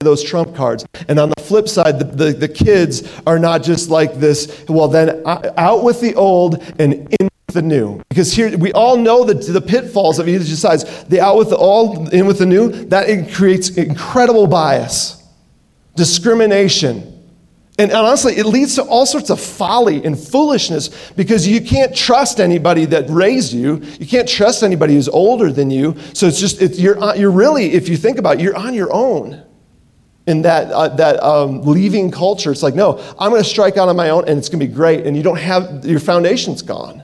Those 0.00 0.22
trump 0.22 0.56
cards. 0.56 0.86
And 1.08 1.18
on 1.18 1.30
the 1.36 1.42
flip 1.42 1.68
side, 1.68 1.98
the, 1.98 2.04
the, 2.04 2.32
the 2.32 2.48
kids 2.48 3.02
are 3.26 3.38
not 3.38 3.62
just 3.62 3.90
like 3.90 4.14
this, 4.14 4.64
well, 4.66 4.88
then 4.88 5.22
out 5.26 5.84
with 5.84 6.00
the 6.00 6.14
old 6.14 6.62
and 6.78 6.94
in 6.94 7.28
with 7.46 7.54
the 7.54 7.60
new. 7.60 8.00
Because 8.08 8.32
here, 8.32 8.56
we 8.56 8.72
all 8.72 8.96
know 8.96 9.24
that 9.24 9.42
the 9.42 9.60
pitfalls 9.60 10.18
of 10.18 10.26
either 10.26 10.44
sides. 10.44 11.04
The 11.04 11.20
out 11.20 11.36
with 11.36 11.50
the 11.50 11.58
old, 11.58 12.14
in 12.14 12.26
with 12.26 12.38
the 12.38 12.46
new, 12.46 12.70
that 12.86 13.30
creates 13.30 13.68
incredible 13.70 14.46
bias, 14.46 15.22
discrimination 15.96 17.19
and 17.78 17.92
honestly, 17.92 18.34
it 18.34 18.44
leads 18.44 18.74
to 18.74 18.82
all 18.82 19.06
sorts 19.06 19.30
of 19.30 19.40
folly 19.40 20.04
and 20.04 20.18
foolishness 20.18 21.10
because 21.12 21.48
you 21.48 21.62
can't 21.62 21.96
trust 21.96 22.38
anybody 22.38 22.84
that 22.86 23.08
raised 23.08 23.54
you. 23.54 23.76
You 23.98 24.06
can't 24.06 24.28
trust 24.28 24.62
anybody 24.62 24.94
who's 24.94 25.08
older 25.08 25.50
than 25.50 25.70
you. 25.70 25.96
So 26.12 26.26
it's 26.26 26.38
just, 26.38 26.60
it's, 26.60 26.78
you're, 26.78 27.02
uh, 27.02 27.14
you're 27.14 27.30
really, 27.30 27.72
if 27.72 27.88
you 27.88 27.96
think 27.96 28.18
about 28.18 28.38
it, 28.38 28.42
you're 28.42 28.56
on 28.56 28.74
your 28.74 28.92
own 28.92 29.42
in 30.26 30.42
that, 30.42 30.70
uh, 30.70 30.88
that 30.96 31.22
um, 31.22 31.62
leaving 31.62 32.10
culture. 32.10 32.52
It's 32.52 32.62
like, 32.62 32.74
no, 32.74 32.98
I'm 33.18 33.30
going 33.30 33.42
to 33.42 33.48
strike 33.48 33.78
out 33.78 33.88
on 33.88 33.96
my 33.96 34.10
own 34.10 34.28
and 34.28 34.38
it's 34.38 34.50
going 34.50 34.60
to 34.60 34.66
be 34.66 34.72
great. 34.72 35.06
And 35.06 35.16
you 35.16 35.22
don't 35.22 35.38
have, 35.38 35.84
your 35.86 36.00
foundation's 36.00 36.60
gone. 36.60 37.02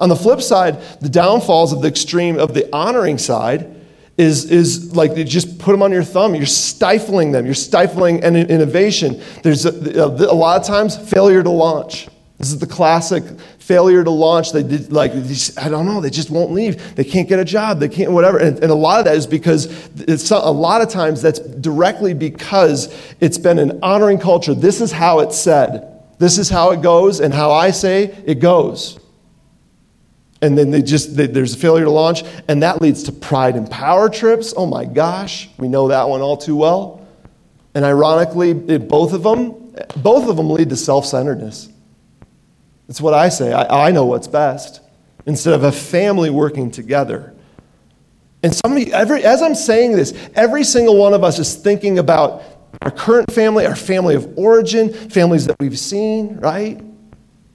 On 0.00 0.08
the 0.08 0.16
flip 0.16 0.40
side, 0.40 0.80
the 1.00 1.08
downfalls 1.08 1.72
of 1.72 1.82
the 1.82 1.88
extreme 1.88 2.38
of 2.38 2.54
the 2.54 2.74
honoring 2.74 3.18
side 3.18 3.77
is, 4.18 4.50
is 4.50 4.96
like 4.96 5.16
you 5.16 5.24
just 5.24 5.58
put 5.60 5.70
them 5.70 5.82
on 5.82 5.92
your 5.92 6.02
thumb. 6.02 6.34
You're 6.34 6.44
stifling 6.44 7.30
them. 7.30 7.46
You're 7.46 7.54
stifling 7.54 8.22
an 8.24 8.34
innovation. 8.34 9.22
There's 9.44 9.64
a, 9.64 9.70
a, 9.70 10.34
lot 10.34 10.60
of 10.60 10.66
times 10.66 10.96
failure 10.96 11.42
to 11.42 11.50
launch. 11.50 12.08
This 12.36 12.50
is 12.50 12.58
the 12.58 12.66
classic 12.66 13.24
failure 13.58 14.02
to 14.02 14.10
launch. 14.10 14.52
They 14.52 14.64
did 14.64 14.92
like 14.92 15.12
I 15.56 15.68
don't 15.68 15.86
know. 15.86 16.00
They 16.00 16.10
just 16.10 16.30
won't 16.30 16.52
leave. 16.52 16.96
They 16.96 17.04
can't 17.04 17.28
get 17.28 17.38
a 17.38 17.44
job. 17.44 17.78
They 17.78 17.88
can't 17.88 18.10
whatever. 18.10 18.38
And, 18.38 18.58
and 18.58 18.72
a 18.72 18.74
lot 18.74 18.98
of 18.98 19.04
that 19.04 19.16
is 19.16 19.26
because 19.26 19.66
it's 20.00 20.30
a 20.30 20.38
lot 20.38 20.82
of 20.82 20.88
times 20.88 21.22
that's 21.22 21.38
directly 21.38 22.12
because 22.12 22.94
it's 23.20 23.38
been 23.38 23.58
an 23.58 23.78
honoring 23.82 24.18
culture. 24.18 24.54
This 24.54 24.80
is 24.80 24.90
how 24.90 25.20
it's 25.20 25.38
said. 25.38 25.94
This 26.18 26.38
is 26.38 26.48
how 26.48 26.72
it 26.72 26.82
goes, 26.82 27.20
and 27.20 27.32
how 27.32 27.52
I 27.52 27.70
say 27.70 28.06
it 28.26 28.40
goes 28.40 28.98
and 30.40 30.56
then 30.56 30.70
they 30.70 30.82
just 30.82 31.16
they, 31.16 31.26
there's 31.26 31.54
a 31.54 31.58
failure 31.58 31.84
to 31.84 31.90
launch 31.90 32.22
and 32.46 32.62
that 32.62 32.80
leads 32.80 33.02
to 33.04 33.12
pride 33.12 33.56
and 33.56 33.70
power 33.70 34.08
trips. 34.08 34.54
Oh 34.56 34.66
my 34.66 34.84
gosh 34.84 35.48
we 35.58 35.68
know 35.68 35.88
that 35.88 36.08
one 36.08 36.20
all 36.20 36.36
too 36.36 36.56
well. 36.56 37.06
And 37.74 37.84
ironically 37.84 38.50
it, 38.50 38.88
both 38.88 39.12
of 39.12 39.22
them 39.22 39.72
both 39.96 40.28
of 40.28 40.36
them 40.36 40.50
lead 40.50 40.70
to 40.70 40.76
self-centeredness. 40.76 41.68
It's 42.88 43.00
what 43.00 43.14
i 43.14 43.28
say 43.28 43.52
I, 43.52 43.88
I 43.88 43.90
know 43.90 44.04
what's 44.04 44.28
best 44.28 44.80
instead 45.26 45.54
of 45.54 45.64
a 45.64 45.72
family 45.72 46.30
working 46.30 46.70
together. 46.70 47.34
And 48.42 48.54
somebody 48.54 48.92
every, 48.92 49.24
as 49.24 49.42
i'm 49.42 49.54
saying 49.54 49.92
this 49.92 50.14
every 50.34 50.64
single 50.64 50.96
one 50.96 51.14
of 51.14 51.24
us 51.24 51.38
is 51.38 51.54
thinking 51.56 51.98
about 51.98 52.42
our 52.82 52.92
current 52.92 53.32
family 53.32 53.66
our 53.66 53.76
family 53.76 54.14
of 54.14 54.38
origin 54.38 54.92
families 54.92 55.46
that 55.46 55.56
we've 55.58 55.78
seen 55.78 56.36
right? 56.36 56.80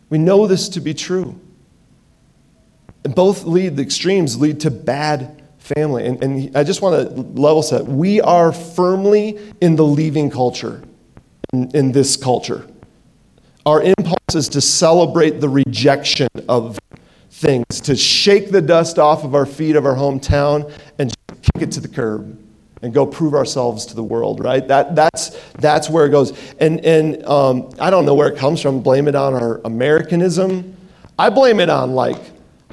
We 0.10 0.18
know 0.20 0.46
this 0.46 0.70
to 0.70 0.82
be 0.82 0.94
true 0.94 1.40
both 3.04 3.44
lead, 3.44 3.76
the 3.76 3.84
extremes 3.84 4.40
lead 4.40 4.62
to 4.62 4.72
bad 4.72 5.44
family. 5.58 6.06
And, 6.06 6.24
and 6.24 6.58
I 6.58 6.64
just 6.64 6.82
want 6.82 7.16
to 7.16 7.22
level 7.40 7.64
set. 7.64 7.86
We 7.86 8.22
are 8.22 8.52
firmly 8.52 9.40
in 9.62 9.76
the 9.76 9.86
leaving 9.86 10.30
culture, 10.30 10.82
in, 11.54 11.72
in 11.76 11.92
this 11.92 12.18
culture. 12.18 12.68
Our 13.66 13.82
impulse 13.82 14.36
is 14.36 14.50
to 14.50 14.62
celebrate 14.62 15.40
the 15.40 15.48
rejection 15.48 16.28
of 16.50 16.78
things, 17.30 17.82
to 17.82 17.96
shake 17.96 18.52
the 18.52 18.62
dust 18.62 19.00
off 19.00 19.24
of 19.24 19.36
our 19.36 19.46
feet 19.46 19.76
of 19.76 19.86
our 19.86 19.96
hometown 19.96 20.72
and 21.00 21.14
kick 21.28 21.62
it 21.62 21.72
to 21.74 21.80
the 21.80 21.88
curb 21.88 22.40
and 22.82 22.94
go 22.94 23.06
prove 23.06 23.34
ourselves 23.34 23.86
to 23.86 23.96
the 23.96 24.04
world, 24.04 24.44
right? 24.44 24.68
That, 24.68 24.96
that's, 24.96 25.30
that's 25.54 25.90
where 25.90 26.06
it 26.06 26.10
goes. 26.10 26.38
And, 26.60 26.84
and 26.84 27.26
um, 27.26 27.70
I 27.80 27.90
don't 27.90 28.06
know 28.06 28.14
where 28.14 28.28
it 28.28 28.38
comes 28.38 28.62
from. 28.62 28.82
Blame 28.82 29.08
it 29.08 29.16
on 29.16 29.34
our 29.34 29.62
Americanism. 29.64 30.76
I 31.18 31.30
blame 31.30 31.62
it 31.62 31.70
on 31.70 31.94
like 31.94 32.18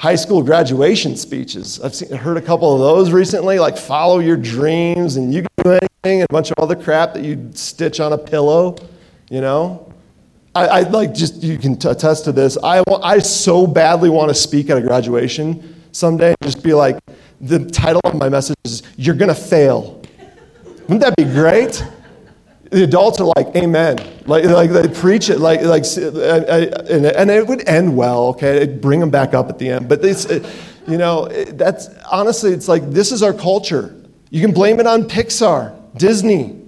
high 0.01 0.15
school 0.15 0.43
graduation 0.43 1.15
speeches. 1.15 1.79
I've 1.83 1.95
seen, 1.95 2.11
heard 2.11 2.39
a 2.39 2.41
couple 2.41 2.73
of 2.73 2.81
those 2.81 3.13
recently, 3.13 3.59
like 3.59 3.77
follow 3.77 4.19
your 4.19 4.39
dreams 4.39 5.17
and 5.17 5.35
you 5.35 5.43
can 5.43 5.51
do 5.63 5.71
anything, 5.73 6.23
and 6.23 6.27
a 6.31 6.33
bunch 6.33 6.51
of 6.51 6.59
other 6.59 6.75
crap 6.75 7.13
that 7.13 7.23
you 7.23 7.51
stitch 7.53 8.01
on 8.01 8.15
a 8.15 8.17
pillow, 8.17 8.77
you 9.29 9.43
know? 9.43 9.93
I, 10.55 10.67
I 10.67 10.81
like 10.81 11.13
just, 11.13 11.43
you 11.43 11.59
can 11.59 11.75
attest 11.87 12.25
to 12.25 12.33
this. 12.33 12.57
I, 12.65 12.83
I 13.03 13.19
so 13.19 13.67
badly 13.67 14.09
want 14.09 14.31
to 14.31 14.35
speak 14.35 14.71
at 14.71 14.79
a 14.79 14.81
graduation 14.81 15.83
someday 15.93 16.29
and 16.29 16.51
just 16.51 16.65
be 16.65 16.73
like, 16.73 16.99
the 17.43 17.67
title 17.67 18.01
of 18.03 18.15
my 18.15 18.31
message 18.31 18.57
is, 18.65 18.83
You're 18.97 19.15
Gonna 19.15 19.35
Fail. 19.35 20.01
Wouldn't 20.65 21.03
that 21.03 21.15
be 21.15 21.25
great? 21.25 21.85
The 22.71 22.85
adults 22.85 23.21
are 23.21 23.33
like, 23.37 23.55
Amen. 23.57 23.99
Like, 24.27 24.45
like 24.45 24.71
they 24.71 24.89
preach 24.89 25.29
it, 25.29 25.39
like, 25.41 25.63
like, 25.63 25.85
and, 25.97 27.31
it 27.31 27.47
would 27.47 27.69
end 27.69 27.97
well, 27.97 28.29
okay? 28.29 28.59
It'd 28.59 28.81
bring 28.81 29.01
them 29.01 29.11
back 29.11 29.35
up 29.35 29.49
at 29.49 29.59
the 29.59 29.69
end. 29.69 29.89
But 29.89 30.03
this, 30.03 30.27
uh, 30.27 30.49
you 30.87 30.97
know, 30.99 31.29
that's 31.29 31.89
honestly, 32.11 32.53
it's 32.53 32.69
like 32.69 32.91
this 32.91 33.13
is 33.13 33.23
our 33.23 33.33
culture. 33.33 33.95
You 34.31 34.41
can 34.41 34.53
blame 34.53 34.79
it 34.79 34.87
on 34.87 35.05
Pixar, 35.05 35.77
Disney. 35.99 36.61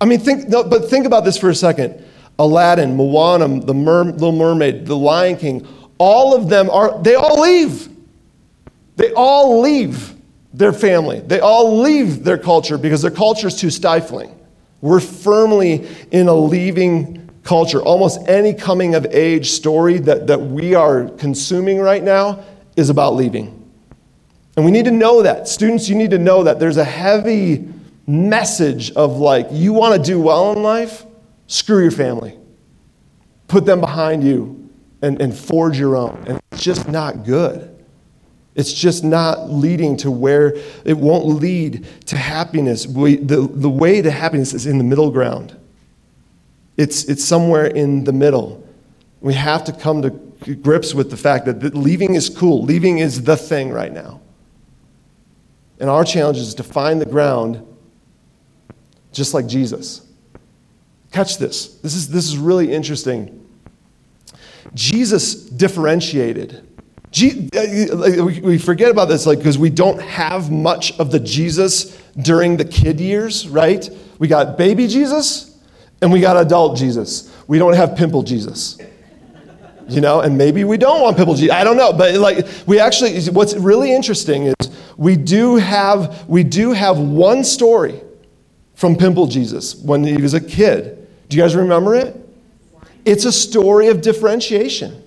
I 0.00 0.06
mean, 0.06 0.20
think, 0.20 0.48
no, 0.48 0.64
but 0.64 0.88
think 0.88 1.06
about 1.06 1.24
this 1.24 1.38
for 1.38 1.50
a 1.50 1.54
second. 1.54 2.02
Aladdin, 2.38 2.96
Moana, 2.96 3.60
the 3.60 3.74
Mer, 3.74 4.04
Little 4.04 4.32
Mermaid, 4.32 4.86
The 4.86 4.96
Lion 4.96 5.36
King, 5.36 5.66
all 5.98 6.34
of 6.34 6.48
them 6.48 6.68
are, 6.70 7.00
they 7.02 7.14
all 7.14 7.40
leave. 7.40 7.88
They 8.96 9.12
all 9.12 9.60
leave 9.60 10.14
their 10.52 10.72
family. 10.72 11.20
They 11.20 11.40
all 11.40 11.80
leave 11.80 12.24
their 12.24 12.38
culture 12.38 12.78
because 12.78 13.02
their 13.02 13.10
culture 13.10 13.48
is 13.48 13.58
too 13.58 13.70
stifling. 13.70 14.34
We're 14.80 15.00
firmly 15.00 15.86
in 16.10 16.28
a 16.28 16.34
leaving 16.34 17.30
culture. 17.42 17.80
Almost 17.80 18.28
any 18.28 18.52
coming 18.54 18.94
of 18.94 19.06
age 19.06 19.50
story 19.50 19.98
that, 20.00 20.26
that 20.26 20.40
we 20.40 20.74
are 20.74 21.08
consuming 21.10 21.78
right 21.78 22.02
now 22.02 22.44
is 22.76 22.90
about 22.90 23.14
leaving. 23.14 23.52
And 24.56 24.64
we 24.64 24.70
need 24.70 24.86
to 24.86 24.90
know 24.90 25.22
that. 25.22 25.48
Students, 25.48 25.88
you 25.88 25.94
need 25.94 26.10
to 26.10 26.18
know 26.18 26.44
that 26.44 26.58
there's 26.58 26.76
a 26.76 26.84
heavy 26.84 27.68
message 28.06 28.90
of 28.92 29.18
like, 29.18 29.48
you 29.50 29.72
want 29.72 30.02
to 30.02 30.10
do 30.10 30.20
well 30.20 30.52
in 30.52 30.62
life? 30.62 31.04
Screw 31.46 31.82
your 31.82 31.90
family. 31.90 32.38
Put 33.48 33.64
them 33.64 33.80
behind 33.80 34.24
you 34.24 34.70
and, 35.02 35.20
and 35.20 35.36
forge 35.36 35.78
your 35.78 35.96
own. 35.96 36.24
And 36.26 36.40
it's 36.52 36.62
just 36.62 36.88
not 36.88 37.24
good. 37.24 37.75
It's 38.56 38.72
just 38.72 39.04
not 39.04 39.50
leading 39.50 39.98
to 39.98 40.10
where 40.10 40.56
it 40.84 40.96
won't 40.96 41.26
lead 41.26 41.86
to 42.06 42.16
happiness. 42.16 42.86
We, 42.86 43.16
the, 43.16 43.42
the 43.42 43.68
way 43.68 44.00
to 44.00 44.10
happiness 44.10 44.54
is 44.54 44.66
in 44.66 44.78
the 44.78 44.84
middle 44.84 45.10
ground. 45.10 45.54
It's, 46.78 47.04
it's 47.04 47.22
somewhere 47.22 47.66
in 47.66 48.04
the 48.04 48.12
middle. 48.12 48.66
We 49.20 49.34
have 49.34 49.64
to 49.64 49.72
come 49.72 50.00
to 50.02 50.54
grips 50.54 50.94
with 50.94 51.10
the 51.10 51.16
fact 51.18 51.44
that 51.44 51.74
leaving 51.74 52.14
is 52.14 52.30
cool. 52.30 52.62
Leaving 52.62 52.98
is 52.98 53.24
the 53.24 53.36
thing 53.36 53.70
right 53.70 53.92
now. 53.92 54.20
And 55.78 55.90
our 55.90 56.04
challenge 56.04 56.38
is 56.38 56.54
to 56.54 56.62
find 56.62 56.98
the 56.98 57.06
ground 57.06 57.62
just 59.12 59.34
like 59.34 59.46
Jesus. 59.46 60.00
Catch 61.12 61.36
this. 61.36 61.74
This 61.78 61.94
is, 61.94 62.08
this 62.08 62.26
is 62.26 62.38
really 62.38 62.72
interesting. 62.72 63.46
Jesus 64.72 65.34
differentiated. 65.34 66.65
Uh, 67.16 68.24
we 68.42 68.58
forget 68.58 68.90
about 68.90 69.06
this 69.06 69.26
like 69.26 69.38
because 69.38 69.56
we 69.56 69.70
don't 69.70 70.00
have 70.02 70.50
much 70.50 70.98
of 70.98 71.10
the 71.10 71.20
Jesus 71.20 71.96
during 72.20 72.56
the 72.56 72.64
kid 72.64 73.00
years, 73.00 73.48
right? 73.48 73.88
We 74.18 74.28
got 74.28 74.58
baby 74.58 74.86
Jesus 74.86 75.58
and 76.02 76.12
we 76.12 76.20
got 76.20 76.36
adult 76.36 76.76
Jesus. 76.76 77.34
We 77.46 77.58
don't 77.58 77.74
have 77.74 77.96
pimple 77.96 78.22
Jesus. 78.22 78.78
You 79.88 80.00
know, 80.00 80.20
and 80.20 80.36
maybe 80.36 80.64
we 80.64 80.76
don't 80.76 81.00
want 81.00 81.16
pimple 81.16 81.34
Jesus. 81.34 81.52
I 81.52 81.64
don't 81.64 81.76
know, 81.76 81.92
but 81.92 82.16
like 82.16 82.46
we 82.66 82.80
actually 82.80 83.18
what's 83.26 83.54
really 83.54 83.94
interesting 83.94 84.46
is 84.46 84.54
we 84.96 85.16
do 85.16 85.56
have 85.56 86.28
we 86.28 86.42
do 86.42 86.72
have 86.72 86.98
one 86.98 87.44
story 87.44 88.00
from 88.74 88.96
pimple 88.96 89.26
Jesus 89.26 89.74
when 89.76 90.04
he 90.04 90.20
was 90.20 90.34
a 90.34 90.40
kid. 90.40 91.08
Do 91.28 91.36
you 91.36 91.42
guys 91.42 91.56
remember 91.56 91.94
it? 91.94 92.14
It's 93.04 93.24
a 93.24 93.32
story 93.32 93.88
of 93.88 94.00
differentiation. 94.00 95.02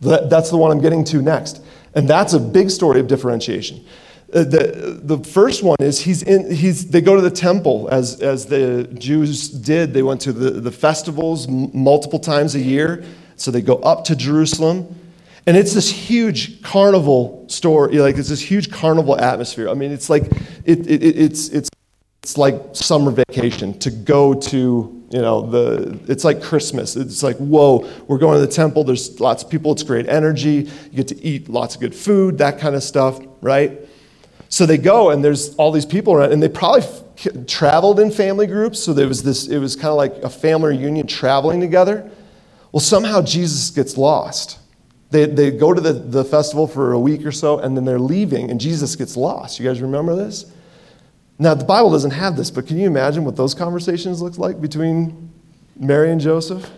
That's 0.00 0.50
the 0.50 0.56
one 0.56 0.70
I'm 0.70 0.80
getting 0.80 1.04
to 1.04 1.22
next. 1.22 1.62
And 1.94 2.08
that's 2.08 2.32
a 2.32 2.40
big 2.40 2.70
story 2.70 3.00
of 3.00 3.06
differentiation. 3.06 3.84
Uh, 4.32 4.42
the, 4.42 5.00
the 5.02 5.18
first 5.18 5.62
one 5.62 5.76
is 5.78 6.00
he's 6.00 6.22
in, 6.22 6.50
he's, 6.52 6.88
they 6.88 7.00
go 7.00 7.14
to 7.14 7.22
the 7.22 7.30
temple 7.30 7.88
as, 7.92 8.20
as 8.20 8.46
the 8.46 8.88
Jews 8.94 9.48
did. 9.48 9.94
They 9.94 10.02
went 10.02 10.20
to 10.22 10.32
the, 10.32 10.50
the 10.50 10.72
festivals 10.72 11.46
multiple 11.48 12.18
times 12.18 12.56
a 12.56 12.60
year. 12.60 13.04
So 13.36 13.50
they 13.50 13.62
go 13.62 13.76
up 13.76 14.04
to 14.06 14.16
Jerusalem. 14.16 14.92
And 15.46 15.56
it's 15.56 15.74
this 15.74 15.90
huge 15.90 16.62
carnival 16.62 17.44
story. 17.48 17.98
Like 17.98 18.16
it's 18.16 18.30
this 18.30 18.40
huge 18.40 18.72
carnival 18.72 19.20
atmosphere. 19.20 19.68
I 19.68 19.74
mean, 19.74 19.92
it's 19.92 20.10
like 20.10 20.24
it, 20.64 20.86
it, 20.86 21.02
it's, 21.02 21.48
it's, 21.50 21.70
it's 22.22 22.38
like 22.38 22.54
summer 22.72 23.10
vacation 23.12 23.78
to 23.80 23.90
go 23.90 24.34
to 24.34 24.93
you 25.14 25.22
know 25.22 25.46
the 25.48 25.96
it's 26.08 26.24
like 26.24 26.42
christmas. 26.42 26.96
It's 26.96 27.22
like 27.22 27.36
whoa 27.36 27.88
we're 28.08 28.18
going 28.18 28.40
to 28.40 28.44
the 28.44 28.52
temple. 28.52 28.82
There's 28.82 29.20
lots 29.20 29.44
of 29.44 29.48
people. 29.48 29.70
It's 29.70 29.84
great 29.84 30.08
energy. 30.08 30.68
You 30.90 30.96
get 30.96 31.08
to 31.08 31.22
eat 31.22 31.48
lots 31.48 31.76
of 31.76 31.80
good 31.80 31.94
food 31.94 32.38
that 32.38 32.58
kind 32.58 32.74
of 32.74 32.82
stuff 32.82 33.20
right? 33.40 33.78
So 34.48 34.66
they 34.66 34.78
go 34.78 35.10
and 35.10 35.24
there's 35.24 35.54
all 35.54 35.70
these 35.70 35.86
people 35.86 36.14
around 36.14 36.32
and 36.32 36.42
they 36.42 36.48
probably 36.48 36.82
f- 36.82 37.46
traveled 37.46 38.00
in 38.00 38.10
family 38.10 38.48
groups. 38.48 38.82
So 38.82 38.92
there 38.92 39.06
was 39.06 39.22
this 39.22 39.46
it 39.46 39.58
was 39.58 39.76
kind 39.76 39.88
of 39.88 39.96
like 39.96 40.16
a 40.24 40.30
family 40.30 40.76
reunion 40.76 41.06
traveling 41.06 41.60
together. 41.60 42.10
Well 42.72 42.80
somehow 42.80 43.22
jesus 43.22 43.70
gets 43.70 43.96
lost. 43.96 44.58
They, 45.10 45.26
they 45.26 45.52
go 45.52 45.72
to 45.72 45.80
the, 45.80 45.92
the 45.92 46.24
festival 46.24 46.66
for 46.66 46.92
a 46.92 46.98
week 46.98 47.24
or 47.24 47.30
so 47.30 47.60
and 47.60 47.76
then 47.76 47.84
they're 47.84 48.00
leaving 48.00 48.50
and 48.50 48.60
jesus 48.60 48.96
gets 48.96 49.16
lost. 49.16 49.60
You 49.60 49.64
guys 49.64 49.80
remember 49.80 50.16
this 50.16 50.46
now, 51.38 51.54
the 51.54 51.64
Bible 51.64 51.90
doesn't 51.90 52.12
have 52.12 52.36
this, 52.36 52.50
but 52.50 52.66
can 52.66 52.78
you 52.78 52.86
imagine 52.86 53.24
what 53.24 53.34
those 53.34 53.54
conversations 53.54 54.22
looked 54.22 54.38
like 54.38 54.60
between 54.60 55.30
Mary 55.76 56.12
and 56.12 56.20
Joseph? 56.20 56.70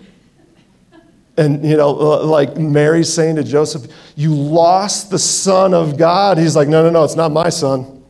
And, 1.37 1.63
you 1.63 1.77
know, 1.77 1.91
uh, 1.91 2.25
like 2.25 2.57
Mary 2.57 3.05
saying 3.05 3.37
to 3.37 3.45
Joseph, 3.45 3.93
You 4.15 4.35
lost 4.35 5.11
the 5.11 5.19
Son 5.19 5.75
of 5.75 5.99
God. 5.99 6.39
He's 6.39 6.57
like, 6.57 6.69
No, 6.69 6.83
no, 6.83 6.89
no, 6.89 7.05
it's 7.05 7.17
not 7.17 7.31
my 7.31 7.51
son. 7.51 8.03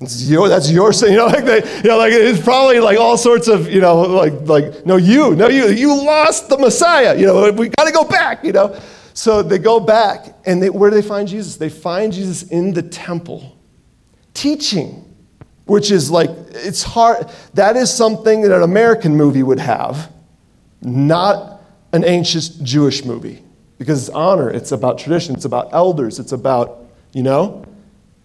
It's 0.00 0.30
your, 0.30 0.48
that's 0.48 0.70
your 0.70 0.92
son. 0.92 1.10
You 1.10 1.16
know, 1.16 1.26
like 1.26 1.44
they, 1.44 1.78
you 1.78 1.88
know, 1.88 1.98
like 1.98 2.12
it's 2.12 2.40
probably 2.40 2.78
like 2.78 3.00
all 3.00 3.16
sorts 3.16 3.48
of, 3.48 3.68
you 3.68 3.80
know, 3.80 4.02
like, 4.02 4.34
like, 4.42 4.86
no, 4.86 4.96
you, 4.96 5.34
no, 5.34 5.48
you, 5.48 5.66
you 5.70 5.88
lost 5.88 6.48
the 6.48 6.58
Messiah. 6.58 7.16
You 7.16 7.26
know, 7.26 7.50
we 7.50 7.70
got 7.70 7.86
to 7.86 7.92
go 7.92 8.04
back, 8.04 8.44
you 8.44 8.52
know. 8.52 8.78
So 9.14 9.42
they 9.42 9.58
go 9.58 9.80
back, 9.80 10.36
and 10.46 10.62
they, 10.62 10.70
where 10.70 10.90
do 10.90 10.94
they 10.94 11.06
find 11.06 11.26
Jesus? 11.26 11.56
They 11.56 11.68
find 11.68 12.12
Jesus 12.12 12.44
in 12.44 12.72
the 12.72 12.82
temple, 12.82 13.58
teaching 14.32 15.07
which 15.68 15.90
is 15.90 16.10
like, 16.10 16.30
it's 16.50 16.82
hard. 16.82 17.28
That 17.52 17.76
is 17.76 17.92
something 17.92 18.40
that 18.40 18.50
an 18.52 18.62
American 18.62 19.14
movie 19.14 19.42
would 19.42 19.58
have, 19.58 20.10
not 20.80 21.60
an 21.92 22.04
ancient 22.04 22.64
Jewish 22.64 23.04
movie. 23.04 23.44
Because 23.76 24.08
it's 24.08 24.16
honor, 24.16 24.50
it's 24.50 24.72
about 24.72 24.98
tradition, 24.98 25.34
it's 25.34 25.44
about 25.44 25.68
elders, 25.74 26.18
it's 26.18 26.32
about, 26.32 26.86
you 27.12 27.22
know? 27.22 27.64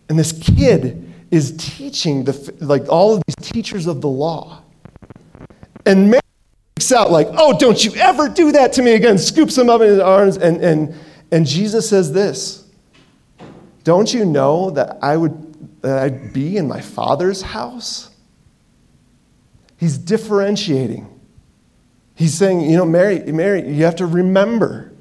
And 0.08 0.18
this 0.18 0.32
kid 0.32 1.14
is 1.32 1.54
teaching 1.58 2.24
the, 2.24 2.56
like 2.62 2.88
all 2.88 3.14
of 3.14 3.22
these 3.28 3.36
teachers 3.36 3.88
of 3.88 4.00
the 4.00 4.08
law. 4.08 4.62
And 5.86 6.10
Mary 6.10 6.22
freaks 6.78 6.94
out, 6.94 7.12
like, 7.12 7.28
oh, 7.34 7.60
don't 7.60 7.84
you 7.84 7.94
ever 7.96 8.30
do 8.30 8.54
that 8.54 8.72
to 8.74 8.82
me 8.82 8.94
again, 8.94 9.18
scoops 9.18 9.58
him 9.58 9.70
up 9.70 9.82
in 9.82 9.88
his 9.88 10.00
arms. 10.00 10.38
And, 10.38 10.64
and, 10.64 10.96
and 11.30 11.46
Jesus 11.46 11.90
says 11.90 12.14
this 12.14 12.66
Don't 13.84 14.14
you 14.14 14.24
know 14.24 14.70
that 14.72 14.98
I 15.02 15.18
would 15.18 15.43
that 15.84 16.00
I'd 16.00 16.34
be 16.34 16.58
in 16.58 16.68
my 16.68 16.82
father's 16.82 17.42
house? 17.42 18.10
He's 19.78 19.98
differentiating. 19.98 21.10
He's 22.16 22.34
saying, 22.34 22.62
you 22.62 22.78
know, 22.78 22.86
Mary, 22.86 23.20
Mary, 23.32 23.70
you 23.70 23.84
have 23.84 23.98
to 23.98 24.06
remember 24.06 24.94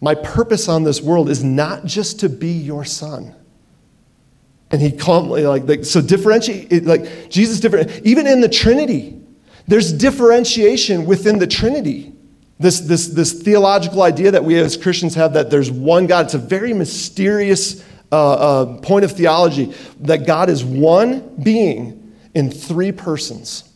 my 0.00 0.14
purpose 0.14 0.68
on 0.68 0.82
this 0.82 1.00
world 1.00 1.28
is 1.30 1.44
not 1.44 1.84
just 1.84 2.20
to 2.20 2.28
be 2.28 2.50
your 2.50 2.84
son. 2.84 3.34
And 4.70 4.80
he 4.80 4.90
calmly, 4.90 5.46
like, 5.46 5.68
like 5.68 5.84
so 5.84 6.00
differentiate, 6.00 6.84
like, 6.84 7.30
Jesus 7.30 7.60
different, 7.60 8.04
even 8.04 8.26
in 8.26 8.40
the 8.40 8.48
Trinity, 8.48 9.20
there's 9.68 9.92
differentiation 9.92 11.04
within 11.04 11.38
the 11.38 11.46
Trinity. 11.46 12.12
This, 12.58 12.80
this, 12.80 13.08
this 13.08 13.32
theological 13.42 14.02
idea 14.02 14.30
that 14.30 14.44
we 14.44 14.58
as 14.58 14.76
Christians 14.76 15.14
have 15.14 15.34
that 15.34 15.50
there's 15.50 15.70
one 15.70 16.06
God, 16.06 16.26
it's 16.26 16.34
a 16.34 16.38
very 16.38 16.72
mysterious 16.72 17.84
uh, 18.12 18.32
uh, 18.32 18.78
point 18.80 19.04
of 19.04 19.12
theology 19.12 19.72
that 20.00 20.26
God 20.26 20.50
is 20.50 20.62
one 20.64 21.34
being 21.42 22.14
in 22.34 22.50
three 22.50 22.92
persons. 22.92 23.68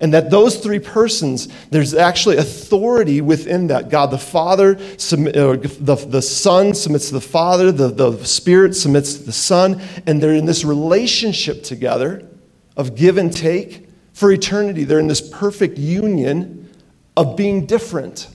And 0.00 0.12
that 0.14 0.30
those 0.30 0.56
three 0.56 0.80
persons, 0.80 1.46
there's 1.70 1.94
actually 1.94 2.38
authority 2.38 3.20
within 3.20 3.68
that. 3.68 3.88
God 3.88 4.10
the 4.10 4.18
Father, 4.18 4.74
the, 4.74 6.06
the 6.08 6.22
Son 6.22 6.74
submits 6.74 7.06
to 7.08 7.14
the 7.14 7.20
Father, 7.20 7.70
the, 7.70 7.88
the 7.88 8.24
Spirit 8.24 8.74
submits 8.74 9.14
to 9.14 9.22
the 9.22 9.32
Son, 9.32 9.80
and 10.06 10.20
they're 10.20 10.34
in 10.34 10.44
this 10.44 10.64
relationship 10.64 11.62
together 11.62 12.28
of 12.76 12.96
give 12.96 13.16
and 13.16 13.32
take 13.32 13.88
for 14.12 14.32
eternity. 14.32 14.82
They're 14.82 14.98
in 14.98 15.06
this 15.06 15.20
perfect 15.20 15.78
union 15.78 16.68
of 17.16 17.36
being 17.36 17.66
different. 17.66 18.26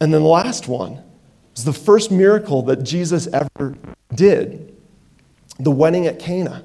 And 0.00 0.14
then 0.14 0.22
the 0.22 0.28
last 0.28 0.66
one 0.66 1.02
the 1.64 1.72
first 1.72 2.10
miracle 2.10 2.62
that 2.62 2.82
Jesus 2.82 3.26
ever 3.28 3.76
did 4.14 4.76
the 5.58 5.70
wedding 5.70 6.06
at 6.06 6.18
Cana. 6.18 6.64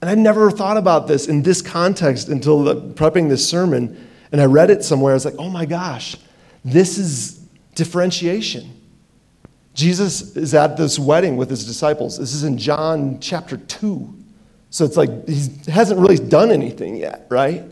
And 0.00 0.10
I 0.10 0.14
never 0.14 0.50
thought 0.50 0.76
about 0.76 1.06
this 1.06 1.28
in 1.28 1.42
this 1.42 1.62
context 1.62 2.28
until 2.28 2.62
the, 2.62 2.76
prepping 2.76 3.28
this 3.28 3.48
sermon. 3.48 4.10
And 4.32 4.40
I 4.40 4.44
read 4.44 4.70
it 4.70 4.84
somewhere. 4.84 5.12
I 5.12 5.14
was 5.14 5.24
like, 5.24 5.36
oh 5.38 5.48
my 5.48 5.64
gosh, 5.64 6.16
this 6.64 6.98
is 6.98 7.38
differentiation. 7.74 8.80
Jesus 9.72 10.36
is 10.36 10.54
at 10.54 10.76
this 10.76 10.98
wedding 10.98 11.36
with 11.36 11.50
his 11.50 11.64
disciples. 11.66 12.18
This 12.18 12.34
is 12.34 12.44
in 12.44 12.58
John 12.58 13.18
chapter 13.20 13.56
2. 13.56 14.14
So 14.70 14.84
it's 14.84 14.96
like 14.96 15.28
he 15.28 15.48
hasn't 15.70 15.98
really 15.98 16.18
done 16.18 16.50
anything 16.50 16.96
yet, 16.96 17.26
right? 17.30 17.64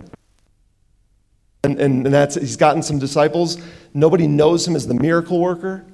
And, 1.65 1.79
and, 1.79 2.07
and 2.07 2.15
that's, 2.15 2.35
he's 2.35 2.57
gotten 2.57 2.83
some 2.83 2.99
disciples. 2.99 3.59
Nobody 3.95 4.27
knows 4.27 4.67
him 4.67 4.75
as 4.75 4.87
the 4.87 4.95
miracle 4.95 5.39
worker. 5.39 5.85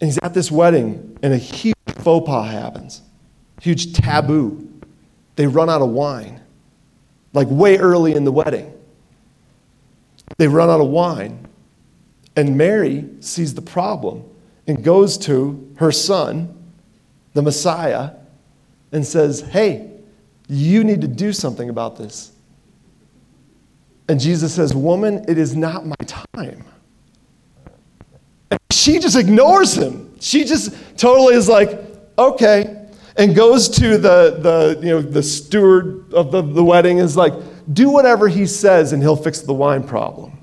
And 0.00 0.08
he's 0.08 0.18
at 0.22 0.34
this 0.34 0.50
wedding, 0.50 1.18
and 1.22 1.32
a 1.32 1.38
huge 1.38 1.74
faux 1.98 2.26
pas 2.26 2.50
happens, 2.50 3.02
huge 3.60 3.92
taboo. 3.92 4.70
They 5.36 5.46
run 5.46 5.70
out 5.70 5.82
of 5.82 5.90
wine, 5.90 6.40
like 7.32 7.48
way 7.50 7.78
early 7.78 8.14
in 8.14 8.24
the 8.24 8.32
wedding. 8.32 8.72
They 10.38 10.48
run 10.48 10.70
out 10.70 10.80
of 10.80 10.88
wine. 10.88 11.48
And 12.36 12.56
Mary 12.56 13.08
sees 13.20 13.54
the 13.54 13.62
problem 13.62 14.24
and 14.66 14.82
goes 14.82 15.16
to 15.18 15.74
her 15.76 15.92
son, 15.92 16.72
the 17.32 17.42
Messiah, 17.42 18.10
and 18.92 19.06
says, 19.06 19.40
Hey, 19.40 19.90
you 20.48 20.84
need 20.84 21.00
to 21.02 21.08
do 21.08 21.32
something 21.32 21.68
about 21.68 21.96
this. 21.96 22.32
And 24.08 24.20
Jesus 24.20 24.54
says, 24.54 24.74
Woman, 24.74 25.24
it 25.28 25.38
is 25.38 25.56
not 25.56 25.86
my 25.86 25.96
time. 26.06 26.64
She 28.70 28.98
just 28.98 29.16
ignores 29.16 29.74
him. 29.74 30.18
She 30.20 30.44
just 30.44 30.74
totally 30.96 31.34
is 31.34 31.48
like, 31.48 31.80
okay, 32.18 32.88
and 33.16 33.34
goes 33.34 33.68
to 33.68 33.98
the, 33.98 34.38
the, 34.40 34.78
you 34.80 34.90
know, 34.90 35.02
the 35.02 35.22
steward 35.22 36.12
of 36.12 36.32
the, 36.32 36.42
the 36.42 36.64
wedding 36.64 36.98
is 36.98 37.16
like, 37.16 37.32
do 37.72 37.90
whatever 37.90 38.28
he 38.28 38.46
says 38.46 38.92
and 38.92 39.02
he'll 39.02 39.16
fix 39.16 39.40
the 39.40 39.54
wine 39.54 39.84
problem. 39.84 40.38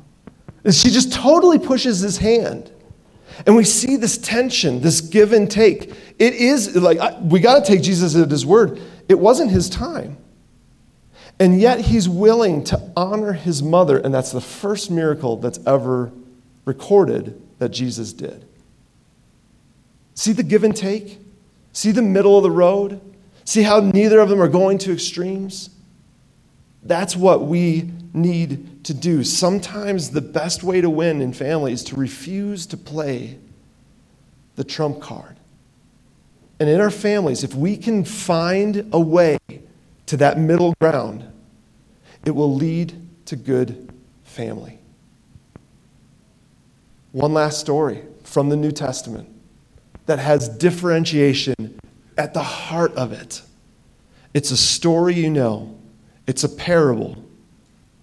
And 0.64 0.74
she 0.74 0.90
just 0.90 1.12
totally 1.14 1.60
pushes 1.60 2.00
his 2.00 2.18
hand. 2.18 2.72
And 3.46 3.56
we 3.56 3.64
see 3.64 3.98
this 3.98 4.18
tension, 4.18 4.82
this 4.82 5.02
give 5.02 5.34
and 5.34 5.50
take. 5.50 5.92
It 6.20 6.34
is 6.34 6.76
like, 6.76 7.00
we 7.22 7.40
got 7.40 7.64
to 7.64 7.72
take 7.72 7.82
Jesus 7.82 8.16
at 8.16 8.30
his 8.30 8.46
word. 8.46 8.80
It 9.10 9.18
wasn't 9.18 9.52
his 9.52 9.70
time. 9.70 10.18
And 11.40 11.60
yet 11.60 11.80
he's 11.80 12.08
willing 12.08 12.64
to 12.66 12.92
honor 12.96 13.34
his 13.34 13.64
mother, 13.64 13.98
and 13.98 14.14
that's 14.14 14.32
the 14.32 14.42
first 14.42 14.92
miracle 14.92 15.38
that's 15.38 15.60
ever 15.66 16.12
recorded 16.66 17.42
that 17.62 17.70
Jesus 17.70 18.12
did. 18.12 18.44
See 20.16 20.32
the 20.32 20.42
give 20.42 20.64
and 20.64 20.76
take? 20.76 21.20
See 21.74 21.92
the 21.92 22.02
middle 22.02 22.36
of 22.36 22.42
the 22.42 22.50
road? 22.50 23.00
See 23.46 23.62
how 23.62 23.82
neither 23.82 24.20
of 24.20 24.30
them 24.30 24.42
are 24.42 24.48
going 24.48 24.80
to 24.80 24.92
extremes? 24.92 25.70
That's 26.82 27.16
what 27.16 27.46
we 27.46 27.92
need 28.14 28.84
to 28.86 28.96
do. 28.96 29.24
Sometimes 29.24 30.10
the 30.10 30.22
best 30.22 30.64
way 30.64 30.82
to 30.82 30.90
win 30.90 31.22
in 31.22 31.34
family 31.34 31.72
is 31.72 31.84
to 31.84 31.96
refuse 31.96 32.66
to 32.66 32.78
play 32.78 33.38
the 34.56 34.64
trump 34.64 35.00
card. 35.00 35.38
And 36.60 36.68
in 36.68 36.82
our 36.82 36.90
families, 36.90 37.44
if 37.44 37.54
we 37.54 37.78
can 37.78 38.04
find 38.04 38.90
a 38.92 39.00
way 39.00 39.38
to 40.08 40.18
that 40.18 40.40
middle 40.40 40.74
ground, 40.82 41.32
it 42.26 42.32
will 42.32 42.56
lead 42.56 43.08
to 43.28 43.36
good 43.36 43.94
family. 44.24 44.81
One 47.12 47.34
last 47.34 47.60
story 47.60 48.04
from 48.24 48.50
the 48.50 48.56
New 48.56 48.72
Testament 48.72 49.30
that 50.06 50.20
has 50.20 50.48
differentiation 50.48 51.80
at 52.18 52.34
the 52.34 52.44
heart 52.44 52.94
of 52.96 53.12
it. 53.12 53.42
It's 54.34 54.52
a 54.52 54.58
story 54.58 55.14
you 55.14 55.30
know, 55.30 55.78
it's 56.28 56.44
a 56.44 56.50
parable. 56.50 57.18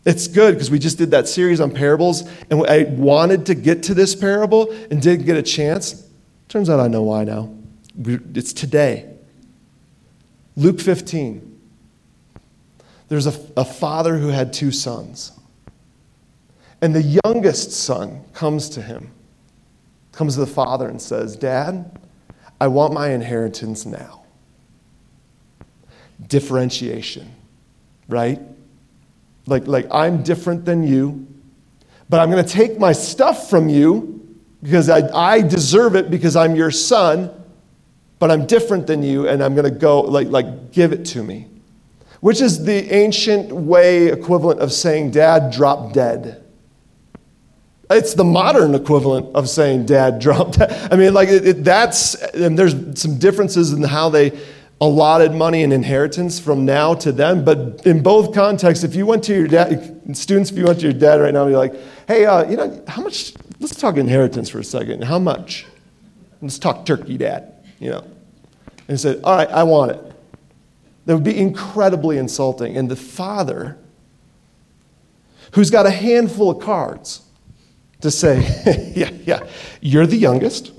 It's 0.05 0.27
good 0.27 0.55
because 0.55 0.71
we 0.71 0.79
just 0.79 0.97
did 0.97 1.11
that 1.11 1.29
series 1.29 1.61
on 1.61 1.71
parables, 1.71 2.29
and 2.51 2.65
I 2.67 2.85
wanted 2.85 3.47
to 3.47 3.55
get 3.55 3.83
to 3.85 3.95
this 3.95 4.15
parable 4.15 4.71
and 4.91 5.03
didn't 5.03 5.27
get 5.27 5.37
a 5.37 5.43
chance. 5.43 6.09
Turns 6.49 6.71
out 6.71 6.81
I 6.81 6.89
know 6.89 7.03
why 7.03 7.25
now. 7.25 7.55
It's 8.05 8.53
today. 8.53 9.15
Luke 10.57 10.81
15. 10.81 11.61
There's 13.09 13.27
a, 13.27 13.35
a 13.57 13.65
father 13.65 14.19
who 14.19 14.29
had 14.29 14.53
two 14.53 14.71
sons. 14.71 15.38
And 16.81 16.95
the 16.95 17.21
youngest 17.25 17.73
son 17.73 18.25
comes 18.35 18.69
to 18.71 18.83
him, 18.83 19.11
comes 20.13 20.35
to 20.35 20.41
the 20.41 20.47
father 20.47 20.89
and 20.89 21.01
says, 21.01 21.37
Dad, 21.37 21.99
I 22.61 22.69
want 22.69 22.93
my 22.93 23.11
inheritance 23.11 23.85
now. 23.85 24.23
Differentiation, 26.29 27.33
right? 28.09 28.41
Like, 29.47 29.67
like 29.67 29.87
I'm 29.91 30.23
different 30.23 30.65
than 30.65 30.83
you, 30.83 31.27
but 32.09 32.21
I'm 32.21 32.31
going 32.31 32.45
to 32.45 32.51
take 32.51 32.79
my 32.79 32.93
stuff 32.93 33.51
from 33.51 33.69
you 33.69 34.15
because 34.63 34.89
I, 34.89 35.09
I 35.17 35.41
deserve 35.41 35.95
it 35.95 36.11
because 36.11 36.37
I'm 36.37 36.55
your 36.55 36.71
son, 36.71 37.31
but 38.19 38.31
I'm 38.31 38.47
different 38.47 38.87
than 38.87 39.03
you 39.03 39.29
and 39.29 39.43
I'm 39.43 39.55
going 39.55 39.73
to 39.73 39.79
go, 39.79 40.01
like, 40.01 40.29
like, 40.29 40.73
give 40.73 40.93
it 40.93 41.05
to 41.07 41.23
me. 41.23 41.49
Which 42.21 42.41
is 42.41 42.65
the 42.65 42.93
ancient 42.93 43.53
way 43.53 44.09
equivalent 44.09 44.61
of 44.61 44.73
saying, 44.73 45.13
Dad, 45.13 45.53
drop 45.53 45.93
dead. 45.93 46.45
It's 47.91 48.15
the 48.15 48.25
modern 48.25 48.75
equivalent 48.75 49.35
of 49.35 49.49
saying, 49.49 49.87
Dad, 49.87 50.19
dropped. 50.19 50.61
I 50.61 50.97
mean, 50.97 51.15
like, 51.15 51.29
it, 51.29 51.47
it, 51.47 51.65
that's, 51.65 52.15
and 52.15 52.59
there's 52.59 52.75
some 53.01 53.19
differences 53.19 53.73
in 53.73 53.83
how 53.83 54.11
they 54.11 54.39
allotted 54.81 55.33
money 55.33 55.63
and 55.63 55.73
inheritance 55.73 56.39
from 56.39 56.65
now 56.65 56.95
to 56.95 57.13
then. 57.13 57.45
But 57.45 57.87
in 57.87 58.03
both 58.03 58.35
contexts, 58.35 58.85
if 58.85 58.95
you 58.95 59.07
went 59.07 59.25
to 59.25 59.35
your 59.35 59.49
dad, 59.49 60.17
students, 60.17 60.51
if 60.51 60.59
you 60.59 60.65
went 60.65 60.81
to 60.81 60.85
your 60.85 60.93
dad 60.93 61.21
right 61.21 61.33
now 61.33 61.43
and 61.43 61.51
you're 61.51 61.59
like, 61.59 61.75
hey, 62.07 62.27
uh, 62.27 62.49
you 62.49 62.57
know, 62.57 62.83
how 62.87 63.03
much, 63.03 63.33
let's 63.59 63.75
talk 63.75 63.97
inheritance 63.97 64.51
for 64.51 64.59
a 64.59 64.65
second. 64.65 65.03
How 65.03 65.19
much? 65.19 65.67
Let's 66.43 66.59
talk 66.59 66.85
turkey, 66.87 67.17
dad, 67.17 67.55
you 67.81 67.91
know. 67.91 68.01
And 68.01 68.97
he 68.97 68.97
said, 68.97 69.21
all 69.25 69.37
right, 69.37 69.49
I 69.49 69.65
want 69.65 69.93
it. 69.93 70.13
That 71.07 71.15
would 71.15 71.25
be 71.25 71.37
incredibly 71.37 72.19
insulting. 72.19 72.77
And 72.77 72.91
the 72.91 72.97
father, 72.97 73.79
who's 75.53 75.71
got 75.71 75.87
a 75.87 75.91
handful 75.91 76.51
of 76.51 76.63
cards 76.63 77.23
to 78.01 78.11
say, 78.11 78.93
yeah, 78.95 79.11
yeah, 79.25 79.47
you're 79.81 80.07
the 80.07 80.17
youngest. 80.17 80.73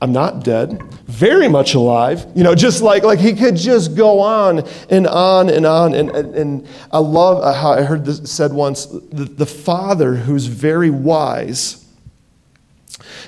I'm 0.00 0.12
not 0.12 0.44
dead, 0.44 0.80
very 1.06 1.48
much 1.48 1.74
alive. 1.74 2.24
You 2.36 2.44
know, 2.44 2.54
just 2.54 2.82
like, 2.82 3.02
like 3.02 3.18
he 3.18 3.32
could 3.32 3.56
just 3.56 3.96
go 3.96 4.20
on 4.20 4.62
and 4.90 5.08
on 5.08 5.50
and 5.50 5.66
on. 5.66 5.94
And, 5.94 6.10
and, 6.10 6.34
and 6.36 6.68
I 6.92 6.98
love 6.98 7.42
how 7.56 7.72
I 7.72 7.82
heard 7.82 8.04
this 8.04 8.30
said 8.30 8.52
once 8.52 8.86
the, 8.86 9.24
the 9.24 9.46
father 9.46 10.14
who's 10.14 10.46
very 10.46 10.90
wise 10.90 11.84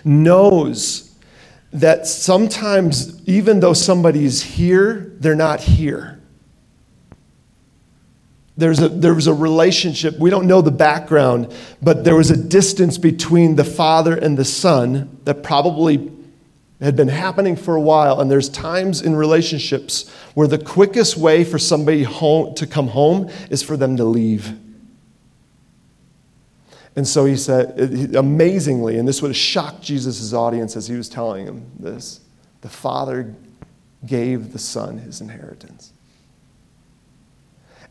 knows 0.05 1.13
that 1.73 2.07
sometimes, 2.07 3.21
even 3.29 3.59
though 3.59 3.73
somebody's 3.73 4.43
here, 4.43 5.13
they're 5.19 5.35
not 5.35 5.61
here 5.61 6.20
there's 8.61 8.81
a, 8.81 8.89
there 8.89 9.15
was 9.15 9.27
a 9.27 9.35
relationship. 9.35 10.19
We 10.19 10.31
don't 10.31 10.47
know 10.47 10.61
the 10.61 10.71
background, 10.71 11.53
but 11.83 12.05
there 12.05 12.15
was 12.15 12.31
a 12.31 12.37
distance 12.37 12.99
between 12.99 13.57
the 13.57 13.65
father 13.65 14.15
and 14.17 14.37
the 14.37 14.45
son 14.45 15.19
that 15.25 15.43
probably 15.43 16.13
had 16.81 16.97
been 16.97 17.09
happening 17.09 17.57
for 17.57 17.75
a 17.75 17.81
while. 17.81 18.21
And 18.21 18.31
there's 18.31 18.49
times 18.49 19.03
in 19.03 19.17
relationships 19.17 20.09
where 20.35 20.47
the 20.47 20.59
quickest 20.59 21.17
way 21.17 21.45
for 21.45 21.59
somebody 21.59 22.03
home, 22.03 22.55
to 22.55 22.67
come 22.67 22.89
home 22.89 23.31
is 23.51 23.63
for 23.63 23.77
them 23.77 23.97
to 23.97 24.05
leave. 24.05 24.59
And 26.97 27.07
so 27.07 27.25
he 27.25 27.37
said, 27.37 28.15
amazingly, 28.15 28.99
and 28.99 29.07
this 29.07 29.23
would 29.23 29.29
have 29.29 29.37
shocked 29.37 29.83
Jesus' 29.83 30.33
audience 30.33 30.77
as 30.77 30.89
he 30.89 30.97
was 30.97 31.09
telling 31.09 31.47
him 31.47 31.71
this 31.79 32.21
the 32.61 32.69
father 32.69 33.35
gave 34.05 34.53
the 34.53 34.59
son 34.59 34.99
his 34.99 35.21
inheritance. 35.21 35.93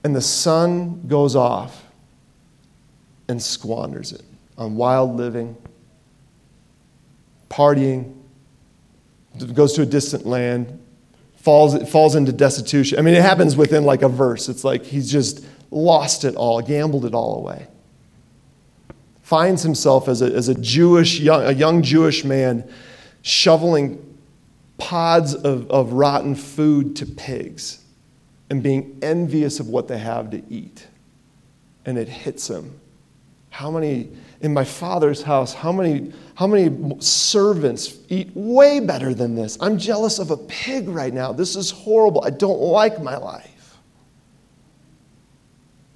And 0.03 0.15
the 0.15 0.21
son 0.21 1.07
goes 1.07 1.35
off 1.35 1.85
and 3.27 3.41
squanders 3.41 4.11
it 4.11 4.23
on 4.57 4.75
wild 4.75 5.15
living, 5.15 5.55
partying, 7.49 8.15
goes 9.53 9.73
to 9.73 9.81
a 9.81 9.85
distant 9.85 10.25
land, 10.25 10.79
falls, 11.37 11.89
falls 11.89 12.15
into 12.15 12.31
destitution. 12.31 12.99
I 12.99 13.01
mean, 13.01 13.13
it 13.13 13.21
happens 13.21 13.55
within 13.55 13.83
like 13.83 14.01
a 14.01 14.09
verse. 14.09 14.49
It's 14.49 14.63
like 14.63 14.83
he's 14.83 15.11
just 15.11 15.45
lost 15.71 16.23
it 16.23 16.35
all, 16.35 16.61
gambled 16.61 17.05
it 17.05 17.13
all 17.13 17.37
away. 17.37 17.67
Finds 19.21 19.63
himself 19.63 20.07
as 20.07 20.21
a, 20.21 20.25
as 20.25 20.49
a 20.49 20.55
Jewish, 20.55 21.19
young, 21.19 21.43
a 21.43 21.51
young 21.51 21.81
Jewish 21.83 22.23
man 22.23 22.69
shoveling 23.21 24.17
pods 24.77 25.35
of, 25.35 25.69
of 25.69 25.93
rotten 25.93 26.35
food 26.35 26.95
to 26.95 27.05
pigs 27.05 27.83
and 28.49 28.63
being 28.63 28.97
envious 29.01 29.59
of 29.59 29.67
what 29.67 29.87
they 29.87 29.97
have 29.97 30.31
to 30.31 30.41
eat. 30.49 30.87
And 31.85 31.97
it 31.97 32.07
hits 32.07 32.49
him. 32.49 32.79
How 33.51 33.71
many, 33.71 34.09
in 34.41 34.53
my 34.53 34.63
father's 34.63 35.21
house, 35.21 35.53
how 35.53 35.71
many, 35.71 36.13
how 36.35 36.47
many 36.47 36.99
servants 36.99 37.97
eat 38.09 38.29
way 38.33 38.79
better 38.79 39.13
than 39.13 39.35
this? 39.35 39.57
I'm 39.59 39.77
jealous 39.77 40.19
of 40.19 40.31
a 40.31 40.37
pig 40.37 40.87
right 40.87 41.13
now. 41.13 41.31
This 41.31 41.55
is 41.55 41.71
horrible. 41.71 42.23
I 42.23 42.29
don't 42.29 42.59
like 42.59 43.01
my 43.01 43.17
life. 43.17 43.77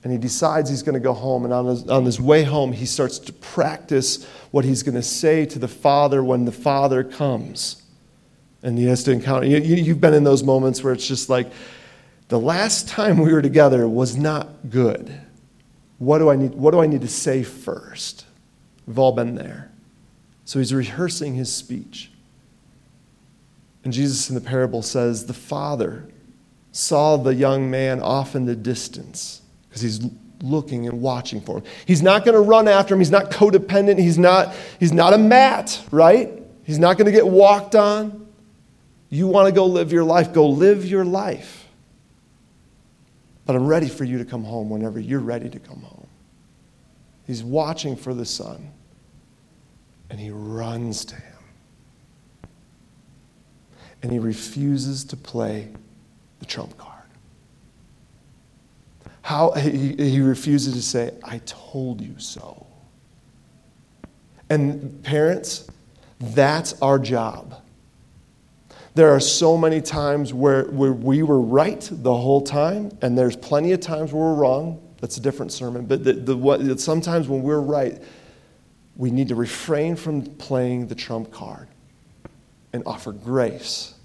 And 0.03 0.11
he 0.11 0.17
decides 0.17 0.69
he's 0.69 0.83
going 0.83 0.95
to 0.95 0.99
go 0.99 1.13
home. 1.13 1.45
And 1.45 1.53
on 1.53 1.65
his, 1.65 1.87
on 1.87 2.03
his 2.05 2.19
way 2.19 2.43
home, 2.43 2.73
he 2.73 2.85
starts 2.85 3.19
to 3.19 3.33
practice 3.33 4.25
what 4.51 4.65
he's 4.65 4.83
going 4.83 4.95
to 4.95 5.03
say 5.03 5.45
to 5.45 5.59
the 5.59 5.67
father 5.67 6.23
when 6.23 6.45
the 6.45 6.51
father 6.51 7.03
comes. 7.03 7.81
And 8.63 8.77
he 8.77 8.85
has 8.85 9.03
to 9.05 9.11
encounter, 9.11 9.45
you, 9.45 9.57
you've 9.59 10.01
been 10.01 10.13
in 10.13 10.23
those 10.23 10.43
moments 10.43 10.83
where 10.83 10.93
it's 10.93 11.07
just 11.07 11.29
like, 11.29 11.51
the 12.33 12.39
last 12.39 12.87
time 12.87 13.19
we 13.19 13.31
were 13.31 13.43
together 13.43 13.87
was 13.87 14.17
not 14.17 14.49
good. 14.67 15.21
What 15.99 16.17
do 16.17 16.31
I 16.31 16.35
need, 16.35 16.55
what 16.55 16.71
do 16.71 16.81
I 16.81 16.87
need 16.87 17.01
to 17.01 17.07
say 17.07 17.43
first? 17.43 18.25
We've 18.87 18.97
all 18.97 19.11
been 19.11 19.35
there. 19.35 19.71
So 20.43 20.57
he's 20.57 20.73
rehearsing 20.73 21.35
his 21.35 21.53
speech. 21.53 22.11
And 23.83 23.93
Jesus 23.93 24.29
in 24.29 24.35
the 24.35 24.41
parable 24.41 24.81
says, 24.81 25.27
The 25.27 25.33
father 25.35 26.07
saw 26.71 27.17
the 27.17 27.35
young 27.35 27.69
man 27.69 28.01
off 28.01 28.35
in 28.35 28.47
the 28.47 28.55
distance 28.55 29.43
because 29.69 29.83
he's 29.83 30.01
looking 30.41 30.87
and 30.87 31.03
watching 31.03 31.39
for 31.39 31.59
him. 31.59 31.63
He's 31.85 32.01
not 32.01 32.25
going 32.25 32.33
to 32.33 32.41
run 32.41 32.67
after 32.67 32.95
him. 32.95 32.99
He's 32.99 33.11
not 33.11 33.29
codependent. 33.29 33.99
He's 33.99 34.17
not, 34.17 34.55
he's 34.79 34.91
not 34.91 35.13
a 35.13 35.19
mat, 35.19 35.79
right? 35.91 36.31
He's 36.63 36.79
not 36.79 36.97
going 36.97 37.05
to 37.05 37.11
get 37.11 37.27
walked 37.27 37.75
on. 37.75 38.25
You 39.11 39.27
want 39.27 39.49
to 39.49 39.51
go 39.53 39.67
live 39.67 39.91
your 39.91 40.03
life, 40.03 40.33
go 40.33 40.47
live 40.47 40.83
your 40.83 41.05
life. 41.05 41.62
But 43.45 43.55
I'm 43.55 43.67
ready 43.67 43.89
for 43.89 44.03
you 44.03 44.17
to 44.17 44.25
come 44.25 44.43
home 44.43 44.69
whenever 44.69 44.99
you're 44.99 45.19
ready 45.19 45.49
to 45.49 45.59
come 45.59 45.81
home. 45.81 46.07
He's 47.25 47.43
watching 47.43 47.95
for 47.95 48.13
the 48.13 48.25
son, 48.25 48.71
and 50.09 50.19
he 50.19 50.29
runs 50.29 51.05
to 51.05 51.15
him. 51.15 51.33
And 54.01 54.11
he 54.11 54.19
refuses 54.19 55.03
to 55.05 55.17
play 55.17 55.69
the 56.39 56.45
trump 56.45 56.77
card. 56.77 56.91
How 59.21 59.51
he, 59.51 59.95
he 59.95 60.19
refuses 60.19 60.73
to 60.73 60.81
say, 60.81 61.11
I 61.23 61.39
told 61.45 62.01
you 62.01 62.15
so. 62.17 62.67
And 64.49 65.01
parents, 65.03 65.67
that's 66.19 66.79
our 66.81 66.99
job. 66.99 67.62
There 68.95 69.09
are 69.09 69.19
so 69.19 69.57
many 69.57 69.81
times 69.81 70.33
where, 70.33 70.65
where 70.65 70.93
we 70.93 71.23
were 71.23 71.39
right 71.41 71.87
the 71.91 72.15
whole 72.15 72.41
time, 72.41 72.91
and 73.01 73.17
there's 73.17 73.35
plenty 73.35 73.71
of 73.71 73.79
times 73.79 74.13
where 74.13 74.23
we're 74.23 74.35
wrong. 74.35 74.81
That's 75.01 75.17
a 75.17 75.21
different 75.21 75.51
sermon. 75.51 75.85
But 75.85 76.03
the, 76.03 76.13
the, 76.13 76.37
what, 76.37 76.79
sometimes 76.79 77.27
when 77.27 77.41
we're 77.41 77.59
right, 77.59 78.01
we 78.95 79.09
need 79.09 79.29
to 79.29 79.35
refrain 79.35 79.95
from 79.95 80.21
playing 80.23 80.87
the 80.87 80.95
trump 80.95 81.31
card. 81.31 81.67
and 82.71 82.83
offer 82.85 83.11
grace. 83.11 83.95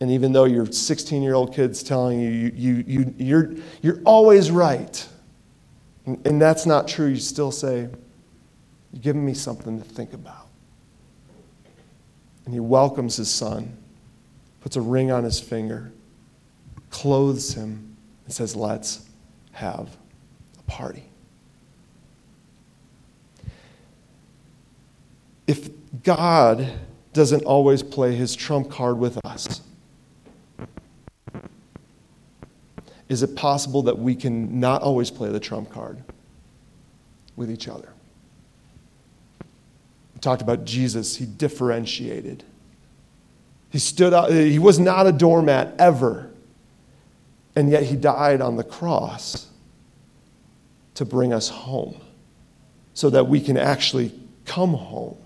And 0.00 0.10
even 0.10 0.32
though 0.32 0.44
your 0.44 0.66
16 0.66 1.22
year 1.22 1.34
old 1.34 1.54
kid's 1.54 1.82
telling 1.82 2.20
you, 2.20 2.28
you, 2.30 2.52
you, 2.54 2.84
you, 2.86 3.14
you're, 3.18 3.54
you're 3.82 4.00
always 4.04 4.50
right, 4.50 5.08
and, 6.06 6.24
and 6.26 6.42
that's 6.42 6.66
not 6.66 6.88
true, 6.88 7.06
you 7.06 7.16
still 7.16 7.52
say, 7.52 7.88
You're 8.92 9.00
giving 9.00 9.24
me 9.24 9.34
something 9.34 9.80
to 9.80 9.84
think 9.88 10.12
about. 10.12 10.41
And 12.44 12.54
he 12.54 12.60
welcomes 12.60 13.16
his 13.16 13.30
son, 13.30 13.76
puts 14.60 14.76
a 14.76 14.80
ring 14.80 15.10
on 15.10 15.24
his 15.24 15.40
finger, 15.40 15.92
clothes 16.90 17.54
him, 17.54 17.96
and 18.24 18.32
says, 18.32 18.56
Let's 18.56 19.08
have 19.52 19.96
a 20.58 20.62
party. 20.70 21.04
If 25.46 25.70
God 26.02 26.72
doesn't 27.12 27.44
always 27.44 27.82
play 27.82 28.14
his 28.14 28.34
trump 28.34 28.70
card 28.70 28.98
with 28.98 29.18
us, 29.24 29.60
is 33.08 33.22
it 33.22 33.36
possible 33.36 33.82
that 33.82 33.98
we 33.98 34.14
can 34.14 34.58
not 34.58 34.82
always 34.82 35.10
play 35.10 35.30
the 35.30 35.40
trump 35.40 35.70
card 35.70 36.02
with 37.36 37.50
each 37.50 37.68
other? 37.68 37.92
Talked 40.22 40.40
about 40.40 40.64
Jesus, 40.64 41.16
he 41.16 41.26
differentiated. 41.26 42.44
He 43.70 43.78
stood 43.78 44.14
out, 44.14 44.30
he 44.30 44.58
was 44.58 44.78
not 44.78 45.06
a 45.06 45.12
doormat 45.12 45.74
ever, 45.78 46.30
and 47.56 47.68
yet 47.68 47.82
he 47.82 47.96
died 47.96 48.40
on 48.40 48.56
the 48.56 48.64
cross 48.64 49.48
to 50.94 51.04
bring 51.04 51.32
us 51.32 51.48
home 51.48 52.00
so 52.94 53.10
that 53.10 53.26
we 53.26 53.40
can 53.40 53.56
actually 53.56 54.12
come 54.44 54.74
home. 54.74 55.16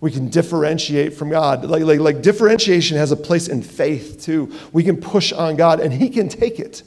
We 0.00 0.12
can 0.12 0.28
differentiate 0.28 1.14
from 1.14 1.30
God. 1.30 1.64
Like, 1.64 1.82
like, 1.82 2.00
like 2.00 2.22
differentiation 2.22 2.96
has 2.98 3.10
a 3.10 3.16
place 3.16 3.48
in 3.48 3.62
faith 3.62 4.22
too. 4.22 4.54
We 4.72 4.84
can 4.84 4.96
push 4.96 5.32
on 5.32 5.56
God 5.56 5.80
and 5.80 5.92
He 5.92 6.08
can 6.08 6.28
take 6.28 6.60
it. 6.60 6.84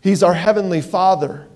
He's 0.00 0.22
our 0.22 0.34
Heavenly 0.34 0.80
Father. 0.82 1.48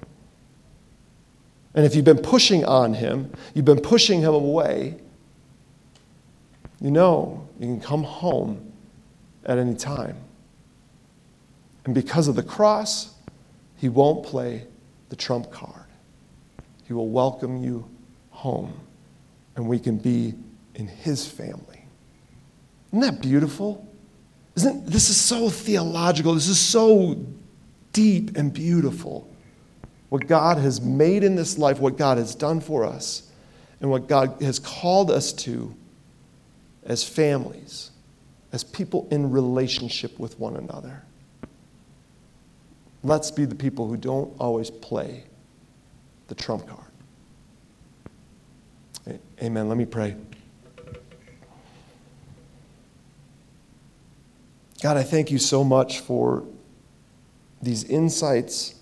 And 1.75 1.85
if 1.85 1.95
you've 1.95 2.05
been 2.05 2.19
pushing 2.19 2.65
on 2.65 2.95
Him, 2.95 3.33
you've 3.55 3.65
been 3.65 3.81
pushing 3.81 4.21
Him 4.21 4.35
away, 4.35 4.97
you 6.81 6.91
know 6.91 7.49
you 7.59 7.67
can 7.67 7.81
come 7.81 8.03
home 8.03 8.73
at 9.45 9.59
any 9.59 9.75
time. 9.75 10.17
And 11.85 11.95
because 11.95 12.29
of 12.29 12.37
the 12.37 12.43
cross, 12.43 13.15
He 13.77 13.89
won't 13.89 14.25
play 14.25 14.67
the 15.09 15.17
trump 15.17 15.51
card. 15.51 15.85
He 16.87 16.93
will 16.93 17.09
welcome 17.09 17.63
you 17.63 17.89
home, 18.31 18.73
and 19.57 19.67
we 19.67 19.79
can 19.79 19.97
be 19.97 20.35
in 20.75 20.87
his 20.87 21.27
family. 21.27 21.85
Isn't 22.91 23.01
that 23.01 23.21
beautiful? 23.21 23.87
Isn't 24.57 24.87
this 24.87 25.09
is 25.09 25.17
so 25.17 25.49
theological? 25.49 26.35
This 26.35 26.49
is 26.49 26.61
so 26.61 27.25
deep 27.93 28.37
and 28.37 28.53
beautiful. 28.53 29.29
What 30.15 30.29
God 30.29 30.59
has 30.59 30.81
made 30.81 31.25
in 31.25 31.35
this 31.35 31.59
life, 31.59 31.81
what 31.81 31.99
God 31.99 32.19
has 32.19 32.37
done 32.37 32.61
for 32.61 32.85
us, 32.85 33.33
and 33.81 33.91
what 33.91 34.07
God 34.07 34.41
has 34.41 34.61
called 34.61 35.11
us 35.11 35.33
to 35.33 35.75
as 36.85 37.03
families, 37.03 37.91
as 38.53 38.63
people 38.63 39.09
in 39.11 39.33
relationship 39.33 40.17
with 40.21 40.39
one 40.39 40.55
another. 40.55 41.03
Let's 43.03 43.33
be 43.33 43.45
the 43.45 43.57
people 43.57 43.89
who 43.89 43.97
don't 43.97 44.33
always 44.39 44.71
play 44.71 45.25
the 46.29 46.37
trump 46.37 46.69
card. 46.69 49.19
Amen. 49.43 49.69
Let 49.69 49.77
me 49.77 49.85
pray. 49.85 50.15
God, 54.81 54.97
I 54.97 55.03
thank 55.03 55.33
you 55.33 55.39
so 55.39 55.65
much 55.65 55.99
for 55.99 56.45
these 57.61 57.83
insights. 57.83 58.77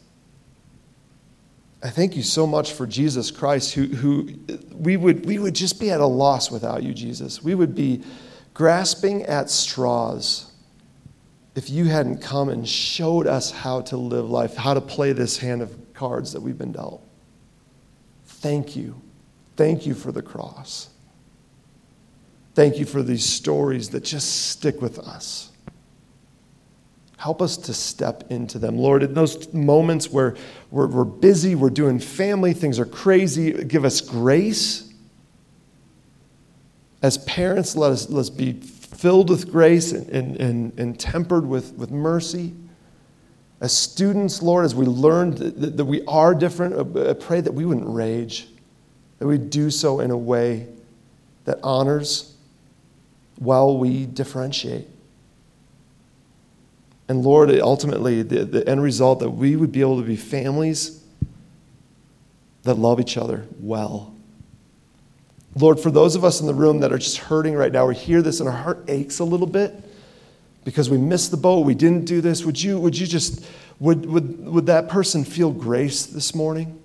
I 1.83 1.91
thank 1.91 2.17
you 2.17 2.23
so 2.23 2.47
much 2.47 2.73
for 2.73 2.87
Jesus 2.87 3.31
Christ, 3.31 3.75
who, 3.75 3.87
who 3.87 4.29
we, 4.73 4.97
would, 4.97 5.27
we 5.27 5.39
would 5.39 5.55
just 5.55 5.81
be 5.81 5.91
at 5.91 6.01
a 6.01 6.07
loss 6.07 6.51
without 6.51 6.83
you, 6.83 6.95
Jesus. 6.95 7.43
We 7.43 7.55
would 7.55 7.75
be 7.75 8.05
grasping 8.55 9.23
at 9.25 9.51
straws 9.51 10.53
if 11.55 11.69
you 11.69 11.87
hadn't 11.87 12.19
come 12.19 12.49
and 12.49 12.67
showed 12.69 13.27
us 13.27 13.51
how 13.51 13.83
to 13.83 13.97
live 13.97 14.31
life, 14.31 14.55
how 14.55 14.75
to 14.75 14.81
play 14.81 15.13
this 15.13 15.39
hand 15.39 15.61
of 15.61 15.77
cards 15.93 16.33
that 16.33 16.41
we've 16.41 16.57
been 16.57 16.73
dealt. 16.73 17.07
Thank 18.25 18.77
you. 18.77 19.01
Thank 19.57 19.87
you 19.87 19.95
for 19.95 20.13
the 20.13 20.23
cross. 20.23 20.89
Thank 22.55 22.79
you 22.79 22.85
for 22.85 23.03
these 23.03 23.25
stories 23.25 23.91
that 23.91 24.05
just 24.05 24.51
stick 24.51 24.81
with 24.81 24.99
us. 24.99 25.52
Help 27.23 27.41
us 27.41 27.57
to 27.57 27.73
step 27.73 28.25
into 28.33 28.59
them. 28.59 28.77
Lord, 28.77 29.05
in 29.05 29.15
those 29.15 29.55
moments 29.55 30.11
where 30.11 30.35
we're, 30.73 30.89
we're, 30.89 31.05
busy, 31.05 31.55
we're 31.55 31.71
doing 31.71 32.01
family, 32.01 32.53
things 32.53 32.81
are 32.81 32.85
crazy, 32.85 33.53
give 33.63 33.85
us 33.85 34.01
grace. 34.01 34.93
As 37.01 37.19
parents, 37.19 37.77
let 37.77 37.93
us, 37.93 38.11
let 38.11 38.23
us 38.23 38.29
be 38.29 38.55
filled 38.55 39.31
with 39.31 39.53
grace 39.53 39.93
and, 39.93 40.09
and, 40.09 40.37
and, 40.41 40.81
and 40.81 40.99
tempered 40.99 41.47
with, 41.47 41.75
with 41.75 41.93
mercy. 41.93 42.55
As 43.61 43.73
students, 43.73 44.43
Lord, 44.43 44.65
as 44.65 44.75
we 44.75 44.85
learn 44.85 45.37
that, 45.37 45.77
that 45.77 45.85
we 45.85 46.05
are 46.07 46.35
different, 46.35 46.97
I 46.97 47.13
pray 47.13 47.41
that 47.41 47.55
we 47.55 47.65
wouldn't 47.65 47.87
rage, 47.87 48.49
that 49.21 49.29
we 49.29 49.39
do 49.39 49.71
so 49.71 50.01
in 50.01 50.11
a 50.11 50.19
way 50.19 50.67
that 51.45 51.61
honors 51.63 52.35
while 53.37 53.79
we 53.79 54.07
differentiate. 54.07 54.89
And 57.13 57.23
Lord, 57.23 57.51
ultimately, 57.61 58.23
the, 58.23 58.47
the 58.47 58.67
end 58.67 58.83
result 58.83 59.21
that 59.21 59.29
we 59.29 59.55
would 59.55 59.71
be 59.71 59.83
able 59.83 60.01
to 60.01 60.07
be 60.07 60.17
families 60.17 61.05
that 62.63 62.77
love 62.77 63.01
each 63.01 63.19
other 63.19 63.47
well. 63.61 64.15
Lord, 65.55 65.79
for 65.79 65.91
those 65.91 66.15
of 66.17 66.25
us 66.25 66.41
in 66.41 66.47
the 66.47 66.55
room 66.55 66.81
that 66.81 66.91
are 66.91 66.97
just 66.97 67.19
hurting 67.19 67.53
right 67.53 67.71
now, 67.71 67.87
we 67.87 67.97
hear 67.97 68.23
this 68.23 68.41
and 68.41 68.49
our 68.49 68.57
heart 68.57 68.85
aches 68.89 69.19
a 69.19 69.25
little 69.25 69.47
bit 69.47 69.75
because 70.65 70.89
we 70.89 70.97
missed 70.97 71.31
the 71.31 71.37
boat, 71.37 71.67
we 71.67 71.75
didn't 71.75 72.07
do 72.07 72.23
this. 72.23 72.47
Would 72.47 72.63
you, 72.63 72.81
would 72.81 72.99
you 72.99 73.07
just, 73.07 73.45
would, 73.79 74.07
would, 74.07 74.47
would 74.47 74.65
that 74.65 74.89
person 74.89 75.23
feel 75.23 75.53
grace 75.53 76.07
this 76.07 76.35
morning 76.35 76.83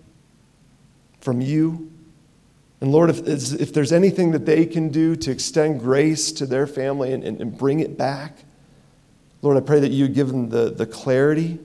from 1.21 1.39
you? 1.39 1.89
And 2.81 2.91
Lord, 2.91 3.09
if, 3.11 3.25
if 3.25 3.71
there's 3.71 3.93
anything 3.93 4.31
that 4.31 4.45
they 4.45 4.65
can 4.65 4.89
do 4.89 5.15
to 5.15 5.31
extend 5.31 5.79
grace 5.79 6.33
to 6.33 6.45
their 6.45 6.67
family 6.67 7.13
and, 7.13 7.23
and, 7.23 7.39
and 7.39 7.57
bring 7.57 7.79
it 7.79 7.97
back, 7.97 8.39
Lord, 9.41 9.57
I 9.57 9.61
pray 9.61 9.79
that 9.79 9.91
you 9.91 10.07
give 10.07 10.29
them 10.29 10.49
the, 10.49 10.69
the 10.71 10.85
clarity 10.85 11.59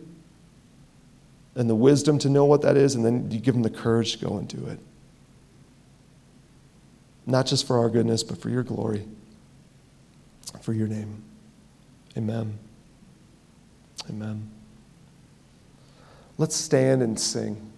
and 1.55 1.69
the 1.69 1.75
wisdom 1.75 2.19
to 2.19 2.29
know 2.29 2.45
what 2.45 2.63
that 2.63 2.77
is, 2.77 2.95
and 2.95 3.05
then 3.05 3.31
you 3.31 3.39
give 3.39 3.55
them 3.55 3.63
the 3.63 3.71
courage 3.71 4.13
to 4.17 4.25
go 4.25 4.37
and 4.39 4.49
do 4.49 4.67
it. 4.67 4.79
Not 7.27 7.47
just 7.47 7.67
for 7.67 7.79
our 7.79 7.89
goodness, 7.89 8.23
but 8.23 8.39
for 8.39 8.51
your 8.51 8.63
glory, 8.63 9.05
for 10.61 10.73
your 10.73 10.89
name. 10.89 11.23
Amen. 12.17 12.59
Amen. 14.11 14.51
Let's 16.39 16.57
stand 16.57 17.03
and 17.03 17.19
sing. 17.19 17.71